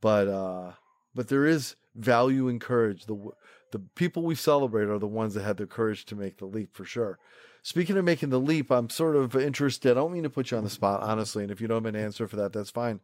But 0.00 0.28
uh, 0.28 0.72
but 1.14 1.28
there 1.28 1.46
is 1.46 1.76
value 1.94 2.48
and 2.48 2.60
courage. 2.60 3.06
The 3.06 3.32
the 3.72 3.78
people 3.78 4.22
we 4.22 4.34
celebrate 4.34 4.88
are 4.88 4.98
the 4.98 5.06
ones 5.06 5.34
that 5.34 5.42
had 5.42 5.56
the 5.56 5.66
courage 5.66 6.06
to 6.06 6.16
make 6.16 6.38
the 6.38 6.46
leap 6.46 6.74
for 6.74 6.84
sure. 6.84 7.18
Speaking 7.62 7.96
of 7.96 8.04
making 8.04 8.30
the 8.30 8.38
leap, 8.38 8.70
I'm 8.70 8.88
sort 8.88 9.16
of 9.16 9.34
interested. 9.34 9.90
I 9.90 9.94
don't 9.94 10.12
mean 10.12 10.22
to 10.22 10.30
put 10.30 10.50
you 10.50 10.56
on 10.56 10.64
the 10.64 10.70
spot, 10.70 11.02
honestly, 11.02 11.42
and 11.42 11.50
if 11.50 11.60
you 11.60 11.66
don't 11.66 11.84
have 11.84 11.94
an 11.94 12.00
answer 12.00 12.28
for 12.28 12.36
that, 12.36 12.52
that's 12.52 12.70
fine. 12.70 13.00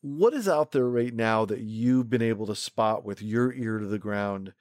What 0.00 0.32
is 0.32 0.48
out 0.48 0.72
there 0.72 0.88
right 0.88 1.12
now 1.12 1.44
that 1.44 1.60
you've 1.60 2.08
been 2.08 2.22
able 2.22 2.46
to 2.46 2.54
spot 2.54 3.04
with 3.04 3.20
your 3.20 3.52
ear 3.52 3.78
to 3.78 3.86
the 3.86 3.98
ground 3.98 4.52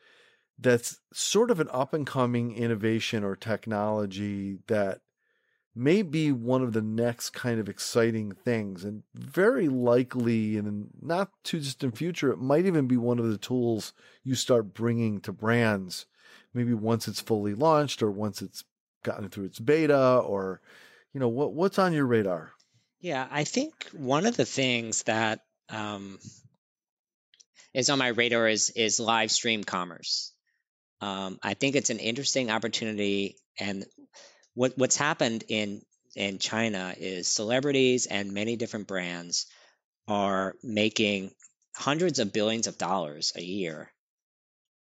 that's 0.58 1.00
sort 1.14 1.52
of 1.52 1.60
an 1.60 1.70
up 1.72 1.94
and 1.94 2.08
coming 2.08 2.56
innovation 2.56 3.24
or 3.24 3.36
technology 3.36 4.58
that 4.68 5.02
may 5.76 6.02
be 6.02 6.32
one 6.32 6.64
of 6.64 6.74
the 6.74 6.82
next 6.82 7.30
kind 7.30 7.60
of 7.60 7.70
exciting 7.70 8.32
things? 8.32 8.84
And 8.84 9.04
very 9.14 9.68
likely 9.68 10.58
in 10.58 10.88
not 11.00 11.30
too 11.44 11.60
distant 11.60 11.96
future 11.96 12.32
it 12.32 12.40
might 12.40 12.66
even 12.66 12.88
be 12.88 12.98
one 12.98 13.20
of 13.20 13.30
the 13.30 13.38
tools 13.38 13.94
you 14.24 14.34
start 14.34 14.74
bringing 14.74 15.22
to 15.22 15.32
brands 15.32 16.08
maybe 16.54 16.74
once 16.74 17.08
it's 17.08 17.22
fully 17.22 17.54
launched 17.54 18.02
or 18.02 18.10
once 18.10 18.42
it's 18.42 18.64
gotten 19.04 19.30
through 19.30 19.46
its 19.46 19.60
beta 19.60 20.18
or 20.18 20.62
you 21.14 21.20
know 21.20 21.30
what 21.30 21.54
what's 21.54 21.78
on 21.78 21.94
your 21.94 22.06
radar 22.06 22.54
yeah, 23.00 23.28
I 23.30 23.44
think 23.44 23.74
one 23.94 24.26
of 24.26 24.38
the 24.38 24.46
things 24.46 25.04
that 25.04 25.42
um, 25.70 26.20
is 27.74 27.90
on 27.90 28.00
my 28.00 28.08
radar 28.10 28.48
is 28.48 28.70
is 28.72 29.00
live 29.00 29.32
stream 29.32 29.64
commerce. 29.64 30.34
Um, 31.02 31.38
I 31.44 31.54
think 31.54 31.76
it's 31.76 31.92
an 31.92 32.00
interesting 32.00 32.50
opportunity, 32.50 33.38
and 33.60 33.86
what 34.56 34.78
what's 34.78 34.98
happened 34.98 35.44
in 35.48 35.82
in 36.16 36.40
China 36.40 36.96
is 36.98 37.28
celebrities 37.28 38.08
and 38.08 38.34
many 38.34 38.56
different 38.56 38.88
brands 38.88 39.46
are 40.08 40.56
making 40.64 41.32
hundreds 41.76 42.18
of 42.18 42.34
billions 42.34 42.66
of 42.66 42.78
dollars 42.80 43.34
a 43.36 43.42
year 43.42 43.92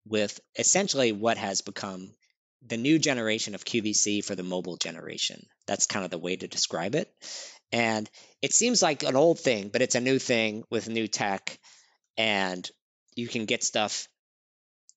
with 0.06 0.38
essentially 0.58 1.14
what 1.14 1.38
has 1.38 1.62
become 1.62 2.14
the 2.66 2.78
new 2.78 3.00
generation 3.00 3.56
of 3.56 3.64
QVC 3.64 4.24
for 4.24 4.36
the 4.36 4.44
mobile 4.44 4.76
generation. 4.76 5.46
That's 5.66 5.86
kind 5.86 6.04
of 6.04 6.12
the 6.12 6.18
way 6.18 6.36
to 6.36 6.48
describe 6.48 6.96
it. 6.96 7.10
And 7.74 8.10
it 8.42 8.54
seems 8.54 8.82
like 8.84 9.02
an 9.04 9.16
old 9.16 9.40
thing, 9.40 9.70
but 9.70 9.82
it's 9.82 9.96
a 9.96 10.00
new 10.00 10.20
thing 10.20 10.64
with 10.70 10.88
new 10.88 11.08
tech. 11.08 11.60
And 12.18 12.70
you 13.16 13.28
can 13.28 13.46
get 13.46 13.64
stuff 13.64 14.08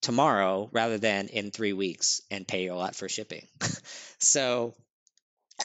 tomorrow 0.02 0.68
rather 0.72 0.98
than 0.98 1.28
in 1.28 1.50
three 1.50 1.72
weeks 1.72 2.20
and 2.30 2.46
pay 2.46 2.66
a 2.66 2.76
lot 2.76 2.94
for 2.94 3.08
shipping. 3.08 3.46
so 4.20 4.74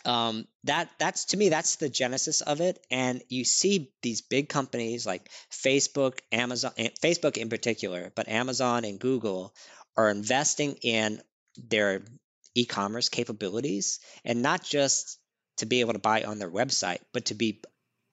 um, 0.05 0.47
that 0.63 0.89
that's 0.99 1.25
to 1.25 1.37
me 1.37 1.49
that's 1.49 1.75
the 1.75 1.89
genesis 1.89 2.39
of 2.39 2.61
it. 2.61 2.83
And 2.89 3.21
you 3.27 3.43
see 3.43 3.91
these 4.01 4.21
big 4.21 4.47
companies 4.47 5.05
like 5.05 5.29
Facebook, 5.51 6.19
Amazon, 6.31 6.71
Facebook 7.03 7.35
in 7.35 7.49
particular, 7.49 8.11
but 8.15 8.29
Amazon 8.29 8.85
and 8.85 8.99
Google 8.99 9.53
are 9.97 10.09
investing 10.09 10.77
in 10.81 11.21
their 11.57 12.01
e-commerce 12.55 13.09
capabilities 13.09 13.99
and 14.23 14.41
not 14.41 14.63
just 14.63 15.17
to 15.57 15.65
be 15.65 15.81
able 15.81 15.93
to 15.93 15.99
buy 15.99 16.23
on 16.23 16.39
their 16.39 16.49
website, 16.49 16.99
but 17.13 17.25
to 17.25 17.33
be 17.35 17.61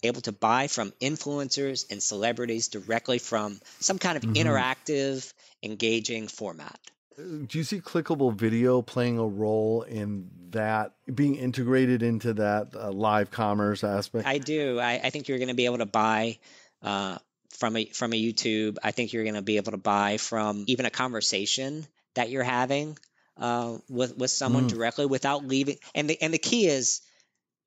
able 0.02 0.20
to 0.22 0.32
buy 0.32 0.68
from 0.68 0.92
influencers 1.00 1.90
and 1.90 2.02
celebrities 2.02 2.68
directly 2.68 3.18
from 3.18 3.60
some 3.80 3.98
kind 3.98 4.16
of 4.16 4.22
mm-hmm. 4.22 4.34
interactive, 4.34 5.32
engaging 5.62 6.28
format. 6.28 6.78
Uh, 7.18 7.22
do 7.46 7.58
you 7.58 7.64
see 7.64 7.80
clickable 7.80 8.32
video 8.32 8.80
playing 8.80 9.18
a 9.18 9.26
role 9.26 9.82
in 9.82 10.30
that 10.50 10.94
being 11.12 11.34
integrated 11.34 12.02
into 12.02 12.34
that 12.34 12.74
uh, 12.76 12.92
live 12.92 13.30
commerce 13.30 13.82
aspect? 13.82 14.26
I 14.26 14.38
do. 14.38 14.78
I, 14.78 15.00
I 15.02 15.10
think 15.10 15.28
you're 15.28 15.38
going 15.38 15.48
to 15.48 15.54
be 15.54 15.64
able 15.64 15.78
to 15.78 15.86
buy 15.86 16.38
uh, 16.82 17.18
from 17.50 17.76
a 17.76 17.86
from 17.86 18.12
a 18.12 18.16
YouTube. 18.22 18.76
I 18.82 18.92
think 18.92 19.12
you're 19.12 19.24
going 19.24 19.34
to 19.34 19.42
be 19.42 19.56
able 19.56 19.72
to 19.72 19.78
buy 19.78 20.18
from 20.18 20.64
even 20.68 20.86
a 20.86 20.90
conversation 20.90 21.86
that 22.14 22.30
you're 22.30 22.44
having 22.44 22.96
uh, 23.36 23.78
with 23.88 24.16
with 24.16 24.30
someone 24.30 24.66
mm. 24.66 24.70
directly 24.70 25.06
without 25.06 25.44
leaving. 25.44 25.78
And 25.94 26.08
the 26.08 26.20
and 26.22 26.32
the 26.32 26.38
key 26.38 26.66
is 26.66 27.00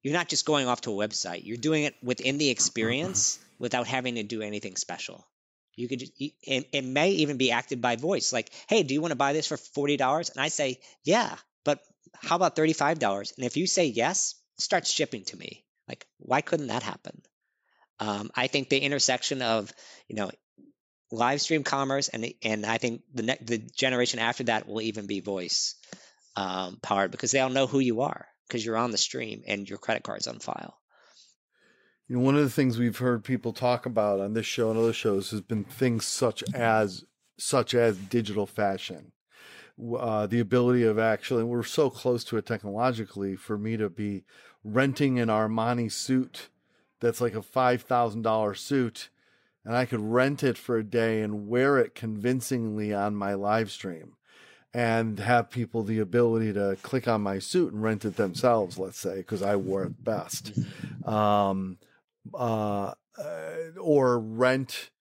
you're 0.01 0.13
not 0.13 0.29
just 0.29 0.45
going 0.45 0.67
off 0.67 0.81
to 0.81 0.91
a 0.91 1.07
website. 1.07 1.45
You're 1.45 1.57
doing 1.57 1.83
it 1.83 1.95
within 2.03 2.37
the 2.37 2.49
experience 2.49 3.39
without 3.59 3.87
having 3.87 4.15
to 4.15 4.23
do 4.23 4.41
anything 4.41 4.75
special. 4.75 5.25
You 5.75 5.87
could 5.87 5.99
just, 5.99 6.13
it, 6.19 6.67
it 6.71 6.83
may 6.83 7.11
even 7.11 7.37
be 7.37 7.51
acted 7.51 7.81
by 7.81 7.95
voice. 7.95 8.33
Like, 8.33 8.51
hey, 8.67 8.83
do 8.83 8.93
you 8.93 9.01
want 9.01 9.11
to 9.11 9.17
buy 9.17 9.33
this 9.33 9.47
for 9.47 9.57
forty 9.57 9.97
dollars? 9.97 10.29
And 10.29 10.41
I 10.41 10.49
say, 10.49 10.79
yeah, 11.03 11.35
but 11.63 11.79
how 12.21 12.35
about 12.35 12.55
thirty 12.55 12.73
five 12.73 12.99
dollars? 12.99 13.33
And 13.37 13.45
if 13.45 13.57
you 13.57 13.67
say 13.67 13.85
yes, 13.85 14.35
start 14.57 14.85
shipping 14.85 15.23
to 15.25 15.37
me. 15.37 15.63
Like, 15.87 16.05
why 16.17 16.41
couldn't 16.41 16.67
that 16.67 16.83
happen? 16.83 17.21
Um, 17.99 18.31
I 18.35 18.47
think 18.47 18.69
the 18.69 18.79
intersection 18.79 19.41
of 19.41 19.71
you 20.07 20.15
know 20.15 20.31
live 21.11 21.41
stream 21.41 21.63
commerce 21.63 22.09
and 22.09 22.33
and 22.41 22.65
I 22.65 22.77
think 22.77 23.03
the 23.13 23.23
ne- 23.23 23.37
the 23.41 23.57
generation 23.57 24.19
after 24.19 24.45
that 24.45 24.67
will 24.67 24.81
even 24.81 25.07
be 25.07 25.19
voice 25.19 25.75
um, 26.35 26.79
powered 26.81 27.11
because 27.11 27.31
they'll 27.31 27.49
know 27.49 27.67
who 27.67 27.79
you 27.79 28.01
are 28.01 28.25
because 28.51 28.65
you're 28.65 28.75
on 28.75 28.91
the 28.91 28.97
stream 28.97 29.43
and 29.47 29.69
your 29.69 29.77
credit 29.77 30.03
card's 30.03 30.27
on 30.27 30.39
file. 30.39 30.77
You 32.09 32.17
know, 32.17 32.21
one 32.21 32.35
of 32.35 32.43
the 32.43 32.49
things 32.49 32.77
we've 32.77 32.97
heard 32.97 33.23
people 33.23 33.53
talk 33.53 33.85
about 33.85 34.19
on 34.19 34.33
this 34.33 34.45
show 34.45 34.69
and 34.69 34.77
other 34.77 34.91
shows 34.91 35.31
has 35.31 35.39
been 35.39 35.63
things 35.63 36.05
such 36.05 36.43
as 36.53 37.05
such 37.37 37.73
as 37.73 37.97
digital 37.97 38.45
fashion. 38.45 39.13
Uh, 39.97 40.27
the 40.27 40.41
ability 40.41 40.83
of 40.83 40.99
actually, 40.99 41.45
we're 41.45 41.63
so 41.63 41.89
close 41.89 42.25
to 42.25 42.35
it 42.35 42.45
technologically 42.45 43.37
for 43.37 43.57
me 43.57 43.77
to 43.77 43.89
be 43.89 44.25
renting 44.65 45.17
an 45.17 45.29
Armani 45.29 45.89
suit 45.89 46.49
that's 46.99 47.21
like 47.21 47.33
a 47.33 47.41
$5,000 47.41 48.57
suit 48.57 49.09
and 49.63 49.75
I 49.75 49.85
could 49.85 50.01
rent 50.01 50.43
it 50.43 50.57
for 50.57 50.77
a 50.77 50.83
day 50.83 51.21
and 51.21 51.47
wear 51.47 51.77
it 51.77 51.95
convincingly 51.95 52.93
on 52.93 53.15
my 53.15 53.33
live 53.33 53.71
stream 53.71 54.17
and 54.73 55.19
have 55.19 55.49
people 55.49 55.83
the 55.83 55.99
ability 55.99 56.53
to 56.53 56.77
click 56.81 57.07
on 57.07 57.21
my 57.21 57.39
suit 57.39 57.73
and 57.73 57.83
rent 57.83 58.05
it 58.05 58.15
themselves, 58.15 58.77
let's 58.77 58.99
say, 58.99 59.17
because 59.17 59.41
I 59.41 59.55
wore 59.57 59.83
it 59.83 60.03
best. 60.03 60.53
Um, 61.05 61.77
uh, 62.33 62.93
or 63.79 64.19
rent 64.19 64.91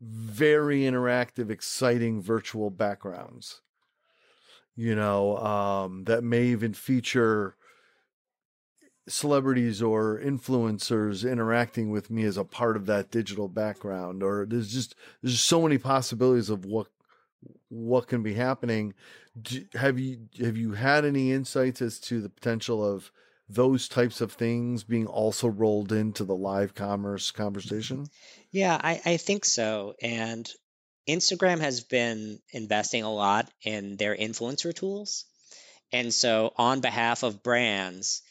very 0.00 0.80
interactive, 0.80 1.50
exciting 1.50 2.20
virtual 2.20 2.70
backgrounds, 2.70 3.60
you 4.76 4.94
know, 4.94 5.38
um, 5.38 6.04
that 6.04 6.24
may 6.24 6.44
even 6.44 6.74
feature 6.74 7.56
celebrities 9.06 9.82
or 9.82 10.18
influencers 10.18 11.30
interacting 11.30 11.90
with 11.90 12.10
me 12.10 12.24
as 12.24 12.36
a 12.36 12.44
part 12.44 12.76
of 12.76 12.86
that 12.86 13.10
digital 13.10 13.48
background 13.48 14.22
or 14.22 14.46
there's 14.46 14.72
just 14.72 14.94
there's 15.20 15.34
just 15.34 15.44
so 15.44 15.60
many 15.60 15.76
possibilities 15.76 16.48
of 16.48 16.64
what 16.64 16.86
what 17.74 18.06
can 18.06 18.22
be 18.22 18.34
happening 18.34 18.94
Do, 19.40 19.64
have 19.74 19.98
you 19.98 20.28
have 20.40 20.56
you 20.56 20.72
had 20.72 21.04
any 21.04 21.32
insights 21.32 21.82
as 21.82 21.98
to 22.00 22.20
the 22.20 22.28
potential 22.28 22.84
of 22.84 23.10
those 23.48 23.88
types 23.88 24.20
of 24.20 24.32
things 24.32 24.84
being 24.84 25.06
also 25.06 25.48
rolled 25.48 25.92
into 25.92 26.24
the 26.24 26.36
live 26.36 26.74
commerce 26.74 27.30
conversation 27.30 28.06
yeah 28.50 28.78
i, 28.80 29.00
I 29.04 29.16
think 29.16 29.44
so 29.44 29.94
and 30.00 30.48
instagram 31.08 31.60
has 31.60 31.82
been 31.82 32.38
investing 32.52 33.02
a 33.02 33.12
lot 33.12 33.50
in 33.62 33.96
their 33.96 34.16
influencer 34.16 34.74
tools 34.74 35.26
and 35.92 36.12
so 36.12 36.52
on 36.56 36.80
behalf 36.80 37.22
of 37.22 37.42
brands 37.42 38.22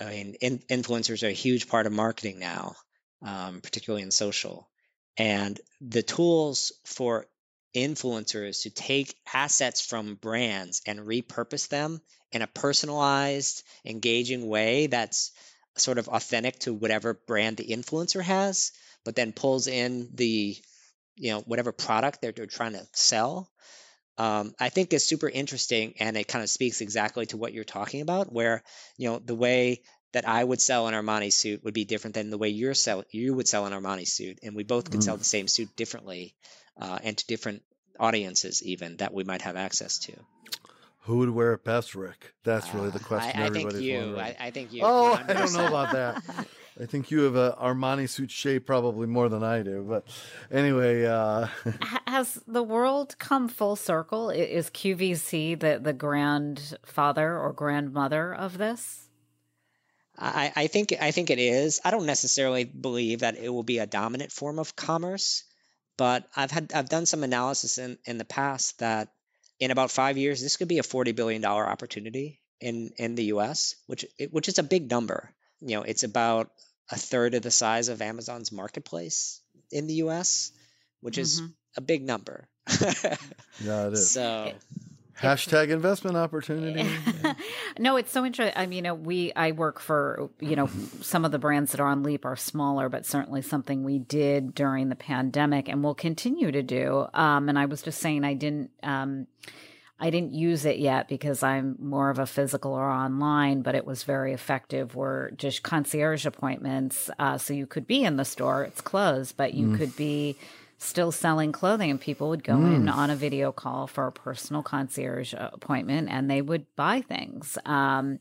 I 0.00 0.10
mean, 0.10 0.34
in, 0.40 0.58
influencers 0.70 1.22
are 1.22 1.28
a 1.28 1.32
huge 1.32 1.68
part 1.68 1.86
of 1.86 1.92
marketing 1.92 2.38
now, 2.38 2.74
um, 3.22 3.60
particularly 3.60 4.02
in 4.02 4.10
social. 4.10 4.68
And 5.16 5.60
the 5.80 6.02
tools 6.02 6.72
for 6.84 7.26
influencers 7.74 8.62
to 8.62 8.70
take 8.70 9.14
assets 9.32 9.80
from 9.80 10.14
brands 10.14 10.82
and 10.86 11.00
repurpose 11.00 11.68
them 11.68 12.00
in 12.32 12.42
a 12.42 12.46
personalized, 12.46 13.62
engaging 13.84 14.48
way 14.48 14.86
that's 14.86 15.32
sort 15.76 15.98
of 15.98 16.08
authentic 16.08 16.58
to 16.60 16.74
whatever 16.74 17.14
brand 17.14 17.56
the 17.56 17.68
influencer 17.68 18.22
has, 18.22 18.72
but 19.04 19.16
then 19.16 19.32
pulls 19.32 19.66
in 19.66 20.08
the, 20.14 20.56
you 21.16 21.30
know, 21.30 21.40
whatever 21.40 21.72
product 21.72 22.20
they're, 22.20 22.32
they're 22.32 22.46
trying 22.46 22.72
to 22.72 22.86
sell. 22.92 23.50
Um, 24.18 24.54
I 24.60 24.68
think 24.68 24.92
is 24.92 25.08
super 25.08 25.28
interesting, 25.28 25.94
and 25.98 26.16
it 26.16 26.28
kind 26.28 26.42
of 26.42 26.50
speaks 26.50 26.82
exactly 26.82 27.26
to 27.26 27.38
what 27.38 27.54
you're 27.54 27.64
talking 27.64 28.02
about. 28.02 28.30
Where 28.30 28.62
you 28.98 29.08
know 29.08 29.18
the 29.18 29.34
way 29.34 29.82
that 30.12 30.28
I 30.28 30.44
would 30.44 30.60
sell 30.60 30.86
an 30.86 30.94
Armani 30.94 31.32
suit 31.32 31.64
would 31.64 31.72
be 31.72 31.86
different 31.86 32.14
than 32.14 32.28
the 32.28 32.36
way 32.36 32.50
you're 32.50 32.74
sell 32.74 33.04
you 33.10 33.32
would 33.32 33.48
sell 33.48 33.64
an 33.64 33.72
Armani 33.72 34.06
suit, 34.06 34.38
and 34.42 34.54
we 34.54 34.64
both 34.64 34.90
could 34.90 35.00
mm. 35.00 35.04
sell 35.04 35.16
the 35.16 35.24
same 35.24 35.48
suit 35.48 35.74
differently, 35.76 36.34
uh, 36.80 36.98
and 37.02 37.16
to 37.16 37.26
different 37.26 37.62
audiences 37.98 38.62
even 38.62 38.96
that 38.98 39.12
we 39.12 39.24
might 39.24 39.42
have 39.42 39.56
access 39.56 39.98
to. 39.98 40.12
Who 41.02 41.18
would 41.18 41.30
wear 41.30 41.54
it 41.54 41.64
best, 41.64 41.94
Rick? 41.96 42.32
That's 42.44 42.72
really 42.74 42.90
the 42.90 43.00
question. 43.00 43.40
Uh, 43.40 43.44
I, 43.44 43.46
I 43.46 43.50
think 43.50 43.74
you. 43.74 44.16
I, 44.16 44.36
I, 44.38 44.50
think 44.50 44.72
you. 44.72 44.82
Oh, 44.84 45.18
100%. 45.20 45.30
I 45.30 45.32
don't 45.32 45.52
know 45.54 45.66
about 45.66 45.92
that. 45.92 46.46
I 46.80 46.86
think 46.86 47.10
you 47.10 47.22
have 47.22 47.34
a 47.34 47.56
Armani 47.60 48.08
suit 48.08 48.30
shape 48.30 48.66
probably 48.66 49.06
more 49.06 49.28
than 49.28 49.42
I 49.42 49.62
do. 49.62 49.84
But 49.86 50.06
anyway, 50.50 51.04
uh... 51.04 51.48
has 52.06 52.40
the 52.46 52.62
world 52.62 53.18
come 53.18 53.48
full 53.48 53.76
circle? 53.76 54.30
Is 54.30 54.70
QVC 54.70 55.58
the 55.58 55.80
the 55.82 55.92
grandfather 55.92 57.36
or 57.36 57.52
grandmother 57.52 58.32
of 58.32 58.58
this? 58.58 59.08
I, 60.18 60.52
I 60.54 60.66
think 60.68 60.94
I 61.00 61.10
think 61.10 61.30
it 61.30 61.38
is. 61.38 61.80
I 61.84 61.90
don't 61.90 62.06
necessarily 62.06 62.64
believe 62.64 63.20
that 63.20 63.36
it 63.36 63.48
will 63.48 63.62
be 63.62 63.78
a 63.78 63.86
dominant 63.86 64.30
form 64.30 64.58
of 64.58 64.76
commerce, 64.76 65.44
but 65.96 66.28
I've 66.34 66.50
had 66.50 66.72
I've 66.74 66.88
done 66.88 67.06
some 67.06 67.24
analysis 67.24 67.78
in, 67.78 67.98
in 68.04 68.18
the 68.18 68.24
past 68.24 68.78
that 68.78 69.08
in 69.58 69.70
about 69.70 69.90
five 69.90 70.16
years 70.16 70.40
this 70.40 70.56
could 70.56 70.68
be 70.68 70.78
a 70.78 70.82
forty 70.82 71.12
billion 71.12 71.42
dollar 71.42 71.66
opportunity 71.66 72.40
in 72.60 72.92
in 72.96 73.14
the 73.14 73.24
U.S., 73.24 73.74
which 73.86 74.04
which 74.30 74.48
is 74.48 74.58
a 74.58 74.62
big 74.62 74.90
number. 74.90 75.34
You 75.60 75.76
know, 75.76 75.82
it's 75.82 76.02
about 76.02 76.50
a 76.90 76.96
third 76.96 77.34
of 77.34 77.42
the 77.42 77.50
size 77.50 77.88
of 77.88 78.02
Amazon's 78.02 78.52
marketplace 78.52 79.40
in 79.70 79.86
the 79.86 79.94
U.S., 79.94 80.52
which 81.00 81.18
is 81.18 81.40
mm-hmm. 81.40 81.50
a 81.76 81.80
big 81.80 82.02
number. 82.02 82.48
yeah, 83.60 83.86
it 83.86 83.92
is. 83.92 84.10
So 84.10 84.52
Hashtag 85.22 85.68
investment 85.68 86.16
opportunity. 86.16 86.88
no, 87.78 87.96
it's 87.96 88.10
so 88.10 88.24
interesting. 88.24 88.60
I 88.60 88.66
mean, 88.66 89.04
we 89.04 89.32
I 89.34 89.52
work 89.52 89.78
for 89.78 90.30
you 90.40 90.56
know 90.56 90.68
some 91.00 91.24
of 91.24 91.30
the 91.30 91.38
brands 91.38 91.70
that 91.70 91.80
are 91.80 91.86
on 91.86 92.02
Leap 92.02 92.24
are 92.24 92.34
smaller, 92.34 92.88
but 92.88 93.06
certainly 93.06 93.40
something 93.40 93.84
we 93.84 94.00
did 94.00 94.52
during 94.52 94.88
the 94.88 94.96
pandemic 94.96 95.68
and 95.68 95.84
will 95.84 95.94
continue 95.94 96.50
to 96.50 96.62
do. 96.62 97.06
Um, 97.14 97.48
and 97.48 97.56
I 97.56 97.66
was 97.66 97.82
just 97.82 98.00
saying, 98.00 98.24
I 98.24 98.34
didn't. 98.34 98.70
Um, 98.82 99.28
I 100.00 100.10
didn't 100.10 100.32
use 100.32 100.64
it 100.64 100.78
yet 100.78 101.06
because 101.06 101.44
I'm 101.44 101.76
more 101.78 102.10
of 102.10 102.18
a 102.18 102.26
physical 102.26 102.72
or 102.72 102.90
online, 102.90 103.62
but 103.62 103.76
it 103.76 103.86
was 103.86 104.02
very 104.02 104.32
effective. 104.32 104.96
Were 104.96 105.32
just 105.36 105.62
concierge 105.62 106.26
appointments, 106.26 107.08
uh, 107.20 107.38
so 107.38 107.54
you 107.54 107.68
could 107.68 107.86
be 107.86 108.02
in 108.02 108.16
the 108.16 108.24
store; 108.24 108.64
it's 108.64 108.80
closed, 108.80 109.36
but 109.36 109.54
you 109.54 109.68
mm. 109.68 109.78
could 109.78 109.94
be 109.94 110.36
still 110.82 111.12
selling 111.12 111.52
clothing 111.52 111.90
and 111.90 112.00
people 112.00 112.28
would 112.28 112.44
go 112.44 112.54
mm. 112.54 112.74
in 112.74 112.88
on 112.88 113.10
a 113.10 113.16
video 113.16 113.52
call 113.52 113.86
for 113.86 114.06
a 114.06 114.12
personal 114.12 114.62
concierge 114.62 115.34
appointment 115.36 116.08
and 116.10 116.30
they 116.30 116.42
would 116.42 116.66
buy 116.76 117.00
things 117.00 117.56
um, 117.64 118.18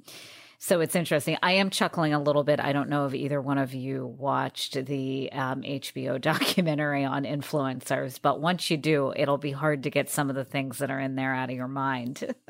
so 0.58 0.80
it's 0.80 0.96
interesting 0.96 1.38
i 1.42 1.54
am 1.54 1.70
chuckling 1.70 2.14
a 2.14 2.22
little 2.22 2.44
bit 2.44 2.60
i 2.60 2.72
don't 2.72 2.90
know 2.90 3.06
if 3.06 3.14
either 3.14 3.42
one 3.42 3.58
of 3.58 3.74
you 3.74 4.06
watched 4.06 4.86
the 4.86 5.32
um, 5.32 5.62
hbo 5.62 6.20
documentary 6.22 7.04
on 7.04 7.24
influencers 7.24 8.20
but 8.22 8.40
once 8.40 8.70
you 8.70 8.78
do 8.78 9.12
it'll 9.16 9.38
be 9.38 9.52
hard 9.52 9.84
to 9.84 9.90
get 9.90 10.10
some 10.10 10.30
of 10.30 10.36
the 10.36 10.46
things 10.46 10.78
that 10.78 10.92
are 10.92 11.00
in 11.00 11.16
there 11.16 11.34
out 11.34 11.50
of 11.50 11.56
your 11.56 11.68
mind 11.68 12.34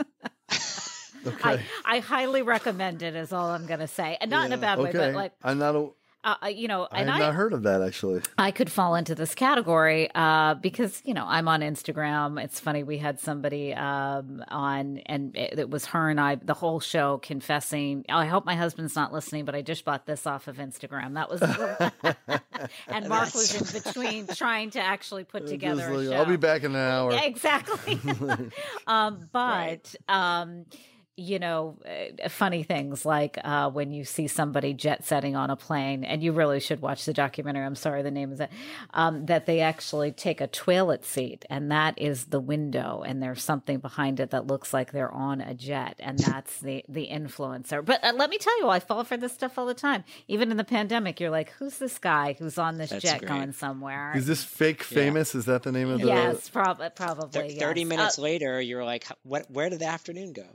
Okay. 1.26 1.38
I, 1.43 1.59
I, 1.86 1.99
highly 1.99 2.41
recommend 2.41 3.03
it. 3.03 3.16
Is 3.16 3.32
all 3.32 3.51
I'm 3.51 3.68
going 3.68 3.80
to 3.80 3.88
say, 3.88 4.18
and 4.20 4.32
not 4.32 4.41
yeah, 4.41 4.45
in 4.47 4.53
a 4.53 4.57
bad 4.57 4.80
okay. 4.80 4.86
way, 4.86 4.91
but 4.91 5.14
like 5.14 5.34
I'm 5.43 5.59
not 5.59 5.76
a 5.76 5.89
uh, 6.24 6.36
uh, 6.44 6.48
you 6.48 6.68
know, 6.68 6.88
and 6.92 7.10
I 7.10 7.14
have 7.14 7.22
not 7.22 7.34
heard 7.34 7.54
of 7.54 7.64
that 7.64 7.82
actually. 7.82 8.22
I 8.38 8.52
could 8.52 8.72
fall 8.72 8.94
into 8.94 9.16
this 9.16 9.34
category 9.34 10.10
uh, 10.14 10.54
because 10.54 11.02
you 11.04 11.16
know 11.16 11.26
I'm 11.28 11.48
on 11.48 11.62
Instagram. 11.62 12.42
It's 12.44 12.60
funny 12.60 12.84
we 12.84 13.00
had 13.00 13.20
somebody 13.20 13.74
um, 13.74 14.44
on, 14.48 15.00
and 15.08 15.36
it, 15.36 15.58
it, 15.58 15.70
was 15.70 15.86
her 15.88 16.10
and 16.10 16.20
I 16.20 16.36
the 16.36 16.54
whole 16.54 16.80
show 16.80 17.18
confessing. 17.18 18.06
Oh, 18.08 18.18
I 18.18 18.28
hope 18.28 18.46
my 18.46 18.56
husband's 18.56 18.96
not 18.96 19.12
listening, 19.12 19.46
but 19.46 19.56
I 19.56 19.64
just 19.64 19.84
bought 19.84 20.06
this 20.06 20.28
off 20.28 20.48
of 20.48 20.58
Instagram. 20.58 21.16
That 21.16 21.30
was, 21.30 21.42
and 22.88 23.10
Mark 23.10 23.34
was 23.34 23.56
in 23.56 23.82
between 23.82 24.28
trying 24.28 24.70
to 24.72 24.80
actually 24.80 25.24
put 25.24 25.48
together 25.48 25.90
like, 25.90 26.08
a 26.08 26.10
show. 26.12 26.18
I'll 26.18 26.26
be 26.26 26.38
back 26.38 26.64
in 26.64 26.76
an 26.76 26.78
hour. 26.78 27.18
exactly. 27.24 28.00
um, 28.88 29.28
but. 29.32 29.42
Right. 29.62 29.96
Um, 30.08 30.66
you 31.18 31.39
know, 31.39 31.78
uh, 31.86 32.30
funny 32.30 32.64
things 32.64 33.05
like 33.05 33.38
uh, 33.43 33.70
when 33.70 33.91
you 33.91 34.05
see 34.05 34.28
somebody 34.28 34.74
jet 34.74 35.03
setting 35.03 35.36
on 35.36 35.49
a 35.49 35.55
plane, 35.55 36.03
and 36.03 36.24
you 36.24 36.32
really 36.32 36.59
should 36.59 36.82
watch 36.82 37.05
the 37.05 37.14
documentary. 37.14 37.66
I'm 37.66 37.76
sorry, 37.76 38.01
the 38.01 38.12
name 38.12 38.32
is 38.32 38.39
it. 38.39 38.49
Um, 38.93 39.26
that 39.26 39.45
they 39.45 39.59
actually 39.59 40.12
take 40.14 40.41
a 40.41 40.47
toilet 40.47 41.03
seat, 41.05 41.45
and 41.49 41.72
that 41.72 41.99
is 41.99 42.26
the 42.26 42.39
window, 42.39 43.03
and 43.05 43.22
there's 43.22 43.43
something 43.43 43.80
behind 43.80 44.20
it 44.20 44.32
that 44.32 44.47
looks 44.47 44.74
like 44.74 44.91
they're 44.91 45.12
on 45.12 45.41
a 45.41 45.53
jet, 45.53 45.95
and 45.99 46.18
that's 46.18 46.59
the 46.59 46.84
the 46.88 47.09
influencer. 47.12 47.84
But 47.84 48.03
uh, 48.03 48.14
let 48.16 48.30
me 48.30 48.38
tell 48.38 48.57
you, 48.59 48.70
I 48.70 48.80
fall 48.80 49.03
for 49.03 49.18
this 49.18 49.34
stuff 49.34 49.57
all 49.57 49.66
the 49.66 49.74
time. 49.74 50.03
Even 50.28 50.49
in 50.49 50.57
the 50.57 50.64
pandemic, 50.64 51.20
you're 51.20 51.30
like, 51.30 51.51
who's 51.51 51.78
this 51.78 51.99
guy 51.99 52.36
who's 52.39 52.57
on 52.57 52.78
this 52.78 52.89
that's 52.89 53.03
jet 53.03 53.20
great. 53.20 53.30
going 53.30 53.51
somewhere? 53.51 54.14
Is 54.16 54.28
this 54.28 54.43
fake 54.43 54.82
famous? 54.82 55.34
Yeah. 55.34 55.39
Is 55.39 55.45
that 55.45 55.64
the 55.64 55.72
name 55.72 55.89
of 55.89 55.99
the? 55.99 56.07
Yes, 56.07 56.49
prob- 56.49 56.95
probably. 56.95 57.49
Th- 57.49 57.59
Thirty 57.59 57.82
yes. 57.82 57.89
minutes 57.89 58.18
uh, 58.18 58.22
later, 58.22 58.62
you're 58.62 58.86
like, 58.86 59.05
what? 59.24 59.51
Where 59.51 59.70
did 59.70 59.80
the 59.80 59.88
afternoon 59.88 60.34
go? 60.34 60.45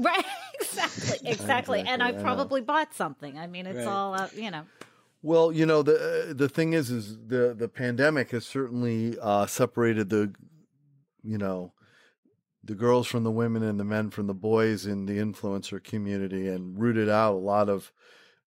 Right, 0.04 0.24
exactly, 0.60 1.30
exactly. 1.30 1.84
and 1.86 2.02
I, 2.02 2.08
I 2.08 2.12
probably 2.12 2.60
know. 2.60 2.66
bought 2.66 2.94
something. 2.94 3.38
I 3.38 3.46
mean, 3.46 3.66
it's 3.66 3.78
right. 3.78 3.86
all 3.86 4.14
uh, 4.14 4.28
you 4.34 4.50
know. 4.50 4.64
Well, 5.22 5.52
you 5.52 5.66
know 5.66 5.82
the 5.82 6.32
the 6.34 6.48
thing 6.48 6.72
is, 6.72 6.90
is 6.90 7.18
the 7.26 7.54
the 7.56 7.68
pandemic 7.68 8.30
has 8.30 8.46
certainly 8.46 9.18
uh, 9.20 9.44
separated 9.44 10.08
the, 10.08 10.32
you 11.22 11.36
know, 11.36 11.74
the 12.64 12.74
girls 12.74 13.06
from 13.08 13.24
the 13.24 13.30
women 13.30 13.62
and 13.62 13.78
the 13.78 13.84
men 13.84 14.08
from 14.08 14.26
the 14.26 14.34
boys 14.34 14.86
in 14.86 15.04
the 15.04 15.18
influencer 15.18 15.82
community, 15.84 16.48
and 16.48 16.80
rooted 16.80 17.10
out 17.10 17.34
a 17.34 17.36
lot 17.36 17.68
of 17.68 17.92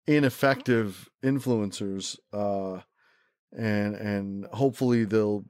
ineffective 0.09 1.09
influencers, 1.22 2.18
uh, 2.32 2.80
and 3.57 3.94
and 3.94 4.47
hopefully 4.47 5.05
they'll 5.05 5.44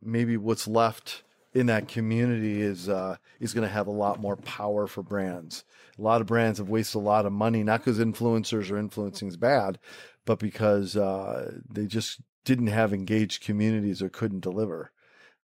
maybe 0.00 0.36
what's 0.36 0.68
left 0.68 1.24
in 1.54 1.66
that 1.66 1.88
community 1.88 2.62
is 2.62 2.88
uh, 2.88 3.16
is 3.40 3.52
going 3.52 3.66
to 3.66 3.72
have 3.72 3.86
a 3.86 3.92
lot 3.92 4.20
more 4.20 4.36
power 4.36 4.86
for 4.86 5.02
brands. 5.02 5.64
A 5.98 6.02
lot 6.02 6.20
of 6.20 6.26
brands 6.26 6.58
have 6.58 6.68
wasted 6.68 6.96
a 6.96 7.04
lot 7.04 7.26
of 7.26 7.32
money, 7.32 7.62
not 7.62 7.80
because 7.80 7.98
influencers 7.98 8.70
or 8.70 8.78
influencing 8.78 9.28
is 9.28 9.36
bad, 9.36 9.78
but 10.24 10.38
because 10.38 10.96
uh, 10.96 11.52
they 11.68 11.86
just 11.86 12.20
didn't 12.44 12.68
have 12.68 12.92
engaged 12.92 13.44
communities 13.44 14.02
or 14.02 14.08
couldn't 14.08 14.40
deliver. 14.40 14.92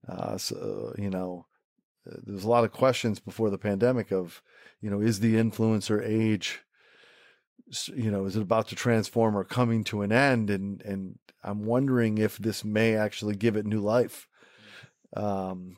Uh, 0.06 0.36
so 0.36 0.94
you 0.98 1.08
know, 1.08 1.46
there's 2.04 2.44
a 2.44 2.50
lot 2.50 2.64
of 2.64 2.72
questions 2.72 3.18
before 3.18 3.50
the 3.50 3.58
pandemic 3.58 4.12
of, 4.12 4.42
you 4.80 4.90
know, 4.90 5.00
is 5.00 5.20
the 5.20 5.34
influencer 5.34 6.02
age, 6.06 6.60
you 7.86 8.10
know, 8.10 8.26
is 8.26 8.36
it 8.36 8.42
about 8.42 8.68
to 8.68 8.74
transform 8.74 9.36
or 9.36 9.44
coming 9.44 9.84
to 9.84 10.02
an 10.02 10.12
end? 10.12 10.50
And 10.50 10.82
and 10.82 11.18
I'm 11.42 11.64
wondering 11.64 12.18
if 12.18 12.36
this 12.36 12.62
may 12.62 12.94
actually 12.94 13.36
give 13.36 13.56
it 13.56 13.66
new 13.66 13.80
life. 13.80 14.28
Um, 15.16 15.76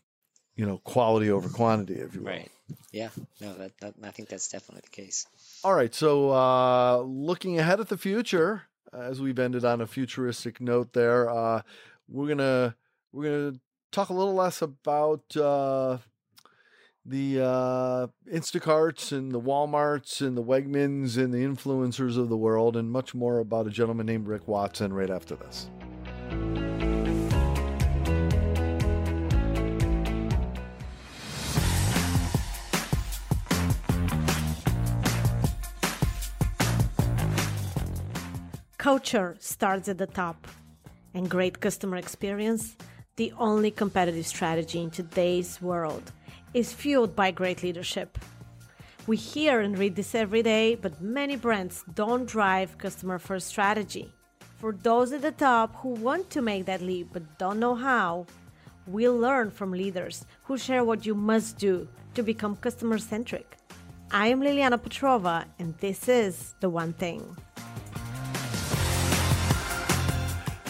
you 0.57 0.67
know, 0.67 0.79
quality 0.79 1.31
over 1.31 1.49
quantity, 1.49 1.95
if 1.95 2.15
you 2.15 2.23
will. 2.23 2.31
Right. 2.31 2.51
Yeah. 2.93 3.11
No, 3.41 3.55
that, 3.55 3.79
that 3.81 3.95
I 4.03 4.11
think 4.11 4.29
that's 4.29 4.49
definitely 4.49 4.83
the 4.85 5.03
case. 5.03 5.27
All 5.63 5.75
right. 5.75 5.95
So, 5.95 6.31
uh, 6.31 6.99
looking 6.99 7.59
ahead 7.59 7.79
at 7.81 7.89
the 7.89 7.99
future, 7.99 8.63
as 8.93 9.21
we've 9.21 9.39
ended 9.39 9.65
on 9.65 9.81
a 9.81 9.87
futuristic 9.87 10.61
note, 10.61 10.93
there, 10.93 11.29
uh, 11.31 11.63
we're 12.09 12.29
gonna 12.29 12.75
we're 13.13 13.25
gonna 13.25 13.59
talk 13.93 14.09
a 14.09 14.15
little 14.15 14.35
less 14.35 14.63
about 14.63 15.37
uh, 15.37 15.99
the 17.05 17.41
uh, 17.41 18.07
Instacarts 18.33 19.13
and 19.13 19.33
the 19.33 19.41
WalMarts 19.41 20.21
and 20.21 20.37
the 20.37 20.43
Wegmans 20.43 21.17
and 21.17 21.33
the 21.33 21.45
influencers 21.45 22.19
of 22.19 22.29
the 22.29 22.37
world, 22.37 22.77
and 22.77 22.91
much 22.91 23.15
more 23.15 23.39
about 23.39 23.67
a 23.67 23.71
gentleman 23.71 24.07
named 24.07 24.27
Rick 24.27 24.49
Watson 24.49 24.93
right 24.93 25.11
after 25.11 25.37
this. 25.37 25.69
Culture 38.87 39.35
starts 39.41 39.89
at 39.89 39.99
the 39.99 40.07
top, 40.07 40.47
and 41.13 41.29
great 41.29 41.59
customer 41.59 41.97
experience, 41.97 42.77
the 43.17 43.33
only 43.37 43.73
competitive 43.73 44.25
strategy 44.25 44.81
in 44.81 44.91
today's 44.91 45.61
world, 45.61 46.13
is 46.55 46.73
fueled 46.73 47.17
by 47.17 47.33
great 47.33 47.65
leadership. 47.65 48.17
We 49.09 49.17
hear 49.17 49.59
and 49.59 49.77
read 49.77 49.97
this 49.97 50.15
every 50.15 50.41
day, 50.41 50.77
but 50.77 51.01
many 51.01 51.35
brands 51.35 51.83
don't 51.97 52.27
drive 52.27 52.79
customer 52.79 53.19
first 53.19 53.49
strategy. 53.49 54.13
For 54.59 54.71
those 54.71 55.11
at 55.11 55.23
the 55.23 55.33
top 55.33 55.75
who 55.75 55.89
want 55.89 56.31
to 56.31 56.41
make 56.41 56.67
that 56.67 56.81
leap 56.81 57.09
but 57.13 57.39
don't 57.39 57.59
know 57.59 57.75
how, 57.75 58.27
we'll 58.87 59.19
learn 59.19 59.51
from 59.51 59.73
leaders 59.73 60.25
who 60.45 60.57
share 60.57 60.85
what 60.85 61.05
you 61.05 61.17
must 61.17 61.59
do 61.59 61.89
to 62.15 62.23
become 62.23 62.55
customer 62.55 62.99
centric. 62.99 63.57
I 64.13 64.29
am 64.29 64.41
Liliana 64.41 64.79
Petrova, 64.79 65.45
and 65.59 65.77
this 65.79 66.09
is 66.09 66.55
The 66.61 66.71
One 66.71 66.93
Thing. 66.93 67.37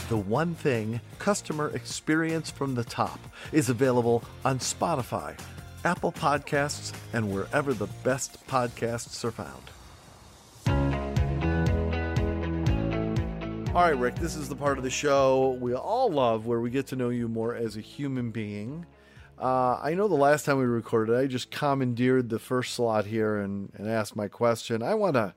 The 0.08 0.16
One 0.16 0.54
Thing 0.54 1.00
Customer 1.18 1.74
Experience 1.74 2.48
from 2.48 2.76
the 2.76 2.84
Top 2.84 3.18
is 3.50 3.70
available 3.70 4.22
on 4.44 4.60
Spotify, 4.60 5.36
Apple 5.84 6.12
Podcasts, 6.12 6.92
and 7.12 7.32
wherever 7.32 7.74
the 7.74 7.88
best 8.04 8.46
podcasts 8.46 9.24
are 9.24 9.32
found. 9.32 9.64
All 13.74 13.82
right, 13.82 13.98
Rick, 13.98 14.14
this 14.14 14.36
is 14.36 14.48
the 14.48 14.54
part 14.54 14.78
of 14.78 14.84
the 14.84 14.90
show 14.90 15.58
we 15.60 15.74
all 15.74 16.08
love 16.08 16.46
where 16.46 16.60
we 16.60 16.70
get 16.70 16.86
to 16.88 16.96
know 16.96 17.08
you 17.08 17.26
more 17.26 17.56
as 17.56 17.76
a 17.76 17.80
human 17.80 18.30
being. 18.30 18.86
Uh, 19.40 19.80
I 19.82 19.94
know 19.94 20.06
the 20.06 20.14
last 20.14 20.46
time 20.46 20.58
we 20.58 20.66
recorded, 20.66 21.16
I 21.16 21.26
just 21.26 21.50
commandeered 21.50 22.28
the 22.28 22.38
first 22.38 22.74
slot 22.74 23.06
here 23.06 23.40
and, 23.40 23.72
and 23.74 23.90
asked 23.90 24.14
my 24.14 24.28
question. 24.28 24.84
I 24.84 24.94
want 24.94 25.14
to 25.14 25.34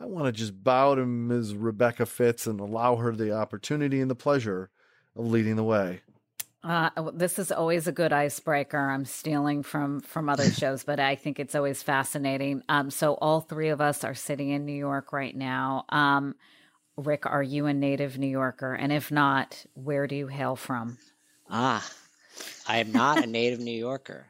I 0.00 0.06
want 0.06 0.26
to 0.26 0.32
just 0.32 0.64
bow 0.64 0.94
to 0.94 1.04
Ms. 1.04 1.54
Rebecca 1.54 2.06
Fitz 2.06 2.46
and 2.46 2.58
allow 2.58 2.96
her 2.96 3.14
the 3.14 3.32
opportunity 3.32 4.00
and 4.00 4.10
the 4.10 4.14
pleasure 4.14 4.70
of 5.14 5.26
leading 5.26 5.56
the 5.56 5.64
way. 5.64 6.00
Uh, 6.64 6.90
this 7.12 7.38
is 7.38 7.52
always 7.52 7.86
a 7.86 7.92
good 7.92 8.12
icebreaker. 8.12 8.78
I'm 8.78 9.04
stealing 9.04 9.62
from 9.62 10.00
from 10.00 10.28
other 10.28 10.50
shows, 10.50 10.84
but 10.84 11.00
I 11.00 11.16
think 11.16 11.38
it's 11.38 11.54
always 11.54 11.82
fascinating. 11.82 12.62
Um, 12.68 12.90
so 12.90 13.14
all 13.14 13.40
three 13.40 13.68
of 13.68 13.80
us 13.80 14.02
are 14.02 14.14
sitting 14.14 14.50
in 14.50 14.64
New 14.64 14.74
York 14.74 15.12
right 15.12 15.36
now. 15.36 15.84
Um, 15.90 16.34
Rick, 16.96 17.26
are 17.26 17.42
you 17.42 17.66
a 17.66 17.74
native 17.74 18.18
New 18.18 18.26
Yorker? 18.26 18.74
And 18.74 18.92
if 18.92 19.10
not, 19.10 19.64
where 19.74 20.06
do 20.06 20.16
you 20.16 20.26
hail 20.26 20.56
from? 20.56 20.98
Ah, 21.48 21.86
I 22.66 22.78
am 22.78 22.92
not 22.92 23.22
a 23.22 23.26
native 23.26 23.60
New 23.60 23.78
Yorker. 23.78 24.26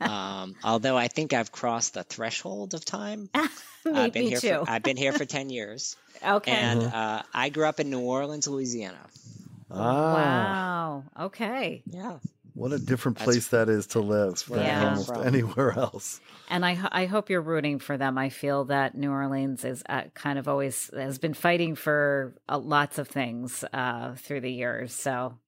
Um, 0.00 0.54
although 0.64 0.96
I 0.96 1.08
think 1.08 1.32
I've 1.32 1.52
crossed 1.52 1.94
the 1.94 2.02
threshold 2.02 2.74
of 2.74 2.84
time. 2.84 3.28
I've 3.86 4.12
been 4.12 4.26
here 4.28 4.40
too. 4.40 4.64
For, 4.64 4.70
I've 4.70 4.82
been 4.82 4.96
here 4.96 5.12
for 5.12 5.24
ten 5.36 5.50
years. 5.50 5.96
okay. 6.24 6.52
And 6.52 6.82
uh, 6.82 7.22
I 7.34 7.48
grew 7.48 7.66
up 7.66 7.80
in 7.80 7.90
New 7.90 8.00
Orleans, 8.00 8.46
Louisiana. 8.46 9.00
Ah, 9.70 10.14
wow. 10.14 11.04
Okay. 11.26 11.82
Yeah. 11.90 12.18
what 12.54 12.72
a 12.72 12.78
different 12.78 13.18
place 13.18 13.48
that 13.48 13.68
is 13.70 13.86
to 13.88 14.00
live 14.00 14.44
than 14.48 14.58
I 14.60 14.64
came 14.64 14.88
almost 14.88 15.08
from. 15.08 15.26
anywhere 15.26 15.72
else. 15.72 16.20
And 16.50 16.64
I, 16.66 16.78
I 16.92 17.06
hope 17.06 17.30
you're 17.30 17.40
rooting 17.40 17.78
for 17.78 17.96
them. 17.96 18.18
I 18.18 18.28
feel 18.28 18.66
that 18.66 18.94
New 18.94 19.10
Orleans 19.10 19.64
is 19.64 19.82
uh, 19.88 20.02
kind 20.14 20.38
of 20.38 20.46
always 20.48 20.90
has 20.92 21.18
been 21.18 21.32
fighting 21.34 21.74
for 21.74 22.34
uh, 22.48 22.58
lots 22.58 22.98
of 22.98 23.08
things 23.08 23.64
uh, 23.72 24.14
through 24.16 24.42
the 24.42 24.52
years. 24.52 24.92
So 24.92 25.38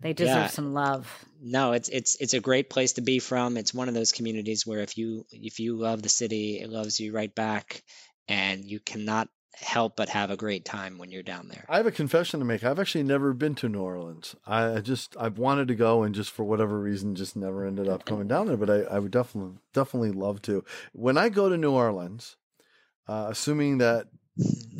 they 0.00 0.12
deserve 0.12 0.34
Yeah. 0.34 0.46
some 0.48 0.74
love. 0.74 1.24
No, 1.40 1.72
it's 1.72 1.88
it's 1.88 2.16
it's 2.16 2.34
a 2.34 2.40
great 2.40 2.68
place 2.70 2.94
to 2.94 3.00
be 3.00 3.18
from. 3.18 3.56
It's 3.56 3.72
one 3.74 3.88
of 3.88 3.94
those 3.94 4.12
communities 4.12 4.66
where 4.66 4.80
if 4.80 4.98
you 4.98 5.24
if 5.30 5.60
you 5.60 5.76
love 5.76 6.02
the 6.02 6.08
city, 6.08 6.60
it 6.60 6.68
loves 6.68 6.98
you 6.98 7.12
right 7.12 7.34
back, 7.34 7.82
and 8.26 8.64
you 8.64 8.80
cannot 8.80 9.28
help 9.54 9.96
but 9.96 10.08
have 10.08 10.30
a 10.30 10.36
great 10.36 10.64
time 10.64 10.98
when 10.98 11.10
you're 11.10 11.22
down 11.22 11.48
there. 11.48 11.64
I 11.68 11.78
have 11.78 11.86
a 11.86 11.90
confession 11.92 12.38
to 12.38 12.46
make. 12.46 12.62
I've 12.62 12.78
actually 12.78 13.02
never 13.04 13.32
been 13.32 13.56
to 13.56 13.68
New 13.68 13.80
Orleans. 13.82 14.36
I 14.46 14.74
I 14.74 14.80
just 14.80 15.16
I've 15.18 15.38
wanted 15.38 15.68
to 15.68 15.74
go 15.74 16.02
and 16.02 16.14
just 16.14 16.30
for 16.30 16.44
whatever 16.44 16.78
reason 16.78 17.14
just 17.14 17.36
never 17.36 17.64
ended 17.64 17.88
up 17.88 18.04
coming 18.04 18.28
down 18.28 18.46
there. 18.46 18.56
But 18.56 18.70
I, 18.70 18.82
I 18.82 18.98
would 18.98 19.10
definitely 19.12 19.58
definitely 19.74 20.12
love 20.12 20.42
to. 20.42 20.64
When 20.92 21.16
I 21.18 21.28
go 21.28 21.48
to 21.48 21.56
New 21.56 21.72
Orleans, 21.72 22.36
uh, 23.08 23.26
assuming 23.30 23.78
that 23.78 24.06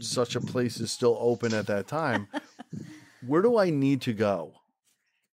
such 0.00 0.36
a 0.36 0.40
place 0.40 0.78
is 0.78 0.92
still 0.92 1.16
open 1.20 1.54
at 1.54 1.66
that 1.66 1.88
time, 1.88 2.28
where 3.26 3.42
do 3.42 3.58
I 3.58 3.70
need 3.70 4.00
to 4.02 4.12
go, 4.12 4.57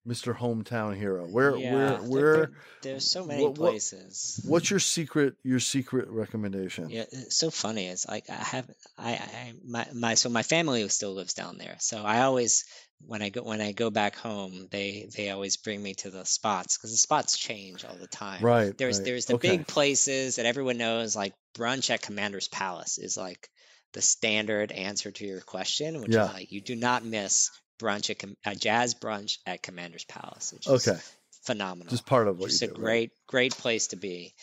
Mister 0.03 0.33
Hometown 0.33 0.95
Hero? 0.97 1.27
Where 1.27 1.55
Yeah, 1.55 1.73
where 1.75 1.97
where? 2.09 2.35
there- 2.37 2.51
there's 2.81 3.09
so 3.11 3.25
many 3.25 3.43
what- 3.43 3.57
what- 3.57 3.69
places. 3.71 4.41
What's 4.45 4.69
your 4.69 4.79
secret 4.79 5.35
your 5.43 5.59
secret 5.59 6.09
recommendation? 6.09 6.89
Yeah, 6.89 7.05
it's 7.11 7.37
so 7.37 7.51
funny. 7.51 7.87
It's 7.87 8.07
like 8.07 8.29
I 8.29 8.33
have 8.35 8.69
I, 8.97 9.11
I 9.13 9.53
my 9.63 9.87
my 9.93 10.13
so 10.15 10.29
my 10.29 10.43
family 10.43 10.87
still 10.89 11.13
lives 11.13 11.33
down 11.33 11.57
there. 11.57 11.77
So 11.79 12.03
I 12.03 12.21
always 12.21 12.65
when 13.05 13.21
I 13.21 13.29
go 13.29 13.43
when 13.43 13.61
I 13.61 13.71
go 13.73 13.89
back 13.91 14.15
home, 14.15 14.67
they 14.71 15.07
they 15.15 15.29
always 15.29 15.57
bring 15.57 15.81
me 15.81 15.93
to 15.95 16.09
the 16.09 16.25
spots 16.25 16.77
because 16.77 16.91
the 16.91 16.97
spots 16.97 17.37
change 17.37 17.85
all 17.85 17.95
the 17.95 18.07
time. 18.07 18.43
Right. 18.43 18.75
There's 18.77 18.97
right. 18.99 19.05
there's 19.05 19.25
the 19.25 19.35
Okay. 19.35 19.57
big 19.57 19.67
places 19.67 20.37
that 20.37 20.45
everyone 20.47 20.77
knows, 20.77 21.15
like 21.15 21.33
brunch 21.55 21.89
at 21.91 22.01
Commander's 22.01 22.47
Palace 22.47 22.97
is 22.97 23.17
like 23.17 23.49
the 23.93 24.01
standard 24.01 24.71
answer 24.71 25.11
to 25.11 25.25
your 25.25 25.41
question, 25.41 25.99
which 26.01 26.13
Yeah. 26.13 26.25
is 26.27 26.33
like 26.33 26.51
you 26.51 26.61
do 26.61 26.75
not 26.75 27.03
miss 27.05 27.49
brunch 27.81 28.09
at 28.09 28.19
Com- 28.19 28.37
a 28.45 28.55
jazz 28.55 28.95
brunch 28.95 29.39
at 29.45 29.61
Commander's 29.61 30.05
Palace. 30.05 30.53
Okay. 30.67 30.97
phenomenal 31.43 31.89
Just 31.89 32.05
part 32.05 32.27
of 32.27 32.39
what 32.39 32.49
just 32.49 32.61
you 32.61 32.67
a 32.69 32.71
do. 32.71 32.75
right? 32.75 32.83
great 32.83 33.11
great 33.27 33.57
place 33.57 33.87
to 33.87 33.95
be 33.95 34.33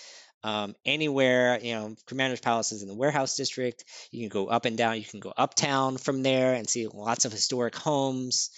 um, 0.45 0.75
anywhere 0.85 1.59
you 1.61 1.75
know 1.75 1.95
commander's 2.07 2.41
palace 2.41 2.73
is 2.73 2.83
in 2.83 2.89
the 2.89 2.95
warehouse 2.95 3.37
district 3.37 3.85
you 4.11 4.21
can 4.21 4.29
go 4.29 4.47
up 4.49 4.65
and 4.65 4.77
down 4.77 4.97
you 4.97 5.05
can 5.05 5.21
go 5.21 5.33
uptown 5.37 5.97
from 5.97 6.23
there 6.23 6.55
and 6.55 6.69
see 6.69 6.87
lots 6.87 7.25
of 7.25 7.33
historic 7.33 7.75
homes 7.77 8.51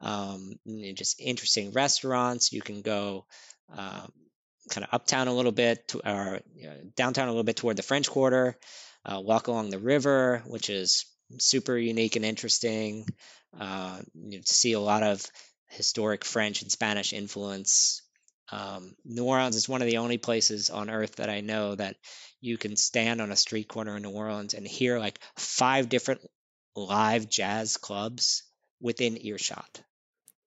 um, 0.00 0.54
just 0.94 1.20
interesting 1.20 1.72
restaurants 1.72 2.52
you 2.52 2.60
can 2.62 2.82
go 2.82 3.26
um, 3.76 4.10
kind 4.70 4.84
of 4.84 4.88
uptown 4.92 5.28
a 5.28 5.34
little 5.34 5.52
bit 5.52 5.86
to, 5.88 5.98
or 6.08 6.40
you 6.54 6.66
know, 6.68 6.76
downtown 6.96 7.28
a 7.28 7.30
little 7.30 7.44
bit 7.44 7.56
toward 7.56 7.76
the 7.76 7.82
french 7.82 8.08
quarter 8.10 8.56
uh, 9.04 9.20
walk 9.20 9.46
along 9.48 9.70
the 9.70 9.78
river 9.78 10.42
which 10.46 10.68
is 10.70 11.06
super 11.38 11.76
unique 11.76 12.16
and 12.16 12.24
interesting 12.24 13.06
uh, 13.60 14.00
you 14.14 14.38
know, 14.38 14.42
see 14.44 14.72
a 14.72 14.80
lot 14.80 15.02
of 15.02 15.24
historic 15.68 16.24
french 16.24 16.62
and 16.62 16.70
spanish 16.70 17.12
influence 17.12 18.02
um, 18.52 18.94
New 19.04 19.24
Orleans 19.24 19.56
is 19.56 19.68
one 19.68 19.82
of 19.82 19.88
the 19.88 19.98
only 19.98 20.18
places 20.18 20.70
on 20.70 20.90
earth 20.90 21.16
that 21.16 21.30
I 21.30 21.40
know 21.40 21.74
that 21.74 21.96
you 22.40 22.58
can 22.58 22.76
stand 22.76 23.20
on 23.20 23.32
a 23.32 23.36
street 23.36 23.68
corner 23.68 23.96
in 23.96 24.02
New 24.02 24.10
Orleans 24.10 24.54
and 24.54 24.66
hear 24.66 24.98
like 24.98 25.18
five 25.36 25.88
different 25.88 26.20
live 26.76 27.28
jazz 27.28 27.76
clubs 27.76 28.42
within 28.80 29.24
earshot. 29.24 29.82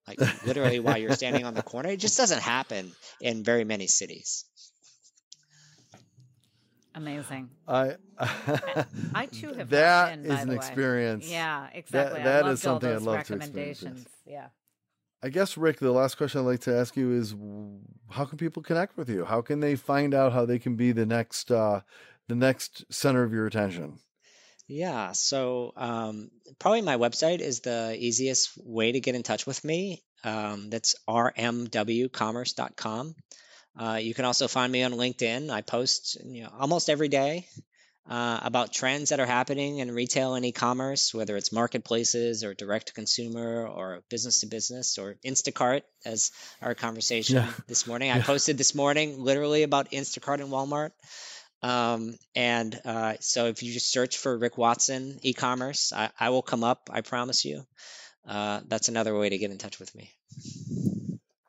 Like 0.07 0.19
literally 0.45 0.79
while 0.79 0.97
you're 0.97 1.15
standing 1.15 1.43
on 1.43 1.53
the 1.53 1.63
corner. 1.63 1.89
It 1.89 1.99
just 1.99 2.17
doesn't 2.17 2.41
happen 2.41 2.91
in 3.19 3.43
very 3.43 3.63
many 3.63 3.87
cities. 3.87 4.45
Amazing. 6.97 7.49
I 7.67 7.95
I 9.13 9.27
too 9.31 9.47
have 9.49 9.57
not 9.57 9.69
That 9.69 10.21
been, 10.21 10.27
by 10.27 10.33
is 10.35 10.41
an 10.41 10.47
the 10.49 10.53
way. 10.53 10.57
experience. 10.57 11.29
Yeah, 11.29 11.67
exactly. 11.73 12.23
that 12.23 12.45
I 12.45 12.51
is 12.51 12.65
loved 12.65 12.67
all 12.67 12.73
something 12.81 12.89
I'd 12.89 12.95
those 12.95 13.01
love 13.03 13.23
to 13.27 13.35
experience, 13.35 13.81
recommendations. 13.83 14.07
Yeah. 14.25 14.47
I 15.23 15.29
guess 15.29 15.57
Rick, 15.57 15.77
the 15.79 15.91
last 15.91 16.17
question 16.17 16.41
I'd 16.41 16.45
like 16.45 16.59
to 16.61 16.75
ask 16.75 16.95
you 16.97 17.11
is, 17.13 17.35
how 18.09 18.25
can 18.25 18.37
people 18.37 18.61
connect 18.63 18.97
with 18.97 19.09
you? 19.09 19.25
How 19.25 19.41
can 19.41 19.59
they 19.59 19.75
find 19.75 20.13
out 20.13 20.31
how 20.33 20.45
they 20.45 20.59
can 20.59 20.75
be 20.75 20.91
the 20.91 21.05
next, 21.07 21.49
uh, 21.51 21.81
the 22.27 22.35
next 22.35 22.85
center 22.91 23.23
of 23.23 23.31
your 23.33 23.45
attention? 23.47 23.97
Yeah, 24.67 25.13
so 25.13 25.71
um, 25.77 26.29
probably 26.59 26.81
my 26.81 26.97
website 26.97 27.39
is 27.39 27.61
the 27.61 27.95
easiest 27.97 28.51
way 28.63 28.91
to 28.91 28.99
get 28.99 29.15
in 29.15 29.23
touch 29.23 29.47
with 29.47 29.63
me. 29.63 30.03
Um, 30.23 30.69
that's 30.69 30.93
rmwcommerce.com. 31.09 33.15
Uh, 33.77 33.99
you 34.01 34.13
can 34.13 34.25
also 34.25 34.47
find 34.47 34.71
me 34.71 34.83
on 34.83 34.93
LinkedIn. 34.93 35.49
I 35.49 35.61
post 35.61 36.17
you 36.25 36.43
know, 36.43 36.49
almost 36.59 36.89
every 36.89 37.09
day 37.09 37.47
uh, 38.09 38.39
about 38.43 38.73
trends 38.73 39.09
that 39.09 39.19
are 39.19 39.25
happening 39.25 39.79
in 39.79 39.93
retail 39.93 40.35
and 40.35 40.45
e-commerce, 40.45 41.13
whether 41.13 41.35
it's 41.37 41.51
marketplaces 41.51 42.43
or 42.43 42.53
direct 42.53 42.87
to 42.87 42.93
consumer 42.93 43.67
or 43.67 44.01
business 44.09 44.39
to 44.39 44.47
business 44.47 44.97
or 44.97 45.15
Instacart, 45.25 45.81
as 46.05 46.31
our 46.61 46.73
conversation 46.73 47.35
Yeah. 47.35 47.51
this 47.67 47.85
morning. 47.85 48.11
I 48.11 48.21
posted 48.21 48.57
this 48.57 48.73
morning 48.73 49.19
literally 49.19 49.63
about 49.63 49.91
Instacart 49.91 50.39
and 50.39 50.49
Walmart. 50.49 50.91
Um, 51.61 52.15
and 52.35 52.79
uh, 52.85 53.15
so 53.19 53.47
if 53.47 53.61
you 53.63 53.73
just 53.73 53.91
search 53.91 54.17
for 54.17 54.37
Rick 54.37 54.57
Watson 54.57 55.19
e-commerce, 55.21 55.91
I, 55.91 56.09
I 56.19 56.29
will 56.29 56.43
come 56.43 56.63
up. 56.63 56.89
I 56.91 57.01
promise 57.01 57.45
you. 57.45 57.65
Uh, 58.27 58.61
that's 58.67 58.89
another 58.89 59.17
way 59.17 59.29
to 59.29 59.37
get 59.37 59.51
in 59.51 59.57
touch 59.57 59.79
with 59.79 59.93
me. 59.95 60.11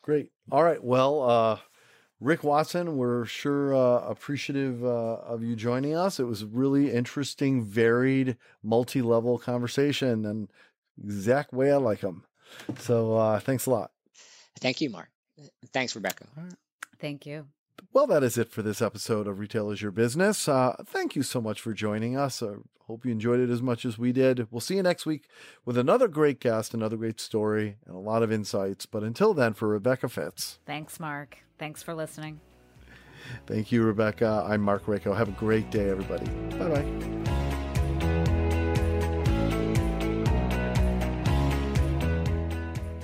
Great. 0.03 0.31
All 0.51 0.63
right. 0.63 0.83
Well, 0.83 1.23
uh, 1.23 1.59
Rick 2.21 2.43
Watson, 2.43 2.97
we're 2.97 3.25
sure 3.25 3.75
uh, 3.75 4.01
appreciative 4.09 4.85
uh, 4.85 5.19
of 5.25 5.43
you 5.45 5.55
joining 5.55 5.95
us. 5.95 6.19
It 6.19 6.25
was 6.25 6.43
a 6.43 6.47
really 6.47 6.93
interesting, 6.93 7.65
varied, 7.65 8.37
multi 8.63 9.03
level 9.03 9.39
conversation 9.39 10.27
and 10.27 10.51
exact 11.03 11.53
way 11.53 11.73
I 11.73 11.77
like 11.77 12.01
them. 12.01 12.25
So 12.79 13.17
uh, 13.17 13.39
thanks 13.39 13.67
a 13.67 13.71
lot. 13.71 13.93
Thank 14.59 14.81
you, 14.81 14.91
Mark. 14.91 15.11
Thanks, 15.73 15.95
Rebecca. 15.95 16.27
Thank 16.99 17.27
you. 17.27 17.47
Well, 17.93 18.07
that 18.09 18.23
is 18.23 18.37
it 18.39 18.51
for 18.51 18.63
this 18.63 18.83
episode 18.83 19.27
of 19.27 19.39
Retail 19.39 19.71
is 19.71 19.83
Your 19.83 19.91
Business. 19.91 20.47
Uh, 20.49 20.77
thank 20.87 21.17
you 21.17 21.23
so 21.23 21.41
much 21.41 21.61
for 21.61 21.73
joining 21.73 22.17
us. 22.17 22.43
I 22.43 22.55
hope 22.87 23.05
you 23.05 23.11
enjoyed 23.13 23.41
it 23.41 23.51
as 23.51 23.63
much 23.63 23.85
as 23.85 23.99
we 23.99 24.13
did. 24.13 24.47
We'll 24.51 24.61
see 24.61 24.77
you 24.77 24.83
next 24.83 25.07
week 25.07 25.29
with 25.65 25.77
another 25.79 26.07
great 26.07 26.39
guest, 26.39 26.75
another 26.75 26.97
great 26.97 27.19
story, 27.21 27.77
and 27.87 27.97
a 27.97 27.99
lot 27.99 28.23
of 28.23 28.31
insights. 28.31 28.87
But 28.87 29.03
until 29.03 29.35
then, 29.35 29.55
for 29.55 29.69
Rebecca 29.69 30.09
Fitz, 30.09 30.59
Thanks, 30.67 31.01
Mark. 31.01 31.39
Thanks 31.59 31.83
for 31.83 31.95
listening. 31.95 32.41
thank 33.47 33.73
you, 33.73 33.83
Rebecca. 33.83 34.45
I'm 34.47 34.61
Mark 34.61 34.85
Rako. 34.87 35.17
Have 35.17 35.29
a 35.29 35.33
great 35.33 35.71
day, 35.71 35.89
everybody. 35.91 36.27
Bye 36.57 36.69
bye. 36.83 37.19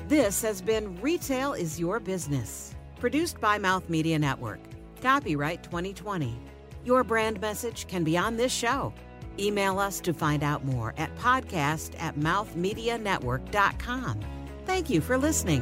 This 0.08 0.42
has 0.42 0.60
been 0.60 1.00
Retail 1.00 1.54
is 1.54 1.80
Your 1.80 1.98
Business, 1.98 2.74
produced 3.00 3.40
by 3.40 3.58
Mouth 3.58 3.88
Media 3.88 4.18
Network. 4.18 4.60
Copyright 5.04 5.62
2020. 5.64 6.40
Your 6.86 7.04
brand 7.04 7.38
message 7.38 7.86
can 7.88 8.04
be 8.04 8.16
on 8.16 8.38
this 8.38 8.50
show. 8.50 8.94
Email 9.38 9.78
us 9.78 10.00
to 10.00 10.14
find 10.14 10.42
out 10.42 10.64
more 10.64 10.94
at 10.96 11.14
podcast 11.18 11.90
at 12.00 12.16
mouthmedianetwork.com. 12.16 14.20
Thank 14.64 14.88
you 14.88 15.02
for 15.02 15.18
listening. 15.18 15.60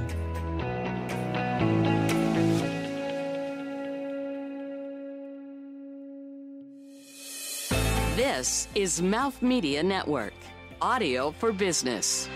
This 8.14 8.68
is 8.76 9.02
Mouth 9.02 9.42
Media 9.42 9.82
Network, 9.82 10.34
audio 10.80 11.32
for 11.32 11.50
business. 11.50 12.28